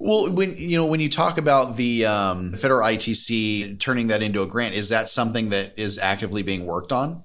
Well, 0.03 0.33
when 0.33 0.53
you 0.57 0.75
know 0.75 0.87
when 0.87 0.99
you 0.99 1.07
talk 1.07 1.37
about 1.37 1.77
the 1.77 2.05
um, 2.05 2.51
federal 2.51 2.85
ITC 2.85 3.79
turning 3.79 4.07
that 4.07 4.21
into 4.21 4.41
a 4.41 4.45
grant, 4.45 4.75
is 4.75 4.89
that 4.89 5.07
something 5.07 5.47
that 5.51 5.71
is 5.77 5.97
actively 5.97 6.43
being 6.43 6.65
worked 6.65 6.91
on? 6.91 7.23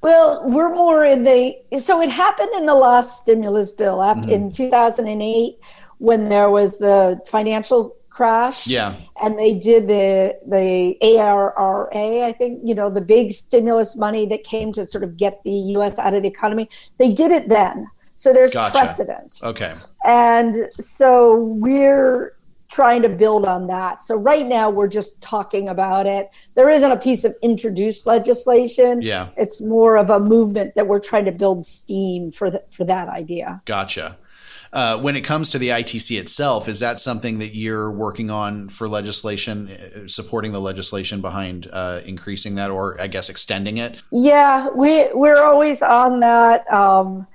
Well, 0.00 0.42
we're 0.44 0.74
more 0.74 1.04
in 1.04 1.22
the 1.22 1.56
so 1.78 2.02
it 2.02 2.10
happened 2.10 2.50
in 2.56 2.66
the 2.66 2.74
last 2.74 3.20
stimulus 3.20 3.70
bill 3.70 3.98
mm-hmm. 3.98 4.28
in 4.28 4.50
2008 4.50 5.60
when 5.98 6.28
there 6.28 6.50
was 6.50 6.78
the 6.78 7.20
financial 7.26 7.94
crash. 8.18 8.66
Yeah. 8.66 8.96
And 9.22 9.38
they 9.38 9.54
did 9.54 9.86
the 9.86 10.36
the 10.44 10.98
ARRA, 11.00 12.24
I 12.26 12.32
think, 12.32 12.60
you 12.64 12.74
know, 12.74 12.90
the 12.90 13.00
big 13.00 13.30
stimulus 13.30 13.94
money 13.94 14.26
that 14.26 14.42
came 14.42 14.72
to 14.72 14.84
sort 14.84 15.04
of 15.04 15.16
get 15.16 15.44
the 15.44 15.52
US 15.76 16.00
out 16.00 16.14
of 16.14 16.22
the 16.22 16.28
economy. 16.28 16.68
They 16.98 17.12
did 17.12 17.30
it 17.30 17.48
then. 17.48 17.86
So 18.16 18.32
there's 18.32 18.52
gotcha. 18.52 18.76
precedent. 18.76 19.40
Okay. 19.44 19.72
And 20.04 20.52
so 20.80 21.36
we're 21.36 22.34
trying 22.68 23.02
to 23.02 23.08
build 23.08 23.44
on 23.46 23.68
that. 23.68 24.02
So 24.02 24.16
right 24.16 24.44
now 24.44 24.68
we're 24.68 24.88
just 24.88 25.22
talking 25.22 25.68
about 25.68 26.06
it. 26.06 26.28
There 26.56 26.68
isn't 26.68 26.90
a 26.90 26.96
piece 26.96 27.22
of 27.22 27.36
introduced 27.40 28.04
legislation. 28.04 29.00
Yeah. 29.00 29.28
It's 29.36 29.62
more 29.62 29.96
of 29.96 30.10
a 30.10 30.18
movement 30.18 30.74
that 30.74 30.88
we're 30.88 30.98
trying 30.98 31.26
to 31.26 31.32
build 31.32 31.64
steam 31.64 32.32
for 32.32 32.50
the, 32.50 32.64
for 32.70 32.84
that 32.84 33.08
idea. 33.08 33.62
Gotcha. 33.64 34.18
Uh, 34.72 34.98
when 34.98 35.16
it 35.16 35.24
comes 35.24 35.50
to 35.50 35.58
the 35.58 35.68
ITC 35.68 36.18
itself, 36.18 36.68
is 36.68 36.80
that 36.80 36.98
something 36.98 37.38
that 37.38 37.54
you're 37.54 37.90
working 37.90 38.30
on 38.30 38.68
for 38.68 38.88
legislation, 38.88 39.68
uh, 39.68 40.06
supporting 40.06 40.52
the 40.52 40.60
legislation 40.60 41.20
behind 41.20 41.68
uh, 41.72 42.00
increasing 42.04 42.54
that, 42.56 42.70
or 42.70 43.00
I 43.00 43.06
guess 43.06 43.28
extending 43.28 43.78
it? 43.78 44.00
Yeah, 44.10 44.68
we 44.68 45.08
we're 45.14 45.42
always 45.42 45.82
on 45.82 46.20
that. 46.20 46.70
Um, 46.72 47.26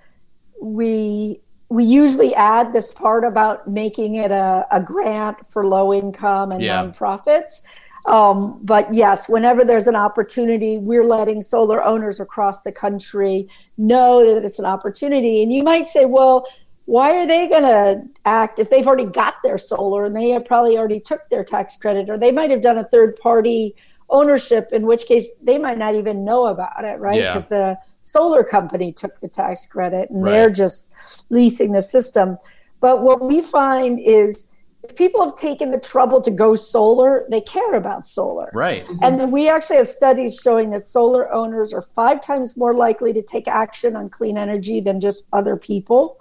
we 0.62 1.42
we 1.70 1.84
usually 1.84 2.36
add 2.36 2.72
this 2.72 2.92
part 2.92 3.24
about 3.24 3.68
making 3.68 4.16
it 4.16 4.30
a, 4.30 4.68
a 4.70 4.80
grant 4.80 5.38
for 5.48 5.66
low 5.66 5.92
income 5.92 6.52
and 6.52 6.62
yeah. 6.62 6.84
nonprofits. 6.84 7.64
Um, 8.06 8.60
but 8.62 8.94
yes, 8.94 9.30
whenever 9.30 9.64
there's 9.64 9.88
an 9.88 9.96
opportunity, 9.96 10.78
we're 10.78 11.06
letting 11.06 11.42
solar 11.42 11.84
owners 11.84 12.20
across 12.20 12.62
the 12.62 12.72
country 12.72 13.48
know 13.78 14.36
that 14.36 14.44
it's 14.44 14.60
an 14.60 14.66
opportunity. 14.66 15.42
And 15.42 15.54
you 15.54 15.64
might 15.64 15.88
say, 15.88 16.06
well, 16.06 16.46
why 16.86 17.18
are 17.18 17.26
they 17.26 17.48
going 17.48 17.64
to 17.64 18.04
act 18.26 18.60
if 18.60 18.70
they've 18.70 18.86
already 18.86 19.06
got 19.06 19.36
their 19.44 19.58
solar 19.58 20.06
and 20.06 20.16
they 20.16 20.30
have 20.30 20.46
probably 20.46 20.78
already 20.78 21.00
took 21.00 21.30
their 21.30 21.44
tax 21.44 21.78
credit, 21.78 22.10
or 22.10 22.18
they 22.18 22.32
might 22.32 22.52
have 22.52 22.62
done 22.62 22.78
a 22.78 22.84
third 22.84 23.16
party 23.16 23.76
ownership, 24.10 24.70
in 24.72 24.86
which 24.86 25.06
case 25.06 25.32
they 25.42 25.58
might 25.58 25.78
not 25.78 25.96
even 25.96 26.24
know 26.26 26.48
about 26.48 26.84
it, 26.84 27.00
right? 27.00 27.20
Because 27.20 27.48
yeah. 27.50 27.58
the 27.58 27.78
solar 28.02 28.44
company 28.44 28.92
took 28.92 29.20
the 29.22 29.28
tax 29.28 29.66
credit 29.66 30.10
and 30.10 30.24
right. 30.24 30.32
they're 30.32 30.50
just 30.50 31.26
leasing 31.30 31.72
the 31.72 31.82
system. 31.82 32.38
But 32.80 33.02
what 33.02 33.22
we 33.22 33.42
find 33.42 34.00
is 34.00 34.52
if 34.84 34.96
people 34.98 35.24
have 35.24 35.38
taken 35.38 35.72
the 35.72 35.80
trouble 35.80 36.22
to 36.22 36.30
go 36.30 36.56
solar, 36.56 37.26
they 37.30 37.40
care 37.40 37.76
about 37.76 38.06
solar. 38.06 38.52
Right. 38.54 38.86
And 39.02 39.32
we 39.32 39.48
actually 39.48 39.78
have 39.78 39.88
studies 39.88 40.40
showing 40.44 40.72
that 40.72 40.84
solar 40.84 41.34
owners 41.34 41.74
are 41.74 41.82
five 41.82 42.22
times 42.22 42.58
more 42.58 42.76
likely 42.76 43.14
to 43.14 43.22
take 43.22 43.48
action 43.48 43.96
on 43.96 44.10
clean 44.10 44.38
energy 44.38 44.82
than 44.82 45.00
just 45.00 45.24
other 45.32 45.56
people. 45.56 46.20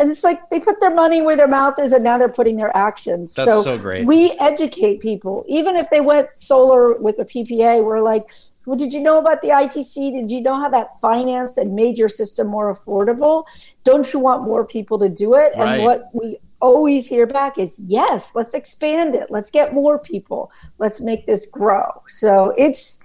And 0.00 0.08
it's 0.08 0.24
like 0.24 0.48
they 0.48 0.58
put 0.58 0.80
their 0.80 0.94
money 0.94 1.20
where 1.20 1.36
their 1.36 1.46
mouth 1.46 1.78
is 1.78 1.92
and 1.92 2.02
now 2.02 2.16
they're 2.16 2.30
putting 2.30 2.56
their 2.56 2.74
actions. 2.74 3.34
That's 3.34 3.54
so, 3.54 3.76
so 3.76 3.78
great. 3.78 4.06
We 4.06 4.32
educate 4.40 5.00
people. 5.00 5.44
Even 5.46 5.76
if 5.76 5.90
they 5.90 6.00
went 6.00 6.28
solar 6.38 6.96
with 6.96 7.18
a 7.18 7.26
PPA, 7.26 7.84
we're 7.84 8.00
like, 8.00 8.30
well, 8.64 8.76
did 8.76 8.94
you 8.94 9.00
know 9.00 9.18
about 9.18 9.42
the 9.42 9.48
ITC? 9.48 10.12
Did 10.12 10.30
you 10.30 10.40
know 10.40 10.58
how 10.58 10.70
that 10.70 10.98
financed 11.02 11.58
and 11.58 11.74
made 11.74 11.98
your 11.98 12.08
system 12.08 12.46
more 12.46 12.74
affordable? 12.74 13.44
Don't 13.84 14.10
you 14.14 14.20
want 14.20 14.44
more 14.44 14.64
people 14.64 14.98
to 15.00 15.10
do 15.10 15.34
it? 15.34 15.52
Right. 15.54 15.74
And 15.74 15.84
what 15.84 16.08
we 16.14 16.38
always 16.60 17.06
hear 17.06 17.26
back 17.26 17.58
is 17.58 17.78
yes, 17.86 18.34
let's 18.34 18.54
expand 18.54 19.14
it. 19.14 19.30
Let's 19.30 19.50
get 19.50 19.74
more 19.74 19.98
people. 19.98 20.50
Let's 20.78 21.02
make 21.02 21.26
this 21.26 21.44
grow. 21.44 22.02
So 22.06 22.54
it's 22.56 23.02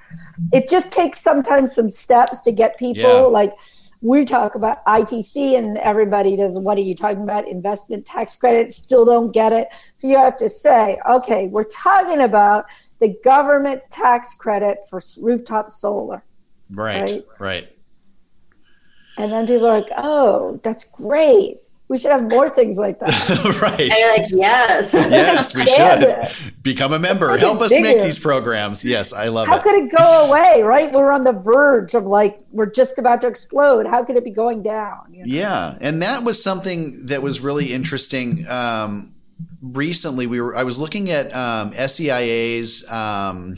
it 0.53 0.69
just 0.69 0.93
takes 0.93 1.19
sometimes 1.19 1.75
some 1.75 1.89
steps 1.89 2.39
to 2.41 2.53
get 2.53 2.77
people 2.77 3.01
yeah. 3.01 3.19
like 3.23 3.53
we 4.01 4.25
talk 4.25 4.55
about 4.55 4.83
ITC 4.85 5.57
and 5.57 5.77
everybody 5.77 6.35
does 6.35 6.59
what 6.59 6.77
are 6.77 6.81
you 6.81 6.95
talking 6.95 7.23
about 7.23 7.47
investment 7.47 8.05
tax 8.05 8.35
credit 8.35 8.71
still 8.71 9.05
don't 9.05 9.31
get 9.31 9.51
it 9.51 9.67
so 9.95 10.07
you 10.07 10.17
have 10.17 10.37
to 10.37 10.49
say 10.49 10.97
okay 11.07 11.47
we're 11.47 11.63
talking 11.63 12.21
about 12.21 12.65
the 12.99 13.15
government 13.23 13.81
tax 13.89 14.33
credit 14.33 14.79
for 14.89 15.01
rooftop 15.21 15.69
solar. 15.69 16.23
Right, 16.69 17.01
right. 17.01 17.25
Right. 17.39 17.71
And 19.17 19.31
then 19.31 19.47
people 19.47 19.67
are 19.67 19.79
like, 19.79 19.91
"Oh, 19.95 20.59
that's 20.63 20.83
great. 20.85 21.59
We 21.87 21.97
should 21.97 22.11
have 22.11 22.23
more 22.23 22.49
things 22.49 22.77
like 22.77 22.99
that." 22.99 23.09
right. 23.61 23.79
And 23.79 23.93
you're 23.99 24.17
like, 24.17 24.31
"Yes, 24.31 24.93
yes, 24.95 25.55
we 25.55 25.65
should 25.65 26.03
it. 26.03 26.63
become 26.63 26.93
a 26.93 26.99
member. 26.99 27.37
Help 27.37 27.61
us 27.61 27.69
bigger. 27.69 27.83
make 27.83 28.03
these 28.03 28.19
programs." 28.19 28.83
Yes, 28.83 29.13
I 29.13 29.27
love 29.27 29.47
How 29.47 29.55
it. 29.55 29.57
How 29.57 29.63
could 29.63 29.75
it 29.83 29.95
go 29.95 30.27
away? 30.27 30.61
Right? 30.63 30.91
We're 30.91 31.11
on 31.11 31.23
the 31.23 31.33
verge 31.33 31.93
of 31.93 32.05
like 32.05 32.39
we're 32.51 32.71
just 32.71 32.97
about 32.97 33.21
to 33.21 33.27
explode. 33.27 33.87
How 33.87 34.03
could 34.03 34.15
it 34.15 34.23
be 34.23 34.31
going 34.31 34.63
down? 34.63 35.13
You 35.13 35.19
know? 35.19 35.25
Yeah, 35.27 35.77
and 35.81 36.01
that 36.01 36.23
was 36.23 36.43
something 36.43 37.07
that 37.07 37.21
was 37.21 37.41
really 37.41 37.73
interesting. 37.73 38.45
Um, 38.49 39.15
recently 39.61 40.27
we 40.27 40.41
were 40.41 40.55
I 40.55 40.63
was 40.63 40.79
looking 40.79 41.11
at 41.11 41.35
um, 41.35 41.71
SEIA's 41.71 42.89
um, 42.91 43.57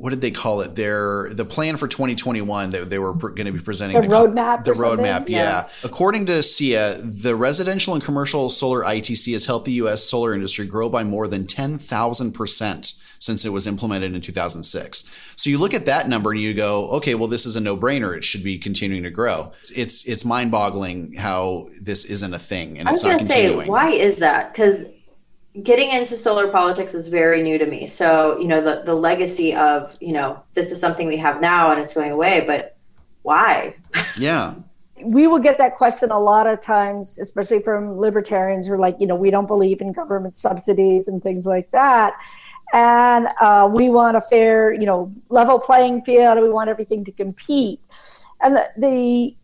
what 0.00 0.10
did 0.10 0.22
they 0.22 0.30
call 0.30 0.62
it? 0.62 0.76
Their 0.76 1.28
the 1.30 1.44
plan 1.44 1.76
for 1.76 1.86
2021 1.86 2.70
that 2.70 2.88
they 2.88 2.98
were 2.98 3.12
pr- 3.12 3.28
going 3.28 3.44
to 3.44 3.52
be 3.52 3.60
presenting 3.60 4.00
the 4.00 4.08
roadmap. 4.08 4.64
The 4.64 4.72
roadmap, 4.72 5.28
yeah. 5.28 5.38
yeah. 5.38 5.68
According 5.84 6.24
to 6.26 6.32
SEIA, 6.42 7.22
the 7.22 7.36
residential 7.36 7.92
and 7.92 8.02
commercial 8.02 8.48
solar 8.48 8.82
ITC 8.82 9.34
has 9.34 9.44
helped 9.44 9.66
the 9.66 9.72
U.S. 9.72 10.02
solar 10.02 10.32
industry 10.32 10.66
grow 10.66 10.88
by 10.88 11.04
more 11.04 11.28
than 11.28 11.46
10,000 11.46 12.32
percent 12.32 12.94
since 13.18 13.44
it 13.44 13.50
was 13.50 13.66
implemented 13.66 14.14
in 14.14 14.22
2006. 14.22 15.14
So 15.36 15.50
you 15.50 15.58
look 15.58 15.74
at 15.74 15.84
that 15.84 16.08
number 16.08 16.30
and 16.30 16.40
you 16.40 16.54
go, 16.54 16.88
okay, 16.92 17.14
well, 17.14 17.28
this 17.28 17.44
is 17.44 17.54
a 17.54 17.60
no 17.60 17.76
brainer. 17.76 18.16
It 18.16 18.24
should 18.24 18.42
be 18.42 18.58
continuing 18.58 19.02
to 19.02 19.10
grow. 19.10 19.52
It's, 19.60 19.70
it's, 19.72 20.08
it's 20.08 20.24
mind 20.24 20.50
boggling 20.50 21.12
how 21.18 21.66
this 21.82 22.06
isn't 22.06 22.32
a 22.32 22.38
thing 22.38 22.78
and 22.78 22.88
it's 22.88 23.04
not 23.04 23.18
continuing. 23.18 23.66
Say, 23.66 23.68
why 23.68 23.90
is 23.90 24.16
that? 24.16 24.54
Because 24.54 24.86
getting 25.62 25.90
into 25.90 26.16
solar 26.16 26.48
politics 26.48 26.94
is 26.94 27.08
very 27.08 27.42
new 27.42 27.58
to 27.58 27.66
me. 27.66 27.86
So, 27.86 28.38
you 28.38 28.46
know, 28.46 28.60
the, 28.60 28.82
the 28.84 28.94
legacy 28.94 29.54
of, 29.54 29.96
you 30.00 30.12
know, 30.12 30.42
this 30.54 30.70
is 30.70 30.80
something 30.80 31.08
we 31.08 31.16
have 31.16 31.40
now 31.40 31.70
and 31.70 31.80
it's 31.80 31.92
going 31.92 32.12
away, 32.12 32.44
but 32.46 32.76
why? 33.22 33.76
Yeah. 34.16 34.54
we 35.02 35.26
will 35.26 35.38
get 35.38 35.56
that 35.58 35.76
question 35.76 36.10
a 36.10 36.18
lot 36.18 36.46
of 36.46 36.60
times, 36.60 37.18
especially 37.18 37.62
from 37.62 37.98
libertarians 37.98 38.66
who 38.66 38.74
are 38.74 38.78
like, 38.78 38.96
you 39.00 39.06
know, 39.06 39.14
we 39.14 39.30
don't 39.30 39.46
believe 39.46 39.80
in 39.80 39.92
government 39.92 40.36
subsidies 40.36 41.08
and 41.08 41.22
things 41.22 41.46
like 41.46 41.70
that 41.70 42.14
and 42.72 43.28
uh, 43.40 43.68
we 43.70 43.90
want 43.90 44.16
a 44.16 44.20
fair, 44.20 44.72
you 44.72 44.86
know, 44.86 45.12
level 45.28 45.58
playing 45.58 46.02
field. 46.02 46.40
We 46.40 46.50
want 46.50 46.70
everything 46.70 47.04
to 47.04 47.12
compete. 47.12 47.80
And 48.40 48.56
the, 48.56 48.70
the 48.76 49.36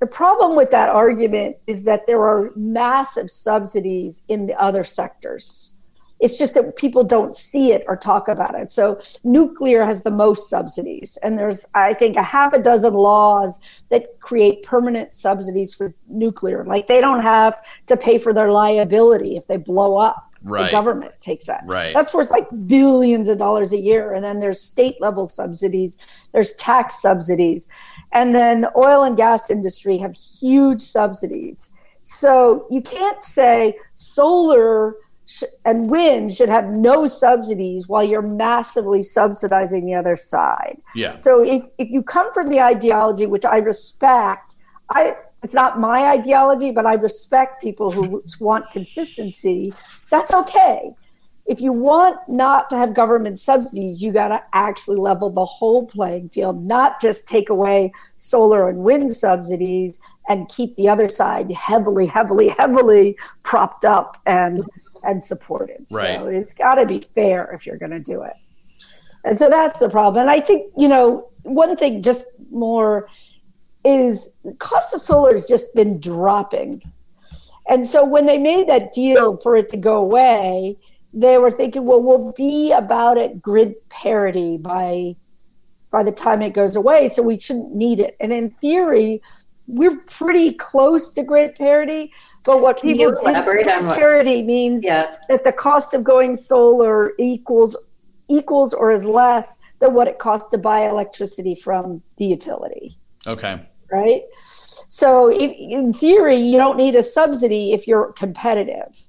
the 0.00 0.06
problem 0.06 0.56
with 0.56 0.70
that 0.70 0.90
argument 0.90 1.56
is 1.66 1.84
that 1.84 2.06
there 2.06 2.22
are 2.22 2.52
massive 2.54 3.30
subsidies 3.30 4.24
in 4.28 4.46
the 4.46 4.54
other 4.60 4.84
sectors. 4.84 5.72
It's 6.20 6.36
just 6.36 6.54
that 6.54 6.76
people 6.76 7.04
don't 7.04 7.36
see 7.36 7.72
it 7.72 7.84
or 7.86 7.96
talk 7.96 8.26
about 8.26 8.56
it. 8.56 8.72
So 8.72 9.00
nuclear 9.22 9.84
has 9.84 10.02
the 10.02 10.10
most 10.10 10.50
subsidies, 10.50 11.16
and 11.22 11.38
there's 11.38 11.66
I 11.74 11.94
think 11.94 12.16
a 12.16 12.24
half 12.24 12.52
a 12.52 12.58
dozen 12.60 12.92
laws 12.92 13.60
that 13.90 14.18
create 14.18 14.64
permanent 14.64 15.12
subsidies 15.12 15.74
for 15.74 15.94
nuclear. 16.08 16.64
Like 16.64 16.88
they 16.88 17.00
don't 17.00 17.22
have 17.22 17.60
to 17.86 17.96
pay 17.96 18.18
for 18.18 18.32
their 18.32 18.50
liability 18.50 19.36
if 19.36 19.46
they 19.46 19.58
blow 19.58 19.96
up 19.96 20.28
Right. 20.44 20.66
The 20.66 20.70
government 20.70 21.14
takes 21.20 21.46
that. 21.46 21.62
Right. 21.66 21.92
That's 21.92 22.14
worth 22.14 22.30
like 22.30 22.46
billions 22.66 23.28
of 23.28 23.38
dollars 23.38 23.72
a 23.72 23.78
year. 23.78 24.12
And 24.12 24.22
then 24.22 24.40
there's 24.40 24.60
state 24.60 25.00
level 25.00 25.26
subsidies, 25.26 25.98
there's 26.32 26.52
tax 26.54 27.00
subsidies. 27.00 27.68
And 28.12 28.34
then 28.34 28.62
the 28.62 28.72
oil 28.76 29.02
and 29.02 29.16
gas 29.16 29.50
industry 29.50 29.98
have 29.98 30.14
huge 30.14 30.80
subsidies. 30.80 31.70
So 32.02 32.66
you 32.70 32.80
can't 32.80 33.22
say 33.22 33.76
solar 33.94 34.96
sh- 35.26 35.44
and 35.64 35.90
wind 35.90 36.32
should 36.32 36.48
have 36.48 36.68
no 36.70 37.06
subsidies 37.06 37.88
while 37.88 38.02
you're 38.02 38.22
massively 38.22 39.02
subsidizing 39.02 39.86
the 39.86 39.94
other 39.94 40.16
side. 40.16 40.80
Yeah. 40.94 41.16
So 41.16 41.44
if, 41.44 41.66
if 41.76 41.90
you 41.90 42.02
come 42.02 42.32
from 42.32 42.48
the 42.48 42.60
ideology, 42.60 43.26
which 43.26 43.44
I 43.44 43.58
respect, 43.58 44.54
I 44.90 45.16
it's 45.42 45.54
not 45.54 45.78
my 45.78 46.08
ideology, 46.08 46.72
but 46.72 46.84
I 46.84 46.94
respect 46.94 47.62
people 47.62 47.92
who 47.92 48.24
want 48.40 48.70
consistency. 48.70 49.72
That's 50.10 50.34
okay. 50.34 50.94
If 51.48 51.60
you 51.62 51.72
want 51.72 52.18
not 52.28 52.68
to 52.70 52.76
have 52.76 52.92
government 52.92 53.38
subsidies, 53.38 54.02
you 54.02 54.12
got 54.12 54.28
to 54.28 54.42
actually 54.52 54.96
level 54.96 55.30
the 55.30 55.46
whole 55.46 55.86
playing 55.86 56.28
field, 56.28 56.62
not 56.64 57.00
just 57.00 57.26
take 57.26 57.48
away 57.48 57.92
solar 58.18 58.68
and 58.68 58.78
wind 58.78 59.16
subsidies 59.16 59.98
and 60.28 60.46
keep 60.48 60.76
the 60.76 60.90
other 60.90 61.08
side 61.08 61.50
heavily, 61.52 62.06
heavily, 62.06 62.48
heavily 62.48 63.16
propped 63.42 63.86
up 63.86 64.20
and 64.26 64.62
and 65.04 65.22
supported. 65.22 65.86
Right. 65.90 66.16
So 66.16 66.26
it's 66.26 66.52
got 66.52 66.76
to 66.76 66.86
be 66.86 67.02
fair 67.14 67.50
if 67.52 67.66
you're 67.66 67.78
going 67.78 67.92
to 67.92 68.00
do 68.00 68.22
it. 68.22 68.34
And 69.24 69.38
so 69.38 69.48
that's 69.48 69.78
the 69.78 69.88
problem. 69.88 70.22
And 70.22 70.30
I 70.30 70.40
think, 70.40 70.72
you 70.76 70.88
know, 70.88 71.30
one 71.42 71.76
thing 71.76 72.02
just 72.02 72.26
more 72.50 73.08
is 73.84 74.36
cost 74.58 74.94
of 74.94 75.00
solar 75.00 75.32
has 75.32 75.46
just 75.46 75.74
been 75.74 75.98
dropping. 75.98 76.82
And 77.68 77.86
so 77.86 78.04
when 78.04 78.26
they 78.26 78.38
made 78.38 78.68
that 78.68 78.92
deal 78.92 79.36
for 79.38 79.56
it 79.56 79.68
to 79.70 79.76
go 79.76 79.96
away, 79.96 80.78
they 81.12 81.38
were 81.38 81.50
thinking, 81.50 81.84
well, 81.84 82.02
we'll 82.02 82.32
be 82.32 82.72
about 82.72 83.18
at 83.18 83.40
grid 83.40 83.74
parity 83.88 84.56
by 84.56 85.16
by 85.90 86.02
the 86.02 86.12
time 86.12 86.42
it 86.42 86.52
goes 86.52 86.76
away, 86.76 87.08
so 87.08 87.22
we 87.22 87.38
shouldn't 87.38 87.74
need 87.74 87.98
it. 87.98 88.14
And 88.20 88.30
in 88.30 88.50
theory, 88.60 89.22
we're 89.66 89.96
pretty 90.00 90.52
close 90.52 91.08
to 91.10 91.22
grid 91.22 91.54
parity. 91.54 92.12
But 92.44 92.60
what 92.60 92.78
Can 92.78 92.92
people 92.92 93.16
elaborate 93.16 93.66
on 93.68 93.88
parity 93.88 94.42
means 94.42 94.84
yeah. 94.84 95.16
that 95.28 95.44
the 95.44 95.52
cost 95.52 95.94
of 95.94 96.04
going 96.04 96.36
solar 96.36 97.12
equals 97.18 97.76
equals 98.28 98.74
or 98.74 98.90
is 98.90 99.04
less 99.04 99.60
than 99.78 99.94
what 99.94 100.06
it 100.06 100.18
costs 100.18 100.50
to 100.50 100.58
buy 100.58 100.80
electricity 100.80 101.54
from 101.54 102.02
the 102.18 102.26
utility. 102.26 102.98
Okay. 103.26 103.66
Right. 103.90 104.22
So 104.88 105.28
if, 105.28 105.52
in 105.52 105.92
theory, 105.92 106.36
you 106.36 106.58
don't 106.58 106.76
need 106.76 106.94
a 106.94 107.02
subsidy 107.02 107.72
if 107.72 107.86
you're 107.86 108.12
competitive. 108.12 109.04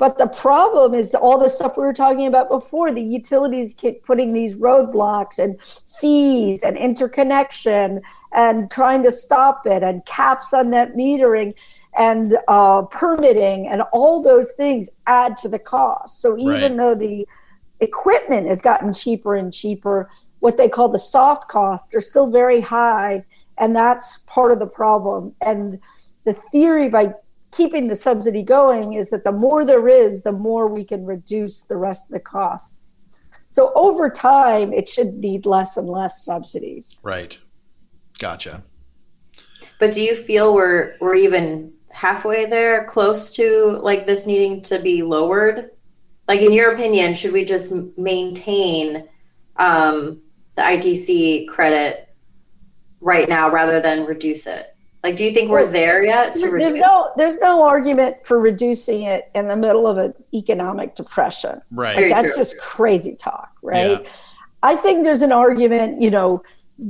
But 0.00 0.16
the 0.16 0.28
problem 0.28 0.94
is 0.94 1.14
all 1.14 1.36
the 1.36 1.50
stuff 1.50 1.76
we 1.76 1.82
were 1.82 1.92
talking 1.92 2.26
about 2.26 2.48
before. 2.48 2.90
The 2.90 3.02
utilities 3.02 3.74
keep 3.74 4.02
putting 4.02 4.32
these 4.32 4.56
roadblocks 4.56 5.38
and 5.38 5.60
fees 5.60 6.62
and 6.62 6.78
interconnection 6.78 8.00
and 8.32 8.70
trying 8.70 9.02
to 9.02 9.10
stop 9.10 9.66
it 9.66 9.82
and 9.82 10.02
caps 10.06 10.54
on 10.54 10.70
net 10.70 10.94
metering 10.96 11.52
and 11.98 12.38
uh, 12.48 12.80
permitting 12.86 13.68
and 13.68 13.82
all 13.92 14.22
those 14.22 14.54
things 14.54 14.88
add 15.06 15.36
to 15.36 15.50
the 15.50 15.58
cost. 15.58 16.22
So 16.22 16.38
even 16.38 16.62
right. 16.62 16.76
though 16.78 16.94
the 16.94 17.28
equipment 17.80 18.46
has 18.46 18.62
gotten 18.62 18.94
cheaper 18.94 19.36
and 19.36 19.52
cheaper, 19.52 20.08
what 20.38 20.56
they 20.56 20.70
call 20.70 20.88
the 20.88 20.98
soft 20.98 21.50
costs 21.50 21.94
are 21.94 22.00
still 22.00 22.30
very 22.30 22.62
high. 22.62 23.22
And 23.58 23.76
that's 23.76 24.20
part 24.20 24.50
of 24.50 24.60
the 24.60 24.66
problem. 24.66 25.34
And 25.42 25.78
the 26.24 26.32
theory 26.32 26.88
by 26.88 27.12
keeping 27.50 27.88
the 27.88 27.96
subsidy 27.96 28.42
going 28.42 28.94
is 28.94 29.10
that 29.10 29.24
the 29.24 29.32
more 29.32 29.64
there 29.64 29.88
is, 29.88 30.22
the 30.22 30.32
more 30.32 30.68
we 30.68 30.84
can 30.84 31.04
reduce 31.04 31.62
the 31.62 31.76
rest 31.76 32.08
of 32.08 32.12
the 32.12 32.20
costs. 32.20 32.92
So 33.50 33.72
over 33.74 34.08
time, 34.08 34.72
it 34.72 34.88
should 34.88 35.14
need 35.14 35.46
less 35.46 35.76
and 35.76 35.88
less 35.88 36.24
subsidies. 36.24 37.00
Right. 37.02 37.38
Gotcha. 38.18 38.62
But 39.78 39.92
do 39.92 40.02
you 40.02 40.14
feel 40.14 40.54
we're 40.54 40.96
we're 41.00 41.14
even 41.14 41.72
halfway 41.90 42.46
there, 42.46 42.84
close 42.84 43.34
to 43.36 43.80
like 43.82 44.06
this 44.06 44.26
needing 44.26 44.62
to 44.62 44.78
be 44.78 45.02
lowered? 45.02 45.70
Like 46.28 46.40
in 46.42 46.52
your 46.52 46.72
opinion, 46.72 47.14
should 47.14 47.32
we 47.32 47.44
just 47.44 47.72
maintain 47.98 49.08
um, 49.56 50.22
the 50.54 50.62
ITC 50.62 51.48
credit 51.48 52.14
right 53.00 53.28
now 53.28 53.50
rather 53.50 53.80
than 53.80 54.06
reduce 54.06 54.46
it? 54.46 54.76
Like, 55.02 55.16
do 55.16 55.24
you 55.24 55.32
think 55.32 55.50
we're 55.50 55.66
there 55.66 56.04
yet? 56.04 56.36
there's 56.36 56.52
reduce? 56.52 56.74
no 56.74 57.10
there's 57.16 57.38
no 57.40 57.62
argument 57.62 58.16
for 58.24 58.38
reducing 58.38 59.02
it 59.02 59.30
in 59.34 59.48
the 59.48 59.56
middle 59.56 59.86
of 59.86 59.96
an 59.96 60.14
economic 60.34 60.94
depression. 60.94 61.60
Right. 61.70 61.96
Like, 61.96 62.10
that's 62.10 62.34
true. 62.34 62.36
just 62.36 62.60
crazy 62.60 63.16
talk, 63.16 63.50
right? 63.62 64.02
Yeah. 64.02 64.08
I 64.62 64.76
think 64.76 65.04
there's 65.04 65.22
an 65.22 65.32
argument, 65.32 66.02
you 66.02 66.10
know, 66.10 66.42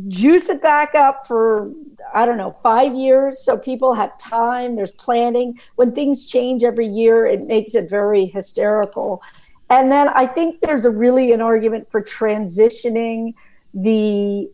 juice 0.09 0.49
it 0.49 0.61
back 0.61 0.95
up 0.95 1.27
for 1.27 1.71
I 2.13 2.27
don't 2.27 2.37
know 2.37 2.51
five 2.63 2.95
years, 2.95 3.39
so 3.39 3.57
people 3.57 3.95
have 3.95 4.17
time. 4.19 4.75
There's 4.75 4.93
planning. 4.93 5.61
When 5.77 5.93
things 5.95 6.27
change 6.27 6.65
every 6.65 6.89
year, 6.89 7.27
it 7.27 7.47
makes 7.47 7.77
it 7.77 7.89
very 7.89 8.27
hysterical. 8.27 9.23
And 9.69 9.93
then 9.93 10.09
I 10.09 10.27
think 10.27 10.61
there's 10.61 10.85
a 10.85 10.91
really 10.91 11.33
an 11.33 11.41
argument 11.41 11.89
for 11.89 12.03
transitioning 12.03 13.35
the 13.73 14.51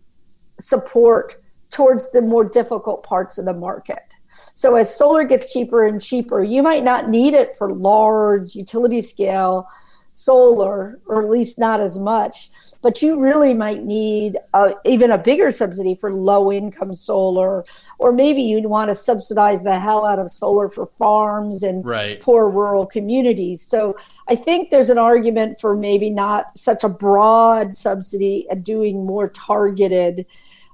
support 0.58 1.36
towards 1.76 2.10
the 2.10 2.22
more 2.22 2.42
difficult 2.42 3.02
parts 3.02 3.36
of 3.36 3.44
the 3.44 3.52
market. 3.52 4.16
So 4.54 4.76
as 4.76 4.96
solar 4.96 5.24
gets 5.24 5.52
cheaper 5.52 5.84
and 5.84 6.00
cheaper, 6.00 6.42
you 6.42 6.62
might 6.62 6.82
not 6.82 7.10
need 7.10 7.34
it 7.34 7.54
for 7.58 7.70
large 7.70 8.54
utility 8.54 9.02
scale 9.02 9.68
solar, 10.12 10.98
or 11.04 11.22
at 11.22 11.28
least 11.28 11.58
not 11.58 11.78
as 11.78 11.98
much. 11.98 12.48
But 12.80 13.02
you 13.02 13.20
really 13.20 13.52
might 13.52 13.84
need 13.84 14.38
a, 14.54 14.72
even 14.86 15.10
a 15.10 15.18
bigger 15.18 15.50
subsidy 15.50 15.94
for 15.94 16.10
low 16.10 16.50
income 16.50 16.94
solar, 16.94 17.66
or 17.98 18.12
maybe 18.12 18.40
you'd 18.40 18.64
want 18.64 18.88
to 18.88 18.94
subsidize 18.94 19.62
the 19.62 19.78
hell 19.78 20.06
out 20.06 20.18
of 20.18 20.30
solar 20.30 20.70
for 20.70 20.86
farms 20.86 21.62
and 21.62 21.84
right. 21.84 22.18
poor 22.22 22.48
rural 22.48 22.86
communities. 22.86 23.60
So 23.60 23.98
I 24.28 24.36
think 24.36 24.70
there's 24.70 24.88
an 24.88 24.96
argument 24.96 25.60
for 25.60 25.76
maybe 25.76 26.08
not 26.08 26.56
such 26.56 26.84
a 26.84 26.88
broad 26.88 27.76
subsidy 27.76 28.46
and 28.48 28.64
doing 28.64 29.04
more 29.04 29.28
targeted 29.28 30.24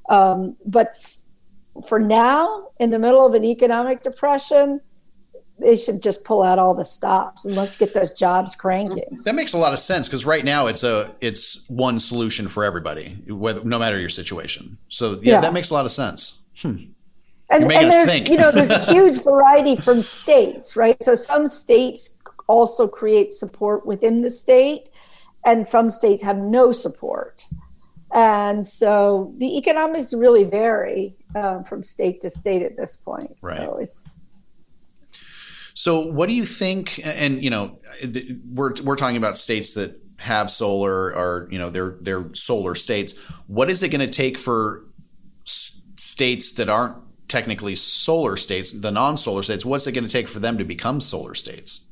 um, 0.08 0.56
but 0.64 0.94
for 1.86 1.98
now, 1.98 2.68
in 2.78 2.90
the 2.90 2.98
middle 2.98 3.24
of 3.24 3.34
an 3.34 3.44
economic 3.44 4.02
depression, 4.02 4.80
they 5.58 5.76
should 5.76 6.02
just 6.02 6.24
pull 6.24 6.42
out 6.42 6.58
all 6.58 6.74
the 6.74 6.84
stops 6.84 7.44
and 7.44 7.54
let's 7.54 7.76
get 7.76 7.94
those 7.94 8.12
jobs 8.12 8.56
cranking. 8.56 9.20
That 9.24 9.34
makes 9.34 9.52
a 9.52 9.58
lot 9.58 9.72
of 9.72 9.78
sense 9.78 10.08
because 10.08 10.26
right 10.26 10.44
now 10.44 10.66
it's 10.66 10.82
a 10.82 11.14
it's 11.20 11.68
one 11.68 12.00
solution 12.00 12.48
for 12.48 12.64
everybody, 12.64 13.16
whether 13.28 13.64
no 13.64 13.78
matter 13.78 13.98
your 13.98 14.08
situation. 14.08 14.78
So 14.88 15.12
yeah, 15.22 15.34
yeah. 15.34 15.40
that 15.40 15.52
makes 15.52 15.70
a 15.70 15.74
lot 15.74 15.84
of 15.84 15.90
sense. 15.90 16.42
Hmm. 16.58 16.76
And, 17.50 17.70
and 17.70 17.92
there's 17.92 18.28
you 18.28 18.38
know 18.38 18.50
there's 18.50 18.70
a 18.70 18.84
huge 18.92 19.22
variety 19.22 19.76
from 19.76 20.02
states, 20.02 20.76
right? 20.76 21.00
So 21.02 21.14
some 21.14 21.48
states 21.48 22.18
also 22.48 22.88
create 22.88 23.32
support 23.32 23.86
within 23.86 24.22
the 24.22 24.30
state, 24.30 24.88
and 25.44 25.66
some 25.66 25.90
states 25.90 26.22
have 26.22 26.38
no 26.38 26.72
support. 26.72 27.46
And 28.14 28.66
so 28.66 29.32
the 29.38 29.56
economics 29.56 30.12
really 30.12 30.44
vary 30.44 31.16
um, 31.34 31.64
from 31.64 31.82
state 31.82 32.20
to 32.20 32.30
state 32.30 32.62
at 32.62 32.76
this 32.76 32.96
point. 32.96 33.36
Right. 33.40 33.58
So 33.58 33.76
it's. 33.76 34.18
So 35.74 36.06
what 36.06 36.28
do 36.28 36.34
you 36.34 36.44
think? 36.44 37.00
And 37.04 37.42
you 37.42 37.50
know, 37.50 37.78
we're 38.52 38.74
we're 38.84 38.96
talking 38.96 39.16
about 39.16 39.36
states 39.36 39.74
that 39.74 39.98
have 40.18 40.50
solar 40.50 41.14
or 41.14 41.48
you 41.50 41.58
know 41.58 41.70
they're 41.70 41.96
they're 42.00 42.32
solar 42.34 42.74
states. 42.74 43.18
What 43.46 43.70
is 43.70 43.82
it 43.82 43.88
going 43.88 44.06
to 44.06 44.10
take 44.10 44.38
for 44.38 44.84
s- 45.46 45.86
states 45.96 46.52
that 46.54 46.68
aren't 46.68 46.96
technically 47.28 47.74
solar 47.74 48.36
states, 48.36 48.78
the 48.78 48.90
non-solar 48.90 49.42
states? 49.42 49.64
What's 49.64 49.86
it 49.86 49.92
going 49.92 50.06
to 50.06 50.12
take 50.12 50.28
for 50.28 50.38
them 50.38 50.58
to 50.58 50.64
become 50.64 51.00
solar 51.00 51.34
states? 51.34 51.88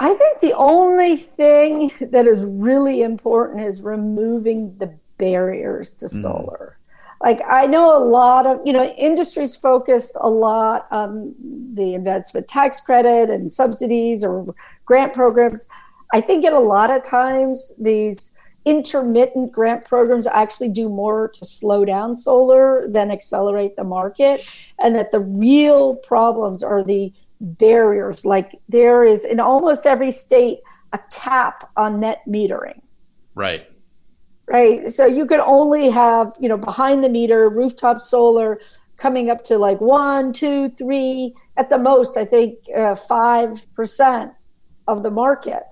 I 0.00 0.14
think 0.14 0.40
the 0.40 0.54
only 0.54 1.16
thing 1.16 1.90
that 2.00 2.26
is 2.26 2.44
really 2.44 3.02
important 3.02 3.64
is 3.64 3.82
removing 3.82 4.76
the 4.78 4.94
barriers 5.18 5.92
to 5.94 6.06
mm. 6.06 6.10
solar. 6.10 6.78
Like 7.22 7.40
I 7.48 7.66
know 7.66 7.96
a 7.96 7.98
lot 7.98 8.46
of, 8.46 8.60
you 8.64 8.72
know, 8.72 8.84
industries 8.84 9.56
focused 9.56 10.16
a 10.20 10.30
lot 10.30 10.86
on 10.92 11.34
the 11.74 11.94
investment 11.94 12.46
tax 12.46 12.80
credit 12.80 13.28
and 13.28 13.52
subsidies 13.52 14.24
or 14.24 14.54
grant 14.84 15.14
programs. 15.14 15.68
I 16.12 16.20
think 16.20 16.44
in 16.44 16.52
a 16.52 16.60
lot 16.60 16.90
of 16.90 17.02
times 17.02 17.72
these 17.76 18.34
intermittent 18.64 19.50
grant 19.50 19.84
programs 19.84 20.26
actually 20.26 20.68
do 20.68 20.88
more 20.88 21.28
to 21.28 21.44
slow 21.44 21.84
down 21.84 22.14
solar 22.14 22.86
than 22.86 23.10
accelerate 23.10 23.74
the 23.76 23.84
market 23.84 24.40
and 24.78 24.94
that 24.94 25.10
the 25.10 25.20
real 25.20 25.96
problems 25.96 26.62
are 26.62 26.84
the 26.84 27.12
barriers. 27.40 28.24
Like 28.24 28.60
there 28.68 29.04
is 29.04 29.24
in 29.24 29.40
almost 29.40 29.86
every 29.86 30.10
state 30.10 30.60
a 30.92 30.98
cap 31.12 31.70
on 31.76 32.00
net 32.00 32.22
metering. 32.28 32.80
Right. 33.34 33.68
Right. 34.46 34.90
So 34.90 35.04
you 35.04 35.26
could 35.26 35.40
only 35.40 35.90
have, 35.90 36.32
you 36.40 36.48
know, 36.48 36.56
behind 36.56 37.04
the 37.04 37.08
meter 37.08 37.48
rooftop 37.50 38.00
solar 38.00 38.60
coming 38.96 39.30
up 39.30 39.44
to 39.44 39.58
like 39.58 39.80
one, 39.80 40.32
two, 40.32 40.68
three, 40.70 41.34
at 41.56 41.70
the 41.70 41.78
most, 41.78 42.16
I 42.16 42.24
think 42.24 42.58
uh, 42.74 42.94
5% 42.94 44.34
of 44.88 45.02
the 45.02 45.10
market. 45.10 45.62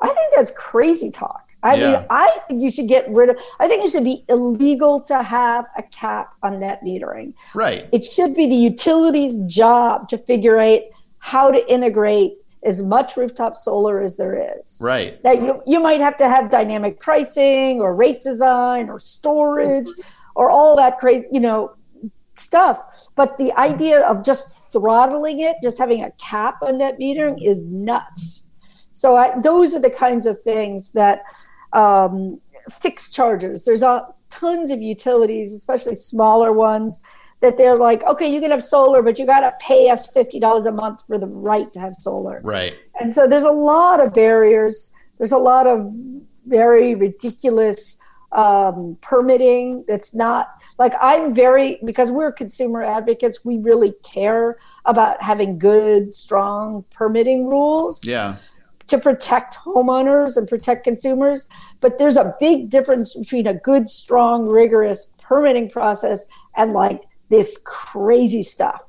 I 0.00 0.06
think 0.06 0.34
that's 0.34 0.52
crazy 0.52 1.10
talk. 1.10 1.47
I 1.62 1.74
yeah. 1.74 1.92
mean, 1.92 2.06
I 2.10 2.38
think 2.46 2.62
you 2.62 2.70
should 2.70 2.88
get 2.88 3.08
rid 3.10 3.30
of. 3.30 3.38
I 3.58 3.68
think 3.68 3.84
it 3.84 3.90
should 3.90 4.04
be 4.04 4.24
illegal 4.28 5.00
to 5.02 5.22
have 5.22 5.66
a 5.76 5.82
cap 5.82 6.34
on 6.42 6.60
net 6.60 6.82
metering. 6.84 7.34
Right. 7.54 7.88
It 7.92 8.04
should 8.04 8.34
be 8.34 8.46
the 8.46 8.54
utility's 8.54 9.38
job 9.46 10.08
to 10.08 10.18
figure 10.18 10.58
out 10.58 10.80
how 11.18 11.50
to 11.50 11.72
integrate 11.72 12.34
as 12.62 12.82
much 12.82 13.16
rooftop 13.16 13.56
solar 13.56 14.00
as 14.00 14.16
there 14.16 14.58
is. 14.58 14.78
Right. 14.80 15.22
Now 15.24 15.32
you 15.32 15.62
you 15.66 15.80
might 15.80 16.00
have 16.00 16.16
to 16.18 16.28
have 16.28 16.50
dynamic 16.50 17.00
pricing 17.00 17.80
or 17.80 17.94
rate 17.94 18.20
design 18.20 18.88
or 18.88 18.98
storage 18.98 19.88
or 20.34 20.50
all 20.50 20.76
that 20.76 20.98
crazy, 20.98 21.26
you 21.32 21.40
know, 21.40 21.74
stuff. 22.36 23.08
But 23.16 23.38
the 23.38 23.52
idea 23.52 24.06
of 24.06 24.24
just 24.24 24.72
throttling 24.72 25.40
it, 25.40 25.56
just 25.62 25.78
having 25.78 26.02
a 26.04 26.12
cap 26.12 26.56
on 26.62 26.78
net 26.78 26.98
metering 26.98 27.44
is 27.44 27.64
nuts. 27.64 28.48
So 28.92 29.16
I, 29.16 29.38
those 29.40 29.74
are 29.74 29.80
the 29.80 29.90
kinds 29.90 30.26
of 30.26 30.40
things 30.42 30.92
that 30.92 31.22
um, 31.72 32.40
fixed 32.70 33.14
charges. 33.14 33.64
There's 33.64 33.82
a, 33.82 34.06
tons 34.30 34.70
of 34.70 34.80
utilities, 34.80 35.52
especially 35.52 35.94
smaller 35.94 36.52
ones, 36.52 37.00
that 37.40 37.56
they're 37.56 37.76
like, 37.76 38.02
okay, 38.04 38.32
you 38.32 38.40
can 38.40 38.50
have 38.50 38.62
solar, 38.62 39.02
but 39.02 39.18
you 39.18 39.26
got 39.26 39.40
to 39.40 39.52
pay 39.60 39.90
us 39.90 40.10
$50 40.12 40.66
a 40.66 40.72
month 40.72 41.04
for 41.06 41.18
the 41.18 41.26
right 41.26 41.72
to 41.72 41.80
have 41.80 41.94
solar. 41.94 42.40
Right. 42.42 42.76
And 43.00 43.14
so 43.14 43.28
there's 43.28 43.44
a 43.44 43.52
lot 43.52 44.04
of 44.04 44.12
barriers. 44.12 44.92
There's 45.18 45.32
a 45.32 45.38
lot 45.38 45.66
of 45.66 45.92
very 46.46 46.94
ridiculous 46.94 48.00
um, 48.32 48.98
permitting 49.00 49.84
that's 49.86 50.14
not 50.14 50.48
like 50.78 50.92
I'm 51.00 51.34
very, 51.34 51.78
because 51.84 52.10
we're 52.10 52.32
consumer 52.32 52.82
advocates, 52.82 53.44
we 53.44 53.56
really 53.56 53.94
care 54.02 54.58
about 54.84 55.22
having 55.22 55.58
good, 55.58 56.14
strong 56.14 56.84
permitting 56.90 57.46
rules. 57.46 58.04
Yeah 58.04 58.36
to 58.88 58.98
protect 58.98 59.56
homeowners 59.56 60.36
and 60.36 60.48
protect 60.48 60.84
consumers. 60.84 61.48
But 61.80 61.98
there's 61.98 62.16
a 62.16 62.34
big 62.40 62.70
difference 62.70 63.14
between 63.14 63.46
a 63.46 63.54
good, 63.54 63.88
strong, 63.88 64.46
rigorous 64.46 65.12
permitting 65.18 65.70
process 65.70 66.26
and 66.56 66.72
like 66.72 67.02
this 67.28 67.60
crazy 67.64 68.42
stuff 68.42 68.82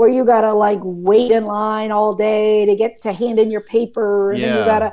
where 0.00 0.08
you 0.08 0.24
gotta 0.24 0.54
like 0.54 0.78
wait 0.82 1.30
in 1.30 1.44
line 1.44 1.90
all 1.90 2.14
day 2.14 2.64
to 2.64 2.74
get 2.74 3.02
to 3.02 3.12
hand 3.12 3.38
in 3.38 3.50
your 3.50 3.60
paper 3.60 4.30
and 4.30 4.40
yeah. 4.40 4.46
then 4.46 4.58
you 4.58 4.64
gotta 4.64 4.92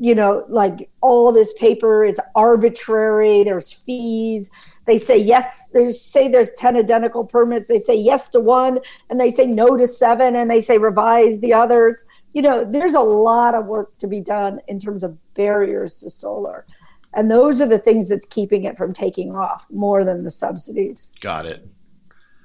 you 0.00 0.12
know 0.12 0.44
like 0.48 0.90
all 1.02 1.30
this 1.30 1.52
paper 1.52 2.04
is 2.04 2.18
arbitrary 2.34 3.44
there's 3.44 3.72
fees 3.72 4.50
they 4.86 4.98
say 4.98 5.16
yes 5.16 5.68
they 5.72 5.88
say 5.90 6.26
there's 6.26 6.52
10 6.54 6.74
identical 6.74 7.24
permits 7.24 7.68
they 7.68 7.78
say 7.78 7.94
yes 7.94 8.28
to 8.28 8.40
one 8.40 8.80
and 9.08 9.20
they 9.20 9.30
say 9.30 9.46
no 9.46 9.76
to 9.76 9.86
seven 9.86 10.34
and 10.34 10.50
they 10.50 10.60
say 10.60 10.78
revise 10.78 11.38
the 11.40 11.52
others 11.52 12.04
you 12.32 12.42
know 12.42 12.64
there's 12.64 12.94
a 12.94 13.00
lot 13.00 13.54
of 13.54 13.66
work 13.66 13.96
to 13.98 14.06
be 14.06 14.20
done 14.20 14.60
in 14.68 14.78
terms 14.78 15.02
of 15.02 15.16
barriers 15.34 15.94
to 16.00 16.10
solar 16.10 16.66
and 17.14 17.30
those 17.30 17.60
are 17.60 17.68
the 17.68 17.78
things 17.78 18.08
that's 18.08 18.26
keeping 18.26 18.64
it 18.64 18.76
from 18.76 18.92
taking 18.92 19.34
off 19.34 19.66
more 19.70 20.04
than 20.04 20.24
the 20.24 20.30
subsidies 20.30 21.12
got 21.20 21.46
it 21.46 21.66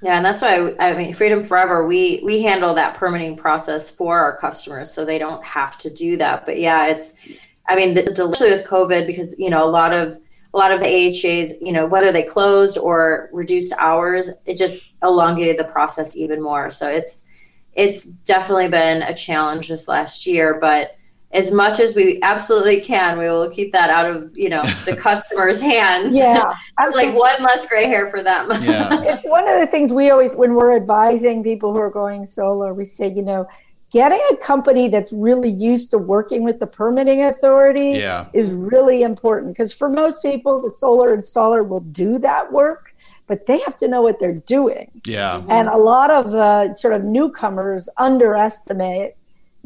yeah, 0.02 0.16
and 0.16 0.24
that's 0.24 0.42
why 0.42 0.74
I 0.78 0.92
mean 0.92 1.14
Freedom 1.14 1.42
Forever 1.42 1.86
we 1.86 2.20
we 2.22 2.42
handle 2.42 2.74
that 2.74 2.96
permitting 2.96 3.34
process 3.34 3.88
for 3.88 4.18
our 4.18 4.36
customers 4.36 4.92
so 4.92 5.04
they 5.04 5.18
don't 5.18 5.42
have 5.42 5.78
to 5.78 5.90
do 5.90 6.18
that. 6.18 6.44
But 6.44 6.58
yeah, 6.58 6.88
it's 6.88 7.14
I 7.68 7.76
mean, 7.76 7.94
the, 7.94 8.02
especially 8.10 8.50
with 8.50 8.66
COVID 8.66 9.06
because 9.06 9.36
you 9.38 9.50
know 9.50 9.64
a 9.64 9.70
lot 9.70 9.92
of 9.92 10.18
a 10.54 10.58
lot 10.58 10.72
of 10.72 10.80
the 10.80 10.86
AHJs, 10.86 11.54
you 11.60 11.72
know, 11.72 11.86
whether 11.86 12.12
they 12.12 12.22
closed 12.22 12.78
or 12.78 13.28
reduced 13.32 13.74
hours, 13.78 14.30
it 14.46 14.56
just 14.56 14.92
elongated 15.02 15.58
the 15.58 15.64
process 15.64 16.16
even 16.16 16.42
more. 16.42 16.70
So 16.70 16.88
it's 16.88 17.28
it's 17.76 18.04
definitely 18.04 18.68
been 18.68 19.02
a 19.02 19.14
challenge 19.14 19.68
this 19.68 19.86
last 19.86 20.26
year, 20.26 20.58
but 20.60 20.96
as 21.32 21.50
much 21.50 21.80
as 21.80 21.94
we 21.94 22.18
absolutely 22.22 22.80
can, 22.80 23.18
we 23.18 23.28
will 23.28 23.50
keep 23.50 23.70
that 23.72 23.90
out 23.90 24.10
of 24.10 24.36
you 24.36 24.48
know 24.48 24.62
the 24.84 24.96
customer's 25.00 25.60
hands. 25.60 26.16
Yeah, 26.16 26.52
like 26.78 27.14
one 27.14 27.42
less 27.42 27.66
gray 27.66 27.86
hair 27.86 28.06
for 28.08 28.22
them. 28.22 28.48
Yeah, 28.62 29.02
it's 29.02 29.24
one 29.24 29.46
of 29.46 29.60
the 29.60 29.66
things 29.66 29.92
we 29.92 30.10
always 30.10 30.34
when 30.34 30.54
we're 30.54 30.74
advising 30.74 31.42
people 31.42 31.72
who 31.72 31.78
are 31.78 31.90
going 31.90 32.24
solar, 32.24 32.72
we 32.72 32.84
say, 32.84 33.12
you 33.12 33.22
know, 33.22 33.46
getting 33.92 34.20
a 34.32 34.36
company 34.36 34.88
that's 34.88 35.12
really 35.12 35.50
used 35.50 35.90
to 35.90 35.98
working 35.98 36.42
with 36.42 36.58
the 36.58 36.66
permitting 36.66 37.24
authority 37.24 37.98
yeah. 37.98 38.28
is 38.32 38.52
really 38.52 39.02
important 39.02 39.52
because 39.52 39.72
for 39.72 39.90
most 39.90 40.22
people, 40.22 40.62
the 40.62 40.70
solar 40.70 41.14
installer 41.14 41.66
will 41.66 41.80
do 41.80 42.18
that 42.18 42.50
work 42.50 42.94
but 43.26 43.46
they 43.46 43.58
have 43.60 43.76
to 43.78 43.88
know 43.88 44.02
what 44.02 44.18
they're 44.20 44.32
doing. 44.32 44.90
Yeah. 45.04 45.42
And 45.48 45.68
a 45.68 45.76
lot 45.76 46.10
of 46.10 46.30
the 46.30 46.74
sort 46.74 46.94
of 46.94 47.04
newcomers 47.04 47.88
underestimate 47.96 49.14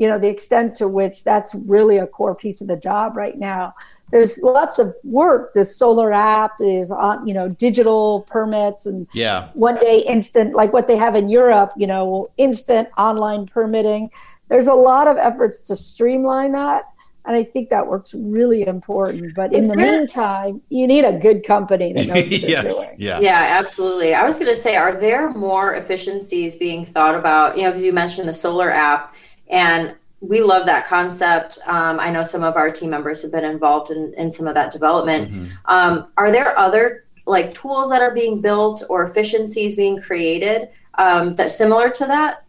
you 0.01 0.09
know 0.09 0.19
the 0.19 0.29
extent 0.29 0.75
to 0.75 0.89
which 0.89 1.25
that's 1.25 1.55
really 1.55 1.99
a 1.99 2.07
core 2.07 2.35
piece 2.35 2.63
of 2.63 2.69
the 2.69 2.77
job 2.77 3.17
right 3.17 3.39
now 3.39 3.75
there's 4.11 4.39
lots 4.43 4.79
of 4.79 4.95
work 5.05 5.53
the 5.53 5.65
solar 5.65 6.11
app 6.11 6.53
is 6.59 6.91
on 6.91 7.19
uh, 7.19 7.25
you 7.25 7.35
know 7.35 7.49
digital 7.49 8.23
permits 8.23 8.87
and 8.87 9.07
yeah 9.13 9.51
one 9.53 9.77
day 9.77 10.03
instant 10.09 10.55
like 10.55 10.73
what 10.73 10.89
they 10.89 10.97
have 10.97 11.15
in 11.15 11.29
europe 11.29 11.71
you 11.77 11.87
know 11.87 12.31
instant 12.39 12.89
online 12.97 13.45
permitting 13.45 14.09
there's 14.49 14.67
a 14.67 14.75
lot 14.75 15.07
of 15.07 15.19
efforts 15.19 15.67
to 15.67 15.77
streamline 15.77 16.53
that 16.53 16.85
and 17.25 17.37
I 17.37 17.43
think 17.43 17.69
that 17.69 17.87
works 17.87 18.15
really 18.15 18.67
important. 18.67 19.35
But 19.35 19.53
in 19.53 19.69
the 19.69 19.77
meantime, 19.77 20.63
you 20.69 20.87
need 20.87 21.05
a 21.05 21.19
good 21.19 21.45
company 21.45 21.93
that 21.93 22.07
knows 22.07 22.17
what 22.17 22.27
yes, 22.49 22.87
doing. 22.87 22.97
Yeah. 23.01 23.21
Yeah, 23.21 23.59
absolutely. 23.59 24.15
I 24.15 24.25
was 24.25 24.39
going 24.39 24.55
to 24.55 24.61
say, 24.61 24.77
are 24.77 24.99
there 24.99 25.31
more 25.31 25.75
efficiencies 25.75 26.57
being 26.57 26.85
thought 26.85 27.15
about? 27.15 27.57
You 27.57 27.65
know, 27.65 27.71
because 27.71 27.85
you 27.85 27.93
mentioned 27.93 28.29
the 28.29 28.33
solar 28.33 28.71
app 28.71 29.15
and 29.49 29.95
we 30.21 30.43
love 30.43 30.67
that 30.67 30.87
concept. 30.87 31.59
Um, 31.67 32.01
I 32.01 32.11
know 32.11 32.23
some 32.23 32.43
of 32.43 32.57
our 32.57 32.71
team 32.71 32.91
members 32.91 33.23
have 33.23 33.33
been 33.33 33.45
involved 33.45 33.91
in, 33.91 34.15
in 34.17 34.31
some 34.31 34.47
of 34.47 34.55
that 34.55 34.73
development. 34.73 35.29
Mm-hmm. 35.29 35.47
Um, 35.67 36.09
are 36.17 36.31
there 36.31 36.59
other 36.59 37.05
like 37.27 37.55
tools 37.55 37.91
that 37.91 38.03
are 38.03 38.15
being 38.15 38.41
built 38.41 38.83
or 38.89 39.05
efficiencies 39.05 39.77
being 39.77 40.01
created 40.01 40.69
um, 40.95 41.35
that 41.37 41.51
similar 41.51 41.91
to 41.91 42.07
that? 42.07 42.45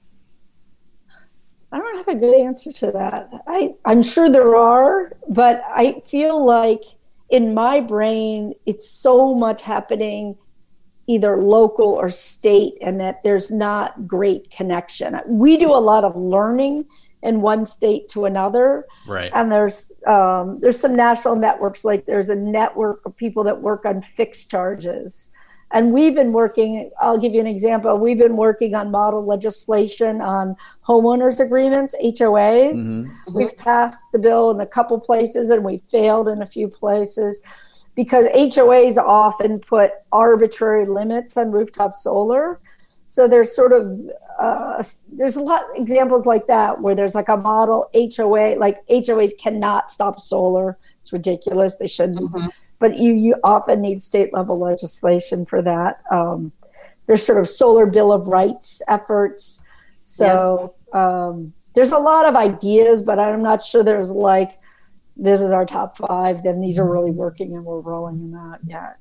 I 1.71 1.77
don't 1.77 1.97
have 1.97 2.15
a 2.15 2.19
good 2.19 2.35
answer 2.35 2.71
to 2.71 2.91
that. 2.91 3.29
I, 3.47 3.75
I'm 3.85 4.03
sure 4.03 4.29
there 4.29 4.55
are, 4.55 5.13
but 5.29 5.61
I 5.65 6.01
feel 6.05 6.43
like 6.43 6.83
in 7.29 7.53
my 7.53 7.79
brain, 7.79 8.53
it's 8.65 8.89
so 8.89 9.33
much 9.33 9.61
happening 9.61 10.37
either 11.07 11.37
local 11.37 11.87
or 11.87 12.09
state 12.09 12.73
and 12.81 12.99
that 12.99 13.23
there's 13.23 13.51
not 13.51 14.07
great 14.07 14.51
connection. 14.51 15.19
We 15.27 15.57
do 15.57 15.71
a 15.71 15.79
lot 15.79 16.03
of 16.03 16.15
learning 16.15 16.85
in 17.23 17.41
one 17.41 17.65
state 17.65 18.09
to 18.09 18.25
another. 18.25 18.85
Right. 19.07 19.31
And 19.33 19.51
there's 19.51 19.93
um, 20.07 20.59
there's 20.59 20.79
some 20.79 20.95
national 20.95 21.35
networks 21.35 21.85
like 21.85 22.05
there's 22.05 22.29
a 22.29 22.35
network 22.35 23.05
of 23.05 23.15
people 23.15 23.43
that 23.45 23.61
work 23.61 23.85
on 23.85 24.01
fixed 24.01 24.49
charges. 24.49 25.31
And 25.73 25.93
we've 25.93 26.13
been 26.13 26.33
working, 26.33 26.91
I'll 26.99 27.17
give 27.17 27.33
you 27.33 27.39
an 27.39 27.47
example. 27.47 27.97
We've 27.97 28.17
been 28.17 28.35
working 28.35 28.75
on 28.75 28.91
model 28.91 29.25
legislation 29.25 30.21
on 30.21 30.55
homeowners 30.85 31.39
agreements, 31.39 31.95
HOAs. 32.03 32.77
Mm-hmm. 32.77 33.33
We've 33.33 33.55
passed 33.55 34.01
the 34.11 34.19
bill 34.19 34.51
in 34.51 34.59
a 34.59 34.65
couple 34.65 34.99
places 34.99 35.49
and 35.49 35.63
we 35.63 35.77
failed 35.87 36.27
in 36.27 36.41
a 36.41 36.45
few 36.45 36.67
places 36.67 37.41
because 37.95 38.25
HOAs 38.27 38.97
often 38.97 39.59
put 39.59 39.91
arbitrary 40.11 40.85
limits 40.85 41.37
on 41.37 41.51
rooftop 41.51 41.93
solar. 41.93 42.59
So 43.05 43.27
there's 43.27 43.53
sort 43.53 43.73
of 43.73 43.97
uh, 44.39 44.83
there's 45.11 45.35
a 45.35 45.41
lot 45.41 45.61
of 45.61 45.67
examples 45.75 46.25
like 46.25 46.47
that 46.47 46.81
where 46.81 46.95
there's 46.95 47.13
like 47.13 47.29
a 47.29 47.37
model 47.37 47.89
HOA, 47.93 48.55
like 48.57 48.85
HOAs 48.87 49.37
cannot 49.37 49.91
stop 49.91 50.19
solar. 50.19 50.77
It's 51.01 51.13
ridiculous. 51.13 51.75
They 51.75 51.87
shouldn't. 51.87 52.31
Mm-hmm. 52.31 52.47
But 52.81 52.97
you 52.97 53.13
you 53.13 53.35
often 53.43 53.81
need 53.81 54.01
state 54.01 54.33
level 54.33 54.59
legislation 54.59 55.45
for 55.45 55.61
that. 55.61 56.01
Um, 56.11 56.51
there's 57.05 57.25
sort 57.25 57.39
of 57.39 57.47
solar 57.47 57.85
bill 57.85 58.11
of 58.11 58.27
rights 58.27 58.81
efforts. 58.89 59.63
So 60.03 60.73
yeah. 60.93 61.27
um, 61.27 61.53
there's 61.73 61.93
a 61.93 61.99
lot 61.99 62.25
of 62.25 62.35
ideas, 62.35 63.03
but 63.03 63.19
I'm 63.19 63.41
not 63.41 63.63
sure 63.63 63.83
there's 63.83 64.11
like 64.11 64.59
this 65.15 65.39
is 65.39 65.53
our 65.53 65.65
top 65.65 65.95
five. 65.95 66.43
Then 66.43 66.59
these 66.59 66.77
are 66.77 66.91
really 66.91 67.11
working 67.11 67.55
and 67.55 67.63
we're 67.63 67.79
rolling 67.79 68.31
them 68.31 68.37
out 68.37 68.59
yet 68.65 68.97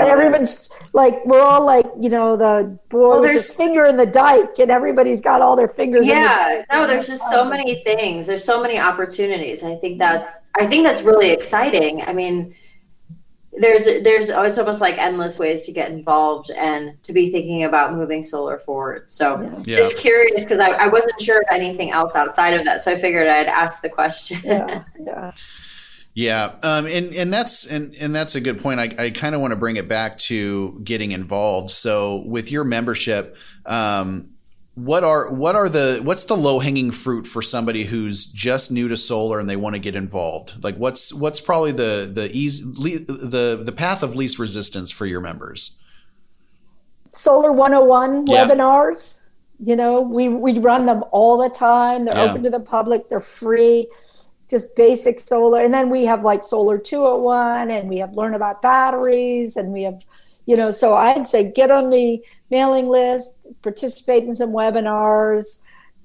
everyone's 0.00 0.70
like 0.92 1.24
we're 1.24 1.40
all 1.40 1.64
like 1.64 1.86
you 2.00 2.08
know 2.08 2.36
the 2.36 2.78
boy 2.88 3.10
well, 3.10 3.20
with 3.20 3.32
his 3.32 3.54
finger 3.54 3.84
in 3.84 3.96
the 3.96 4.06
dike 4.06 4.58
and 4.58 4.70
everybody's 4.70 5.20
got 5.20 5.42
all 5.42 5.56
their 5.56 5.68
fingers 5.68 6.06
yeah. 6.06 6.64
no 6.72 6.86
there's 6.86 7.06
just 7.06 7.28
so 7.28 7.44
many 7.44 7.82
things. 7.84 8.26
There's 8.26 8.44
so 8.44 8.62
many 8.62 8.78
opportunities 8.78 9.62
i 9.62 9.74
think 9.76 9.98
that's 9.98 10.42
i 10.58 10.66
think 10.66 10.84
that's 10.84 11.02
really 11.02 11.30
exciting. 11.30 12.02
I 12.02 12.12
mean 12.12 12.54
there's 13.54 13.84
there's 13.84 14.30
oh, 14.30 14.42
it's 14.42 14.56
almost 14.56 14.80
like 14.80 14.96
endless 14.96 15.38
ways 15.38 15.64
to 15.64 15.72
get 15.72 15.90
involved 15.90 16.50
and 16.56 17.00
to 17.02 17.12
be 17.12 17.30
thinking 17.30 17.64
about 17.64 17.92
moving 17.92 18.22
solar 18.22 18.58
forward. 18.58 19.10
So 19.10 19.42
yeah. 19.64 19.76
just 19.76 19.98
curious 19.98 20.44
because 20.44 20.58
I, 20.58 20.70
I 20.70 20.86
wasn't 20.86 21.20
sure 21.20 21.40
of 21.40 21.46
anything 21.50 21.90
else 21.90 22.16
outside 22.16 22.54
of 22.54 22.64
that 22.64 22.82
so 22.82 22.92
i 22.92 22.96
figured 22.96 23.28
i'd 23.28 23.46
ask 23.46 23.82
the 23.82 23.90
question. 23.90 24.40
Yeah 24.42 24.84
yeah 25.06 25.30
yeah, 26.14 26.56
um, 26.62 26.86
and 26.86 27.14
and 27.14 27.32
that's 27.32 27.70
and 27.70 27.94
and 27.94 28.14
that's 28.14 28.34
a 28.34 28.40
good 28.40 28.60
point. 28.60 28.80
I, 28.80 28.94
I 28.98 29.10
kind 29.10 29.34
of 29.34 29.40
want 29.40 29.52
to 29.52 29.56
bring 29.56 29.76
it 29.76 29.88
back 29.88 30.18
to 30.18 30.78
getting 30.84 31.12
involved. 31.12 31.70
So 31.70 32.24
with 32.26 32.52
your 32.52 32.64
membership, 32.64 33.34
um, 33.64 34.32
what 34.74 35.04
are 35.04 35.32
what 35.32 35.54
are 35.54 35.70
the 35.70 36.00
what's 36.04 36.26
the 36.26 36.36
low 36.36 36.58
hanging 36.58 36.90
fruit 36.90 37.26
for 37.26 37.40
somebody 37.40 37.84
who's 37.84 38.26
just 38.26 38.70
new 38.70 38.88
to 38.88 38.96
solar 38.96 39.40
and 39.40 39.48
they 39.48 39.56
want 39.56 39.74
to 39.74 39.80
get 39.80 39.94
involved? 39.94 40.62
Like 40.62 40.76
what's 40.76 41.14
what's 41.14 41.40
probably 41.40 41.72
the 41.72 42.10
the 42.12 42.30
easy 42.32 42.64
the 43.04 43.62
the 43.64 43.72
path 43.72 44.02
of 44.02 44.14
least 44.14 44.38
resistance 44.38 44.90
for 44.90 45.06
your 45.06 45.20
members? 45.22 45.78
Solar 47.12 47.52
101 47.52 48.26
yeah. 48.26 48.46
webinars. 48.46 49.20
You 49.60 49.76
know, 49.76 50.02
we 50.02 50.28
we 50.28 50.58
run 50.58 50.84
them 50.84 51.04
all 51.10 51.38
the 51.38 51.48
time. 51.48 52.04
They're 52.04 52.16
yeah. 52.16 52.30
open 52.30 52.42
to 52.42 52.50
the 52.50 52.60
public. 52.60 53.08
They're 53.08 53.20
free 53.20 53.88
just 54.52 54.76
basic 54.76 55.18
solar. 55.18 55.62
And 55.62 55.72
then 55.72 55.88
we 55.88 56.04
have 56.04 56.22
like 56.22 56.44
Solar 56.44 56.78
201 56.78 57.70
and 57.70 57.88
we 57.88 57.96
have 57.98 58.14
Learn 58.16 58.34
About 58.34 58.60
Batteries 58.60 59.56
and 59.56 59.72
we 59.72 59.82
have, 59.82 60.04
you 60.46 60.56
know, 60.56 60.70
so 60.70 60.94
I'd 60.94 61.26
say 61.26 61.50
get 61.50 61.70
on 61.70 61.88
the 61.88 62.22
mailing 62.50 62.88
list, 62.88 63.48
participate 63.62 64.24
in 64.24 64.34
some 64.34 64.50
webinars, 64.50 65.60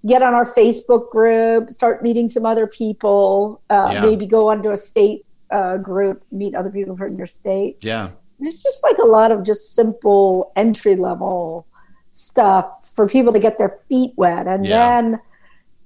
get 0.06 0.24
on 0.24 0.34
our 0.34 0.46
Facebook 0.46 1.12
group, 1.12 1.72
start 1.72 2.02
meeting 2.02 2.30
some 2.30 2.46
other 2.46 2.66
people, 2.66 3.62
uh, 3.70 3.90
yeah. 3.92 4.02
maybe 4.02 4.26
go 4.26 4.48
onto 4.48 4.72
a 4.72 4.78
state 4.78 5.26
uh, 5.52 5.76
group, 5.76 6.24
meet 6.32 6.56
other 6.56 6.72
people 6.72 6.96
from 6.96 7.18
your 7.18 7.28
state. 7.28 7.78
Yeah. 7.82 8.12
It's 8.40 8.64
just 8.64 8.82
like 8.82 8.98
a 8.98 9.06
lot 9.06 9.32
of 9.32 9.44
just 9.44 9.76
simple 9.76 10.54
entry 10.56 10.96
level 10.96 11.68
stuff 12.12 12.90
for 12.96 13.10
people 13.10 13.34
to 13.34 13.40
get 13.40 13.58
their 13.58 13.70
feet 13.70 14.14
wet. 14.16 14.48
And 14.48 14.66
yeah. 14.66 15.02
then 15.02 15.20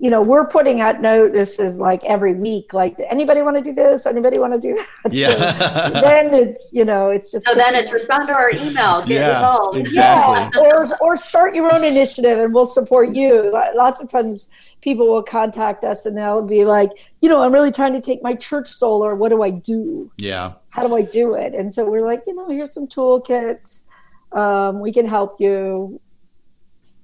you 0.02 0.10
know, 0.10 0.20
we're 0.20 0.48
putting 0.48 0.82
out 0.82 1.00
notices 1.00 1.78
like 1.78 2.04
every 2.06 2.34
week, 2.34 2.74
like 2.74 3.00
anybody 3.08 3.44
want 3.44 3.56
to 3.58 3.62
do 3.62 3.72
this? 3.72 4.08
Anybody 4.08 4.40
want 4.40 4.52
to 4.52 4.60
do 4.60 4.74
that? 4.74 4.88
Yeah. 5.14 5.30
So 5.30 6.02
then 6.02 6.34
it's, 6.34 6.72
you 6.74 6.84
know, 6.84 7.10
it's 7.10 7.32
just 7.32 7.46
so 7.46 7.54
then 7.54 7.76
it's 7.76 7.94
respond 7.94 8.28
to 8.30 8.34
our 8.34 8.50
email, 8.50 9.02
get 9.02 9.10
yeah, 9.10 9.36
involved. 9.36 9.78
Exactly. 9.78 10.60
Yeah. 10.60 10.70
Or 10.72 10.88
or 11.02 11.18
start 11.18 11.54
your 11.54 11.72
own 11.72 11.84
initiative 11.84 12.40
and 12.40 12.52
we'll 12.52 12.66
support 12.66 13.14
you. 13.14 13.52
Lots 13.76 14.04
of 14.04 14.10
times 14.10 14.50
people 14.82 15.08
will 15.08 15.22
contact 15.22 15.84
us 15.84 16.08
and 16.08 16.18
they'll 16.18 16.48
be 16.48 16.66
like, 16.66 16.90
you 17.22 17.30
know, 17.30 17.44
I'm 17.44 17.54
really 17.54 17.72
trying 17.72 17.94
to 17.94 18.02
take 18.02 18.24
my 18.24 18.34
church 18.34 18.70
solar. 18.70 19.14
What 19.14 19.30
do 19.30 19.44
I 19.44 19.52
do? 19.52 20.12
Yeah. 20.18 20.54
How 20.72 20.88
do 20.88 20.96
I 20.96 21.04
do 21.04 21.36
it? 21.36 21.54
And 21.54 21.72
so 21.72 21.88
we're 21.88 22.02
like, 22.02 22.24
you 22.26 22.34
know, 22.34 22.50
here's 22.50 22.74
some 22.74 22.88
toolkits. 22.88 23.86
Um, 24.32 24.80
we 24.80 24.92
can 24.92 25.06
help 25.06 25.40
you 25.40 26.02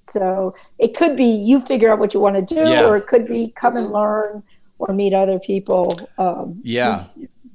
so 0.09 0.55
it 0.79 0.95
could 0.95 1.15
be 1.15 1.25
you 1.25 1.61
figure 1.61 1.91
out 1.91 1.99
what 1.99 2.13
you 2.13 2.19
want 2.19 2.35
to 2.35 2.41
do, 2.41 2.69
yeah. 2.69 2.85
or 2.85 2.97
it 2.97 3.07
could 3.07 3.27
be 3.27 3.49
come 3.49 3.75
and 3.75 3.91
learn 3.91 4.43
or 4.79 4.93
meet 4.93 5.13
other 5.13 5.39
people. 5.39 5.91
Um, 6.17 6.59
yeah. 6.63 6.99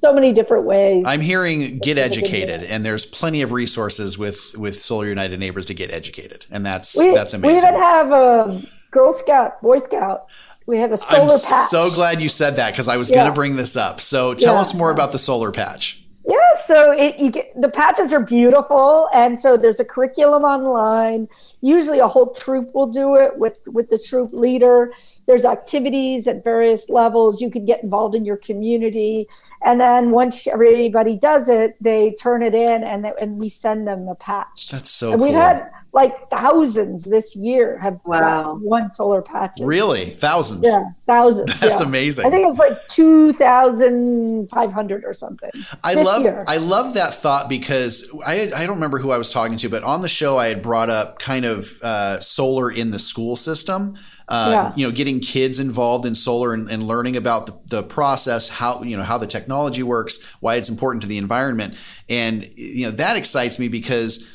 So 0.02 0.12
many 0.12 0.32
different 0.32 0.64
ways. 0.64 1.04
I'm 1.06 1.20
hearing 1.20 1.78
get 1.78 1.96
educated, 1.96 2.64
and 2.64 2.84
there's 2.84 3.06
plenty 3.06 3.42
of 3.42 3.52
resources 3.52 4.18
with 4.18 4.56
with 4.58 4.80
Solar 4.80 5.06
United 5.06 5.38
Neighbors 5.38 5.66
to 5.66 5.74
get 5.74 5.92
educated, 5.92 6.46
and 6.50 6.66
that's 6.66 6.98
we, 6.98 7.14
that's 7.14 7.34
amazing. 7.34 7.56
We 7.56 7.68
even 7.68 7.80
have 7.80 8.10
a 8.10 8.62
Girl 8.90 9.12
Scout, 9.12 9.62
Boy 9.62 9.78
Scout. 9.78 10.26
We 10.66 10.78
have 10.78 10.92
a 10.92 10.96
solar 10.96 11.22
I'm 11.22 11.28
patch. 11.28 11.68
so 11.70 11.90
glad 11.90 12.20
you 12.20 12.28
said 12.28 12.56
that 12.56 12.72
because 12.72 12.88
I 12.88 12.96
was 12.96 13.10
yeah. 13.10 13.18
going 13.18 13.26
to 13.28 13.34
bring 13.34 13.56
this 13.56 13.76
up. 13.76 14.00
So 14.00 14.34
tell 14.34 14.54
yeah. 14.54 14.60
us 14.60 14.74
more 14.74 14.90
about 14.90 15.12
the 15.12 15.18
solar 15.18 15.50
patch. 15.50 16.01
Yeah, 16.24 16.54
so 16.54 16.92
it, 16.92 17.18
you 17.18 17.30
get 17.30 17.48
the 17.60 17.68
patches 17.68 18.12
are 18.12 18.24
beautiful, 18.24 19.08
and 19.12 19.38
so 19.38 19.56
there's 19.56 19.80
a 19.80 19.84
curriculum 19.84 20.44
online. 20.44 21.28
Usually, 21.60 21.98
a 21.98 22.06
whole 22.06 22.32
troop 22.32 22.72
will 22.74 22.86
do 22.86 23.16
it 23.16 23.38
with 23.38 23.58
with 23.72 23.90
the 23.90 23.98
troop 23.98 24.32
leader. 24.32 24.92
There's 25.26 25.44
activities 25.44 26.28
at 26.28 26.44
various 26.44 26.88
levels. 26.88 27.40
You 27.40 27.50
can 27.50 27.64
get 27.64 27.82
involved 27.82 28.14
in 28.14 28.24
your 28.24 28.36
community, 28.36 29.26
and 29.64 29.80
then 29.80 30.12
once 30.12 30.46
everybody 30.46 31.16
does 31.16 31.48
it, 31.48 31.76
they 31.80 32.12
turn 32.12 32.42
it 32.42 32.54
in, 32.54 32.84
and 32.84 33.04
they, 33.04 33.12
and 33.20 33.38
we 33.38 33.48
send 33.48 33.88
them 33.88 34.06
the 34.06 34.14
patch. 34.14 34.68
That's 34.70 34.90
so. 34.90 35.10
And 35.12 35.18
cool. 35.18 35.28
we've 35.28 35.36
had 35.36 35.70
like 35.94 36.16
thousands 36.30 37.04
this 37.04 37.36
year 37.36 37.78
have 37.78 38.00
wow. 38.06 38.58
won 38.62 38.90
solar 38.90 39.20
patch. 39.20 39.58
Really, 39.60 40.06
thousands? 40.06 40.66
Yeah, 40.66 40.84
thousands. 41.06 41.60
That's 41.60 41.80
yeah. 41.80 41.86
amazing. 41.86 42.26
I 42.26 42.30
think 42.30 42.48
it's 42.48 42.58
like 42.58 42.88
two 42.88 43.34
thousand 43.34 44.48
five 44.48 44.72
hundred 44.72 45.04
or 45.04 45.12
something. 45.12 45.50
I 45.84 45.94
love 45.94 46.22
year. 46.22 46.44
I 46.48 46.56
love 46.56 46.94
that 46.94 47.12
thought 47.12 47.48
because 47.50 48.10
I 48.26 48.50
I 48.56 48.64
don't 48.64 48.76
remember 48.76 48.98
who 48.98 49.10
I 49.10 49.18
was 49.18 49.32
talking 49.32 49.58
to, 49.58 49.68
but 49.68 49.82
on 49.82 50.00
the 50.00 50.08
show 50.08 50.38
I 50.38 50.48
had 50.48 50.62
brought 50.62 50.88
up 50.88 51.18
kind 51.18 51.44
of 51.44 51.78
uh, 51.82 52.20
solar 52.20 52.70
in 52.70 52.90
the 52.90 52.98
school 52.98 53.36
system. 53.36 53.96
Uh, 54.28 54.50
yeah. 54.50 54.72
you 54.76 54.86
know, 54.86 54.92
getting 54.92 55.20
kids 55.20 55.58
involved 55.58 56.06
in 56.06 56.14
solar 56.14 56.54
and, 56.54 56.70
and 56.70 56.82
learning 56.84 57.16
about 57.16 57.44
the, 57.44 57.60
the, 57.66 57.82
process, 57.82 58.48
how 58.48 58.82
you 58.82 58.96
know 58.96 59.02
how 59.02 59.18
the 59.18 59.26
technology 59.26 59.82
works, 59.82 60.36
why 60.40 60.54
it's 60.54 60.70
important 60.70 61.02
to 61.02 61.08
the 61.08 61.18
environment, 61.18 61.78
and 62.08 62.48
you 62.56 62.86
know 62.86 62.92
that 62.92 63.16
excites 63.16 63.58
me 63.58 63.68
because 63.68 64.32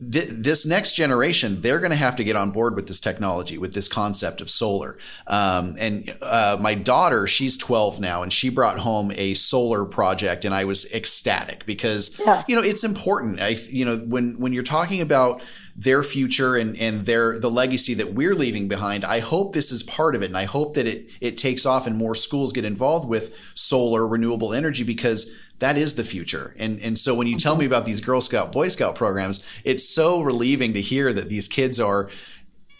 th- 0.00 0.28
this 0.28 0.66
next 0.66 0.94
generation, 0.94 1.60
they're 1.60 1.80
going 1.80 1.90
to 1.90 1.96
have 1.96 2.16
to 2.16 2.24
get 2.24 2.36
on 2.36 2.50
board 2.50 2.74
with 2.74 2.88
this 2.88 3.00
technology, 3.00 3.58
with 3.58 3.74
this 3.74 3.88
concept 3.88 4.40
of 4.40 4.48
solar. 4.50 4.98
Um, 5.26 5.74
and 5.80 6.08
uh, 6.22 6.56
my 6.60 6.74
daughter, 6.74 7.26
she's 7.26 7.56
12 7.56 8.00
now, 8.00 8.22
and 8.22 8.32
she 8.32 8.48
brought 8.48 8.78
home 8.78 9.12
a 9.16 9.34
solar 9.34 9.84
project, 9.84 10.44
and 10.44 10.54
I 10.54 10.64
was 10.64 10.90
ecstatic 10.92 11.66
because 11.66 12.18
yeah. 12.18 12.42
you 12.48 12.56
know 12.56 12.62
it's 12.62 12.84
important. 12.84 13.40
I 13.40 13.56
you 13.70 13.84
know 13.84 13.96
when 13.96 14.36
when 14.38 14.52
you're 14.52 14.62
talking 14.62 15.00
about 15.00 15.42
their 15.78 16.02
future 16.02 16.56
and, 16.56 16.76
and 16.78 17.06
their 17.06 17.38
the 17.38 17.48
legacy 17.48 17.94
that 17.94 18.12
we're 18.12 18.34
leaving 18.34 18.66
behind. 18.66 19.04
I 19.04 19.20
hope 19.20 19.54
this 19.54 19.70
is 19.70 19.84
part 19.84 20.16
of 20.16 20.22
it, 20.22 20.26
and 20.26 20.36
I 20.36 20.44
hope 20.44 20.74
that 20.74 20.88
it 20.88 21.08
it 21.20 21.38
takes 21.38 21.64
off 21.64 21.86
and 21.86 21.96
more 21.96 22.16
schools 22.16 22.52
get 22.52 22.64
involved 22.64 23.08
with 23.08 23.52
solar 23.54 24.06
renewable 24.06 24.52
energy 24.52 24.82
because 24.82 25.36
that 25.60 25.76
is 25.76 25.94
the 25.94 26.02
future. 26.02 26.56
And 26.58 26.80
and 26.80 26.98
so 26.98 27.14
when 27.14 27.28
you 27.28 27.36
tell 27.38 27.56
me 27.56 27.64
about 27.64 27.86
these 27.86 28.00
Girl 28.00 28.20
Scout, 28.20 28.50
Boy 28.50 28.68
Scout 28.68 28.96
programs, 28.96 29.46
it's 29.64 29.88
so 29.88 30.20
relieving 30.20 30.72
to 30.72 30.80
hear 30.80 31.12
that 31.12 31.28
these 31.28 31.46
kids 31.46 31.78
are 31.78 32.10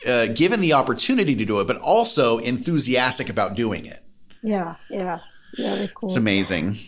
uh, 0.09 0.26
given 0.34 0.61
the 0.61 0.72
opportunity 0.72 1.36
to 1.36 1.44
do 1.44 1.61
it, 1.61 1.68
but 1.68 1.76
also 1.76 2.38
enthusiastic 2.38 3.28
about 3.28 3.55
doing 3.55 3.86
it. 3.86 4.01
Yeah, 4.42 4.74
yeah, 4.90 5.20
yeah. 5.57 5.86
Cool. 5.94 6.09
It's 6.09 6.16
amazing. 6.16 6.78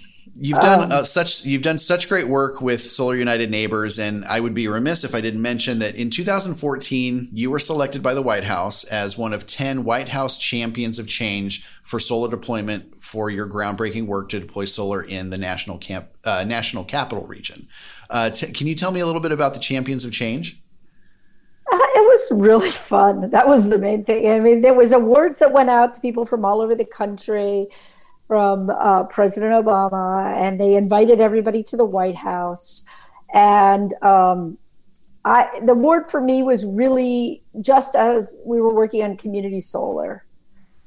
You've 0.42 0.60
done 0.60 0.84
um, 0.84 0.90
uh, 0.90 1.02
such 1.02 1.44
you've 1.44 1.60
done 1.60 1.76
such 1.76 2.08
great 2.08 2.26
work 2.26 2.62
with 2.62 2.80
Solar 2.80 3.14
United 3.14 3.50
Neighbors, 3.50 3.98
and 3.98 4.24
I 4.24 4.40
would 4.40 4.54
be 4.54 4.68
remiss 4.68 5.04
if 5.04 5.14
I 5.14 5.20
didn't 5.20 5.42
mention 5.42 5.80
that 5.80 5.96
in 5.96 6.08
2014 6.08 7.28
you 7.30 7.50
were 7.50 7.58
selected 7.58 8.02
by 8.02 8.14
the 8.14 8.22
White 8.22 8.44
House 8.44 8.84
as 8.84 9.18
one 9.18 9.34
of 9.34 9.46
10 9.46 9.84
White 9.84 10.08
House 10.08 10.38
champions 10.38 10.98
of 10.98 11.06
change 11.06 11.66
for 11.82 12.00
solar 12.00 12.30
deployment 12.30 13.04
for 13.04 13.28
your 13.28 13.46
groundbreaking 13.46 14.06
work 14.06 14.30
to 14.30 14.40
deploy 14.40 14.64
solar 14.64 15.02
in 15.02 15.28
the 15.28 15.36
national 15.36 15.76
camp 15.76 16.08
uh, 16.24 16.42
national 16.46 16.84
capital 16.84 17.26
region. 17.26 17.68
Uh, 18.08 18.30
t- 18.30 18.50
can 18.50 18.66
you 18.66 18.74
tell 18.74 18.92
me 18.92 19.00
a 19.00 19.06
little 19.06 19.20
bit 19.20 19.32
about 19.32 19.52
the 19.52 19.60
Champions 19.60 20.06
of 20.06 20.12
Change? 20.12 20.58
Uh, 21.70 21.76
it 21.76 22.06
was 22.06 22.32
really 22.40 22.70
fun. 22.70 23.28
That 23.28 23.46
was 23.46 23.68
the 23.68 23.76
main 23.76 24.06
thing. 24.06 24.30
I 24.30 24.40
mean, 24.40 24.62
there 24.62 24.72
was 24.72 24.94
awards 24.94 25.38
that 25.40 25.52
went 25.52 25.68
out 25.68 25.92
to 25.92 26.00
people 26.00 26.24
from 26.24 26.46
all 26.46 26.62
over 26.62 26.74
the 26.74 26.86
country 26.86 27.68
from 28.30 28.70
uh, 28.70 29.02
President 29.06 29.52
Obama, 29.52 30.32
and 30.36 30.60
they 30.60 30.76
invited 30.76 31.20
everybody 31.20 31.64
to 31.64 31.76
the 31.76 31.84
White 31.84 32.14
House. 32.14 32.86
And 33.34 33.92
um, 34.04 34.56
I, 35.24 35.48
the 35.64 35.74
word 35.74 36.06
for 36.06 36.20
me 36.20 36.44
was 36.44 36.64
really 36.64 37.42
just 37.60 37.96
as 37.96 38.40
we 38.44 38.60
were 38.60 38.72
working 38.72 39.02
on 39.02 39.16
community 39.16 39.58
solar. 39.58 40.24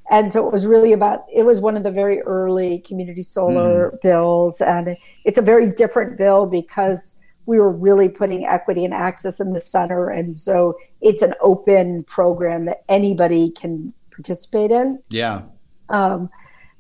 And 0.10 0.32
so 0.32 0.48
it 0.48 0.54
was 0.54 0.66
really 0.66 0.94
about, 0.94 1.26
it 1.34 1.44
was 1.44 1.60
one 1.60 1.76
of 1.76 1.84
the 1.84 1.92
very 1.92 2.22
early 2.22 2.80
community 2.80 3.22
solar 3.22 3.92
mm. 3.92 4.02
bills. 4.02 4.62
And 4.62 4.96
it's 5.26 5.38
a 5.38 5.42
very 5.42 5.70
different 5.70 6.18
bill 6.18 6.46
because 6.46 7.16
we 7.46 7.60
were 7.60 7.74
really 7.74 8.08
putting 8.08 8.46
equity 8.46 8.86
and 8.86 8.94
access 8.94 9.42
in 9.42 9.52
the 9.52 9.60
center. 9.60 10.08
And 10.08 10.38
so 10.38 10.78
it's 11.02 11.22
an 11.22 11.34
open 11.42 12.06
program 12.06 12.64
that 12.68 12.86
anybody 12.88 13.52
can 13.52 13.92
participate 14.12 14.72
in. 14.72 15.04
Yeah. 15.10 15.42
Um, 15.90 16.30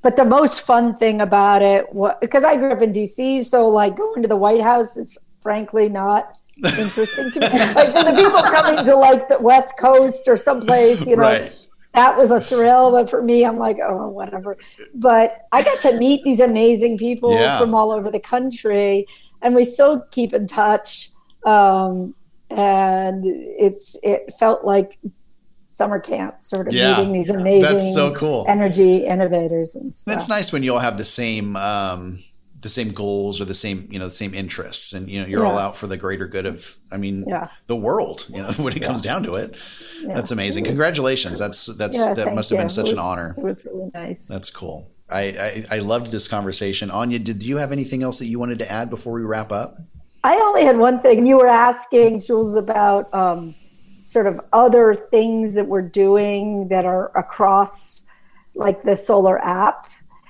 but 0.03 0.17
the 0.17 0.25
most 0.25 0.61
fun 0.61 0.97
thing 0.97 1.21
about 1.21 1.61
it 1.61 1.91
was 1.93 2.15
because 2.19 2.43
I 2.43 2.57
grew 2.57 2.73
up 2.73 2.81
in 2.81 2.91
DC, 2.91 3.43
so 3.45 3.69
like 3.69 3.95
going 3.95 4.21
to 4.21 4.27
the 4.27 4.35
White 4.35 4.61
House 4.61 4.97
is 4.97 5.17
frankly 5.39 5.87
not 5.87 6.35
interesting 6.57 7.31
to 7.31 7.39
me. 7.39 7.47
like 7.73 7.87
for 7.87 8.03
the 8.03 8.13
people 8.15 8.41
coming 8.41 8.83
to 8.83 8.95
like 8.95 9.29
the 9.29 9.39
West 9.39 9.79
Coast 9.79 10.27
or 10.27 10.35
someplace, 10.35 11.07
you 11.07 11.15
know, 11.15 11.23
right. 11.23 11.67
that 11.93 12.17
was 12.17 12.31
a 12.31 12.41
thrill. 12.41 12.91
But 12.91 13.09
for 13.09 13.23
me, 13.23 13.45
I'm 13.45 13.57
like, 13.57 13.77
oh, 13.81 14.09
whatever. 14.09 14.57
But 14.93 15.47
I 15.53 15.63
got 15.63 15.79
to 15.81 15.97
meet 15.97 16.23
these 16.23 16.41
amazing 16.41 16.97
people 16.97 17.33
yeah. 17.33 17.57
from 17.57 17.73
all 17.73 17.91
over 17.91 18.11
the 18.11 18.19
country, 18.19 19.07
and 19.41 19.55
we 19.55 19.63
still 19.63 20.01
keep 20.11 20.33
in 20.33 20.47
touch. 20.47 21.09
Um, 21.45 22.13
and 22.49 23.23
it's 23.25 23.97
it 24.03 24.33
felt 24.37 24.65
like 24.65 24.99
summer 25.73 25.99
camp, 25.99 26.41
sort 26.41 26.67
of 26.67 26.73
yeah, 26.73 26.97
meeting 26.97 27.11
these 27.11 27.29
amazing, 27.29 27.61
that's 27.61 27.93
so 27.93 28.13
cool. 28.15 28.45
energy 28.47 29.05
innovators 29.05 29.75
and 29.75 29.93
stuff. 29.93 30.13
That's 30.13 30.29
nice 30.29 30.53
when 30.53 30.63
you 30.63 30.73
all 30.73 30.79
have 30.79 30.97
the 30.97 31.03
same. 31.03 31.55
Um, 31.55 32.19
the 32.61 32.69
same 32.69 32.93
goals 32.93 33.41
or 33.41 33.45
the 33.45 33.53
same 33.53 33.89
you 33.91 33.99
know 33.99 34.05
the 34.05 34.09
same 34.09 34.33
interests 34.33 34.93
and 34.93 35.09
you 35.09 35.19
know 35.19 35.27
you're 35.27 35.43
yeah. 35.43 35.51
all 35.51 35.57
out 35.57 35.75
for 35.75 35.85
the 35.85 35.97
greater 35.97 36.27
good 36.27 36.45
of 36.45 36.77
i 36.93 36.95
mean 36.95 37.25
yeah. 37.27 37.49
the 37.67 37.75
world 37.75 38.25
you 38.29 38.37
know 38.37 38.49
when 38.57 38.73
it 38.73 38.81
comes 38.81 39.01
down 39.01 39.21
to 39.23 39.33
it. 39.33 39.53
That's 40.07 40.31
amazing. 40.31 40.65
Congratulations. 40.65 41.39
That's 41.39 41.65
that's 41.77 42.15
that 42.15 42.33
must 42.33 42.49
have 42.49 42.59
been 42.59 42.69
such 42.69 42.83
was, 42.83 42.93
an 42.93 42.99
honor. 42.99 43.35
it 43.37 43.43
was 43.43 43.65
really 43.65 43.89
nice. 43.95 44.25
That's 44.27 44.49
cool. 44.49 44.89
I, 45.09 45.63
I 45.71 45.77
i 45.77 45.79
loved 45.79 46.11
this 46.11 46.27
conversation. 46.27 46.89
Anya 46.91 47.19
did 47.19 47.43
you 47.43 47.57
have 47.57 47.71
anything 47.71 48.03
else 48.03 48.19
that 48.19 48.25
you 48.25 48.39
wanted 48.39 48.59
to 48.59 48.71
add 48.71 48.89
before 48.89 49.13
we 49.13 49.21
wrap 49.21 49.51
up? 49.51 49.77
I 50.23 50.35
only 50.35 50.63
had 50.63 50.77
one 50.77 50.99
thing. 50.99 51.25
You 51.25 51.37
were 51.37 51.47
asking 51.47 52.21
jules 52.21 52.55
about 52.55 53.13
um, 53.13 53.55
sort 54.03 54.27
of 54.27 54.39
other 54.51 54.93
things 54.93 55.55
that 55.55 55.67
we're 55.67 55.81
doing 55.81 56.67
that 56.67 56.85
are 56.85 57.15
across 57.17 58.05
like 58.53 58.83
the 58.83 58.95
solar 58.95 59.39
app. 59.43 59.87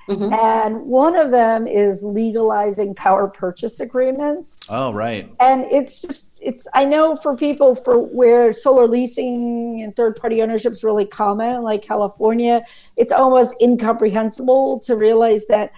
Mm-hmm. 0.08 0.34
And 0.34 0.86
one 0.86 1.16
of 1.16 1.30
them 1.30 1.66
is 1.66 2.02
legalizing 2.02 2.94
power 2.94 3.26
purchase 3.26 3.80
agreements. 3.80 4.68
Oh, 4.70 4.92
right. 4.92 5.30
And 5.40 5.64
it's 5.72 6.02
just, 6.02 6.42
it's, 6.42 6.68
I 6.74 6.84
know 6.84 7.16
for 7.16 7.34
people 7.34 7.74
for 7.74 7.98
where 7.98 8.52
solar 8.52 8.86
leasing 8.86 9.80
and 9.82 9.96
third 9.96 10.16
party 10.16 10.42
ownership 10.42 10.72
is 10.72 10.84
really 10.84 11.06
common, 11.06 11.62
like 11.62 11.82
California, 11.82 12.62
it's 12.96 13.12
almost 13.12 13.56
incomprehensible 13.62 14.80
to 14.80 14.94
realize 14.94 15.46
that 15.46 15.72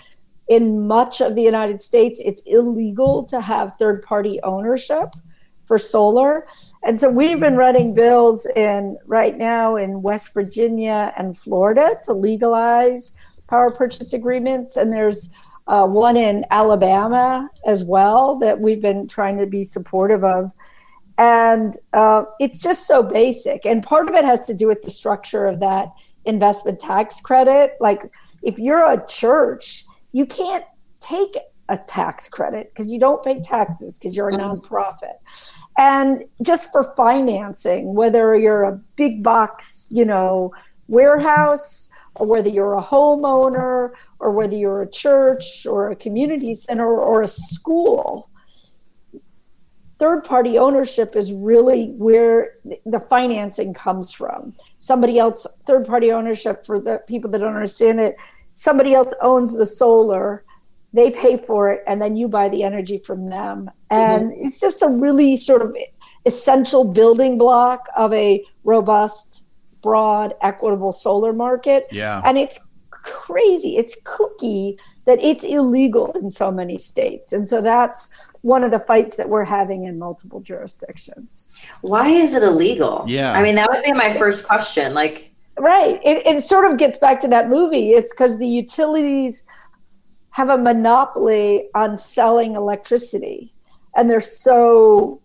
in 0.48 0.86
much 0.86 1.20
of 1.20 1.36
the 1.36 1.42
United 1.42 1.80
States, 1.80 2.20
it's 2.24 2.42
illegal 2.46 3.22
to 3.24 3.40
have 3.40 3.76
third 3.76 4.02
party 4.02 4.40
ownership 4.42 5.14
for 5.66 5.78
solar. 5.78 6.46
And 6.86 7.00
so 7.00 7.10
we've 7.10 7.40
been 7.40 7.56
running 7.56 7.94
bills 7.94 8.46
in 8.54 8.96
right 9.06 9.36
now 9.36 9.74
in 9.74 10.02
West 10.02 10.32
Virginia 10.32 11.12
and 11.16 11.36
Florida 11.36 11.90
to 12.04 12.12
legalize 12.12 13.12
power 13.48 13.70
purchase 13.70 14.12
agreements. 14.12 14.76
And 14.76 14.92
there's 14.92 15.34
uh, 15.66 15.84
one 15.88 16.16
in 16.16 16.44
Alabama 16.52 17.50
as 17.66 17.82
well 17.82 18.38
that 18.38 18.60
we've 18.60 18.80
been 18.80 19.08
trying 19.08 19.36
to 19.38 19.46
be 19.46 19.64
supportive 19.64 20.22
of. 20.22 20.52
And 21.18 21.74
uh, 21.92 22.22
it's 22.38 22.62
just 22.62 22.86
so 22.86 23.02
basic. 23.02 23.66
And 23.66 23.82
part 23.82 24.08
of 24.08 24.14
it 24.14 24.24
has 24.24 24.46
to 24.46 24.54
do 24.54 24.68
with 24.68 24.82
the 24.82 24.90
structure 24.90 25.44
of 25.44 25.58
that 25.58 25.88
investment 26.24 26.78
tax 26.78 27.20
credit. 27.20 27.72
Like 27.80 28.14
if 28.44 28.60
you're 28.60 28.88
a 28.88 29.04
church, 29.08 29.84
you 30.12 30.24
can't 30.24 30.64
take 31.00 31.36
a 31.68 31.78
tax 31.78 32.28
credit 32.28 32.70
because 32.72 32.92
you 32.92 33.00
don't 33.00 33.24
pay 33.24 33.40
taxes 33.40 33.98
because 33.98 34.16
you're 34.16 34.28
a 34.28 34.32
mm-hmm. 34.32 34.60
nonprofit. 34.60 35.16
And 35.78 36.24
just 36.42 36.72
for 36.72 36.94
financing, 36.96 37.94
whether 37.94 38.34
you're 38.34 38.64
a 38.64 38.80
big 38.96 39.22
box, 39.22 39.86
you 39.90 40.04
know, 40.04 40.52
warehouse 40.88 41.90
or 42.14 42.26
whether 42.26 42.48
you're 42.48 42.74
a 42.74 42.82
homeowner 42.82 43.90
or 44.18 44.30
whether 44.30 44.56
you're 44.56 44.82
a 44.82 44.90
church 44.90 45.66
or 45.66 45.90
a 45.90 45.96
community 45.96 46.54
center 46.54 46.88
or 46.88 47.20
a 47.20 47.28
school, 47.28 48.30
third 49.98 50.24
party 50.24 50.56
ownership 50.56 51.14
is 51.14 51.32
really 51.32 51.88
where 51.92 52.54
the 52.86 53.00
financing 53.00 53.74
comes 53.74 54.12
from. 54.12 54.54
Somebody 54.78 55.18
else, 55.18 55.46
third 55.66 55.86
party 55.86 56.10
ownership 56.10 56.64
for 56.64 56.80
the 56.80 57.02
people 57.06 57.30
that 57.30 57.38
don't 57.38 57.54
understand 57.54 58.00
it, 58.00 58.16
somebody 58.54 58.94
else 58.94 59.14
owns 59.20 59.54
the 59.54 59.66
solar 59.66 60.44
they 60.92 61.10
pay 61.10 61.36
for 61.36 61.70
it 61.70 61.82
and 61.86 62.00
then 62.00 62.16
you 62.16 62.28
buy 62.28 62.48
the 62.48 62.62
energy 62.62 62.98
from 62.98 63.28
them. 63.28 63.70
And 63.90 64.30
mm-hmm. 64.30 64.46
it's 64.46 64.60
just 64.60 64.82
a 64.82 64.88
really 64.88 65.36
sort 65.36 65.62
of 65.62 65.76
essential 66.24 66.84
building 66.84 67.38
block 67.38 67.86
of 67.96 68.12
a 68.12 68.44
robust 68.64 69.44
broad 69.82 70.34
equitable 70.42 70.92
solar 70.92 71.32
market. 71.32 71.84
Yeah. 71.92 72.22
And 72.24 72.36
it's 72.38 72.58
crazy. 72.90 73.76
It's 73.76 74.00
kooky 74.02 74.78
that 75.04 75.20
it's 75.20 75.44
illegal 75.44 76.12
in 76.12 76.28
so 76.28 76.50
many 76.50 76.78
states. 76.78 77.32
And 77.32 77.48
so 77.48 77.60
that's 77.60 78.12
one 78.42 78.64
of 78.64 78.70
the 78.70 78.80
fights 78.80 79.16
that 79.16 79.28
we're 79.28 79.44
having 79.44 79.84
in 79.84 79.98
multiple 79.98 80.40
jurisdictions. 80.40 81.48
Why 81.82 82.08
is 82.08 82.34
it 82.34 82.42
illegal? 82.42 83.04
Yeah. 83.06 83.32
I 83.32 83.42
mean 83.42 83.54
that 83.54 83.70
would 83.70 83.84
be 83.84 83.92
my 83.92 84.12
first 84.12 84.46
question 84.46 84.94
like 84.94 85.32
right. 85.58 86.00
It, 86.04 86.26
it 86.26 86.42
sort 86.42 86.70
of 86.70 86.78
gets 86.78 86.98
back 86.98 87.20
to 87.20 87.28
that 87.28 87.48
movie. 87.48 87.90
It's 87.90 88.12
because 88.12 88.38
the 88.38 88.48
utilities 88.48 89.44
have 90.36 90.50
a 90.50 90.58
monopoly 90.58 91.70
on 91.74 91.96
selling 91.96 92.56
electricity. 92.56 93.54
And 93.96 94.10
they're 94.10 94.20
so 94.20 95.22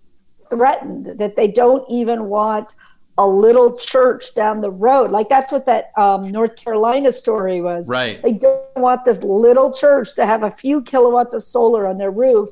threatened 0.50 1.08
that 1.18 1.36
they 1.36 1.50
don't 1.50 1.84
even 1.90 2.30
want 2.30 2.76
a 3.18 3.28
little 3.28 3.76
church 3.76 4.34
down 4.36 4.62
the 4.62 4.72
road. 4.72 5.12
Like 5.12 5.28
that's 5.28 5.52
what 5.52 5.66
that 5.66 5.92
um, 5.98 6.32
north 6.32 6.56
carolina 6.56 7.12
story 7.12 7.60
was. 7.60 7.90
Right. 7.90 8.22
They 8.22 8.32
don't 8.32 8.78
want 8.78 9.04
this 9.04 9.22
little 9.22 9.74
church 9.74 10.16
to 10.16 10.26
have 10.26 10.44
a 10.44 10.52
few 10.52 10.82
kilowatts 10.82 11.34
of 11.34 11.44
solar 11.44 11.88
on 11.88 11.98
their 11.98 12.12
roof 12.12 12.48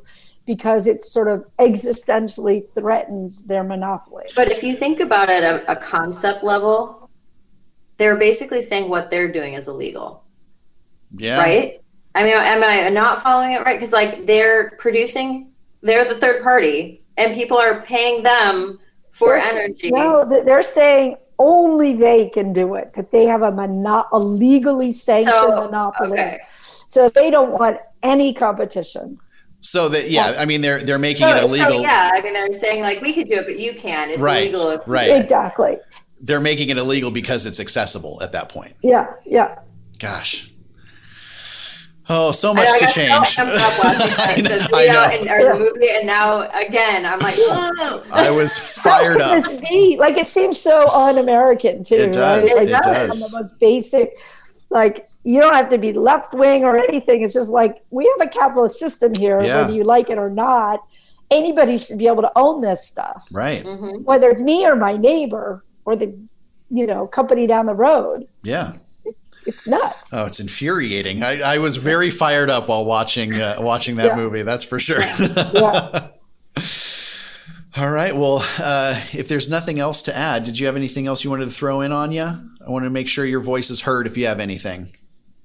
because 0.45 0.85
it 0.85 1.01
sort 1.01 1.29
of 1.29 1.45
existentially 1.59 2.67
threatens 2.73 3.45
their 3.45 3.63
monopoly. 3.63 4.25
But 4.35 4.51
if 4.51 4.63
you 4.63 4.75
think 4.75 4.99
about 4.99 5.29
it 5.29 5.45
at 5.45 5.63
a 5.69 5.77
concept 5.77 6.43
level 6.43 7.09
they're 7.95 8.17
basically 8.17 8.61
saying 8.61 8.89
what 8.89 9.09
they're 9.09 9.31
doing 9.31 9.53
is 9.53 9.69
illegal. 9.69 10.25
Yeah. 11.17 11.37
Right 11.37 11.79
I 12.19 12.23
mean, 12.23 12.33
am 12.33 12.63
I 12.65 12.89
not 12.89 13.23
following 13.23 13.53
it 13.53 13.63
right? 13.63 13.79
Because 13.79 13.93
like 13.93 14.25
they're 14.25 14.71
producing, 14.71 15.53
they're 15.81 16.03
the 16.03 16.15
third 16.15 16.43
party, 16.43 17.01
and 17.15 17.33
people 17.33 17.57
are 17.57 17.81
paying 17.81 18.23
them 18.23 18.77
for 19.11 19.39
they're, 19.39 19.63
energy. 19.63 19.89
No, 19.89 20.27
they're 20.45 20.61
saying 20.61 21.15
only 21.37 21.93
they 21.93 22.27
can 22.27 22.51
do 22.51 22.75
it. 22.75 22.91
That 22.95 23.11
they 23.11 23.23
have 23.23 23.41
a 23.41 23.51
mono- 23.51 24.07
a 24.11 24.19
legally 24.19 24.91
sanctioned 24.91 25.33
so, 25.33 25.63
monopoly. 25.63 26.19
Okay. 26.19 26.39
So 26.89 27.07
they 27.07 27.31
don't 27.31 27.51
want 27.51 27.77
any 28.03 28.33
competition. 28.33 29.17
So 29.61 29.87
that 29.87 30.09
yeah, 30.09 30.33
I 30.37 30.43
mean 30.43 30.59
they're 30.59 30.79
they're 30.79 30.99
making 30.99 31.25
so, 31.25 31.37
it 31.37 31.43
illegal. 31.43 31.71
So 31.71 31.81
yeah, 31.81 32.11
I 32.13 32.19
mean 32.19 32.33
they're 32.33 32.51
saying 32.51 32.83
like 32.83 33.01
we 33.01 33.13
could 33.13 33.29
do 33.29 33.35
it, 33.35 33.45
but 33.45 33.57
you 33.57 33.75
can. 33.75 34.11
It's 34.11 34.19
right, 34.19 34.53
illegal. 34.53 34.83
Right. 34.85 35.21
Exactly. 35.21 35.77
They're 36.19 36.41
making 36.41 36.67
it 36.69 36.75
illegal 36.75 37.11
because 37.11 37.45
it's 37.45 37.61
accessible 37.61 38.21
at 38.21 38.33
that 38.33 38.49
point. 38.49 38.73
Yeah. 38.83 39.13
Yeah. 39.25 39.59
Gosh. 39.99 40.48
Oh, 42.11 42.31
so 42.31 42.55
much 42.55 42.67
to 42.79 42.87
change. 42.87 43.09
I, 43.37 44.33
I, 44.35 44.41
know, 44.41 44.57
I 44.73 44.87
know. 44.87 45.09
And, 45.11 45.29
or 45.29 45.59
movie, 45.59 45.89
and 45.91 46.07
now 46.07 46.41
again, 46.59 47.05
I'm 47.05 47.19
like, 47.19 47.35
oh. 47.37 48.03
I 48.11 48.31
was 48.31 48.57
fired 48.81 49.21
up. 49.21 49.43
Be? 49.69 49.95
Like 49.99 50.17
it 50.17 50.27
seems 50.27 50.59
so 50.59 50.89
un-American 50.89 51.83
too. 51.83 51.95
It 51.95 52.13
does. 52.13 52.51
Right? 52.57 52.67
Like, 52.67 52.79
it 52.79 52.83
does. 52.83 53.29
The 53.29 53.37
most 53.37 53.59
basic. 53.59 54.19
Like 54.71 55.07
you 55.23 55.39
don't 55.39 55.53
have 55.53 55.69
to 55.69 55.77
be 55.77 55.93
left 55.93 56.33
wing 56.33 56.63
or 56.63 56.77
anything. 56.77 57.21
It's 57.21 57.33
just 57.33 57.51
like 57.51 57.83
we 57.91 58.11
have 58.17 58.27
a 58.27 58.29
capitalist 58.29 58.79
system 58.79 59.13
here, 59.15 59.39
yeah. 59.41 59.61
whether 59.61 59.73
you 59.73 59.83
like 59.83 60.09
it 60.09 60.17
or 60.17 60.31
not. 60.31 60.81
Anybody 61.29 61.77
should 61.77 61.99
be 61.99 62.07
able 62.07 62.23
to 62.23 62.31
own 62.35 62.61
this 62.61 62.87
stuff, 62.87 63.27
right? 63.31 63.63
Mm-hmm. 63.63 64.03
Whether 64.03 64.29
it's 64.29 64.41
me 64.41 64.65
or 64.65 64.75
my 64.75 64.97
neighbor 64.97 65.63
or 65.85 65.95
the, 65.95 66.17
you 66.71 66.87
know, 66.87 67.05
company 67.05 67.45
down 67.45 67.67
the 67.67 67.75
road. 67.75 68.27
Yeah 68.41 68.73
it's 69.45 69.67
nuts. 69.67 70.11
Oh, 70.13 70.25
it's 70.25 70.39
infuriating. 70.39 71.23
I, 71.23 71.41
I 71.41 71.57
was 71.59 71.77
very 71.77 72.11
fired 72.11 72.49
up 72.49 72.69
while 72.69 72.85
watching 72.85 73.33
uh, 73.33 73.57
watching 73.59 73.95
that 73.97 74.07
yeah. 74.07 74.15
movie. 74.15 74.41
That's 74.41 74.63
for 74.65 74.79
sure. 74.79 75.01
yeah. 75.01 76.09
All 77.77 77.91
right. 77.91 78.15
Well, 78.15 78.43
uh, 78.59 78.99
if 79.13 79.27
there's 79.27 79.49
nothing 79.49 79.79
else 79.79 80.01
to 80.03 80.15
add, 80.15 80.43
did 80.43 80.59
you 80.59 80.65
have 80.65 80.75
anything 80.75 81.07
else 81.07 81.23
you 81.23 81.29
wanted 81.29 81.45
to 81.45 81.51
throw 81.51 81.81
in, 81.81 81.91
on 81.91 82.09
Anya? 82.09 82.43
I 82.65 82.71
want 82.71 82.83
to 82.83 82.89
make 82.89 83.07
sure 83.07 83.25
your 83.25 83.41
voice 83.41 83.69
is 83.69 83.81
heard 83.81 84.07
if 84.07 84.17
you 84.17 84.25
have 84.25 84.39
anything. 84.39 84.93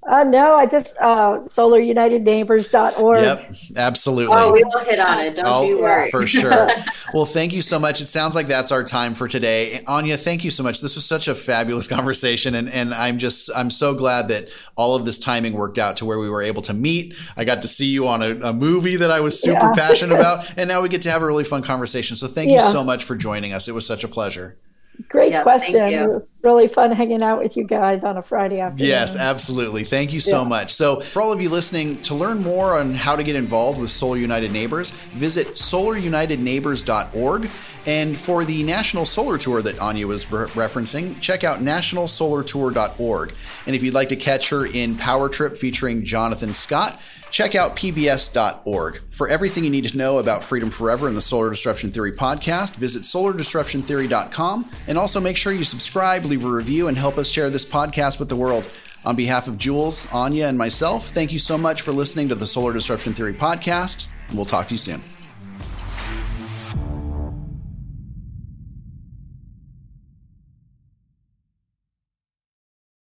Uh, 0.06 0.22
no, 0.22 0.54
I 0.54 0.66
just 0.66 0.98
uh, 0.98 1.40
solarunitedneighbors.org. 1.46 3.20
Yep, 3.20 3.54
absolutely. 3.76 4.36
Oh, 4.36 4.52
we 4.52 4.62
will 4.62 4.84
hit 4.84 5.00
on 5.00 5.18
it. 5.20 5.36
Don't 5.36 5.46
oh, 5.46 5.66
you 5.66 5.80
worry. 5.80 6.10
For 6.10 6.26
sure. 6.26 6.68
well, 7.14 7.24
thank 7.24 7.54
you 7.54 7.62
so 7.62 7.78
much. 7.78 8.02
It 8.02 8.06
sounds 8.06 8.34
like 8.34 8.46
that's 8.46 8.70
our 8.70 8.84
time 8.84 9.14
for 9.14 9.28
today. 9.28 9.80
Anya, 9.86 10.18
thank 10.18 10.44
you 10.44 10.50
so 10.50 10.62
much. 10.62 10.82
This 10.82 10.94
was 10.94 11.06
such 11.06 11.26
a 11.26 11.34
fabulous 11.34 11.88
conversation, 11.94 12.54
and 12.54 12.68
and 12.68 12.92
I'm 12.92 13.16
just 13.16 13.50
I'm 13.56 13.70
so 13.70 13.94
glad 13.94 14.28
that 14.28 14.48
all 14.76 14.94
of 14.94 15.06
this 15.06 15.18
timing 15.18 15.54
worked 15.54 15.78
out 15.78 15.96
to 15.98 16.04
where 16.04 16.18
we 16.18 16.28
were 16.28 16.42
able 16.42 16.60
to 16.62 16.74
meet. 16.74 17.14
I 17.36 17.44
got 17.44 17.62
to 17.62 17.68
see 17.68 17.86
you 17.86 18.06
on 18.06 18.20
a, 18.20 18.48
a 18.48 18.52
movie 18.52 18.96
that 18.96 19.10
I 19.10 19.20
was 19.20 19.40
super 19.40 19.66
yeah. 19.66 19.72
passionate 19.74 20.14
about, 20.18 20.58
and 20.58 20.68
now 20.68 20.82
we 20.82 20.90
get 20.90 21.00
to 21.02 21.10
have 21.10 21.22
a 21.22 21.26
really 21.26 21.44
fun 21.44 21.62
conversation. 21.62 22.16
So 22.16 22.26
thank 22.26 22.50
yeah. 22.50 22.56
you 22.56 22.72
so 22.72 22.84
much 22.84 23.04
for 23.04 23.16
joining 23.16 23.54
us. 23.54 23.68
It 23.68 23.74
was 23.74 23.86
such 23.86 24.04
a 24.04 24.08
pleasure. 24.08 24.58
Great 25.08 25.32
yeah, 25.32 25.42
question. 25.42 25.76
It 25.76 26.08
was 26.08 26.32
really 26.42 26.68
fun 26.68 26.92
hanging 26.92 27.22
out 27.22 27.40
with 27.40 27.56
you 27.56 27.64
guys 27.64 28.04
on 28.04 28.16
a 28.16 28.22
Friday 28.22 28.60
afternoon. 28.60 28.88
Yes, 28.88 29.18
absolutely. 29.18 29.84
Thank 29.84 30.12
you 30.12 30.20
so 30.20 30.42
yeah. 30.42 30.48
much. 30.48 30.72
So, 30.72 31.00
for 31.00 31.20
all 31.20 31.32
of 31.32 31.40
you 31.40 31.48
listening, 31.48 32.00
to 32.02 32.14
learn 32.14 32.42
more 32.42 32.78
on 32.78 32.94
how 32.94 33.16
to 33.16 33.24
get 33.24 33.34
involved 33.34 33.80
with 33.80 33.90
Solar 33.90 34.16
United 34.16 34.52
Neighbors, 34.52 34.90
visit 34.90 35.48
solarunitedneighbors.org. 35.48 37.50
And 37.86 38.16
for 38.16 38.44
the 38.44 38.62
National 38.62 39.04
Solar 39.04 39.36
Tour 39.36 39.60
that 39.60 39.78
Anya 39.78 40.06
was 40.06 40.30
re- 40.32 40.46
referencing, 40.46 41.20
check 41.20 41.44
out 41.44 41.58
nationalsolartour.org. 41.58 43.34
And 43.66 43.76
if 43.76 43.82
you'd 43.82 43.94
like 43.94 44.08
to 44.08 44.16
catch 44.16 44.48
her 44.50 44.64
in 44.64 44.96
Power 44.96 45.28
Trip 45.28 45.54
featuring 45.54 46.02
Jonathan 46.02 46.54
Scott, 46.54 46.98
check 47.34 47.56
out 47.56 47.74
pbs.org. 47.74 49.00
For 49.10 49.28
everything 49.28 49.64
you 49.64 49.70
need 49.70 49.86
to 49.86 49.98
know 49.98 50.18
about 50.18 50.44
Freedom 50.44 50.70
Forever 50.70 51.08
and 51.08 51.16
the 51.16 51.20
Solar 51.20 51.50
Disruption 51.50 51.90
Theory 51.90 52.12
podcast, 52.12 52.76
visit 52.76 53.02
solardisruptiontheory.com 53.02 54.70
and 54.86 54.96
also 54.96 55.20
make 55.20 55.36
sure 55.36 55.52
you 55.52 55.64
subscribe, 55.64 56.24
leave 56.24 56.44
a 56.44 56.48
review, 56.48 56.86
and 56.86 56.96
help 56.96 57.18
us 57.18 57.28
share 57.28 57.50
this 57.50 57.64
podcast 57.64 58.20
with 58.20 58.28
the 58.28 58.36
world. 58.36 58.70
On 59.04 59.16
behalf 59.16 59.48
of 59.48 59.58
Jules, 59.58 60.06
Anya, 60.12 60.46
and 60.46 60.56
myself, 60.56 61.06
thank 61.06 61.32
you 61.32 61.40
so 61.40 61.58
much 61.58 61.82
for 61.82 61.90
listening 61.90 62.28
to 62.28 62.36
the 62.36 62.46
Solar 62.46 62.72
Disruption 62.72 63.12
Theory 63.12 63.34
podcast. 63.34 64.06
We'll 64.32 64.44
talk 64.44 64.68
to 64.68 64.74
you 64.74 64.78
soon. 64.78 65.13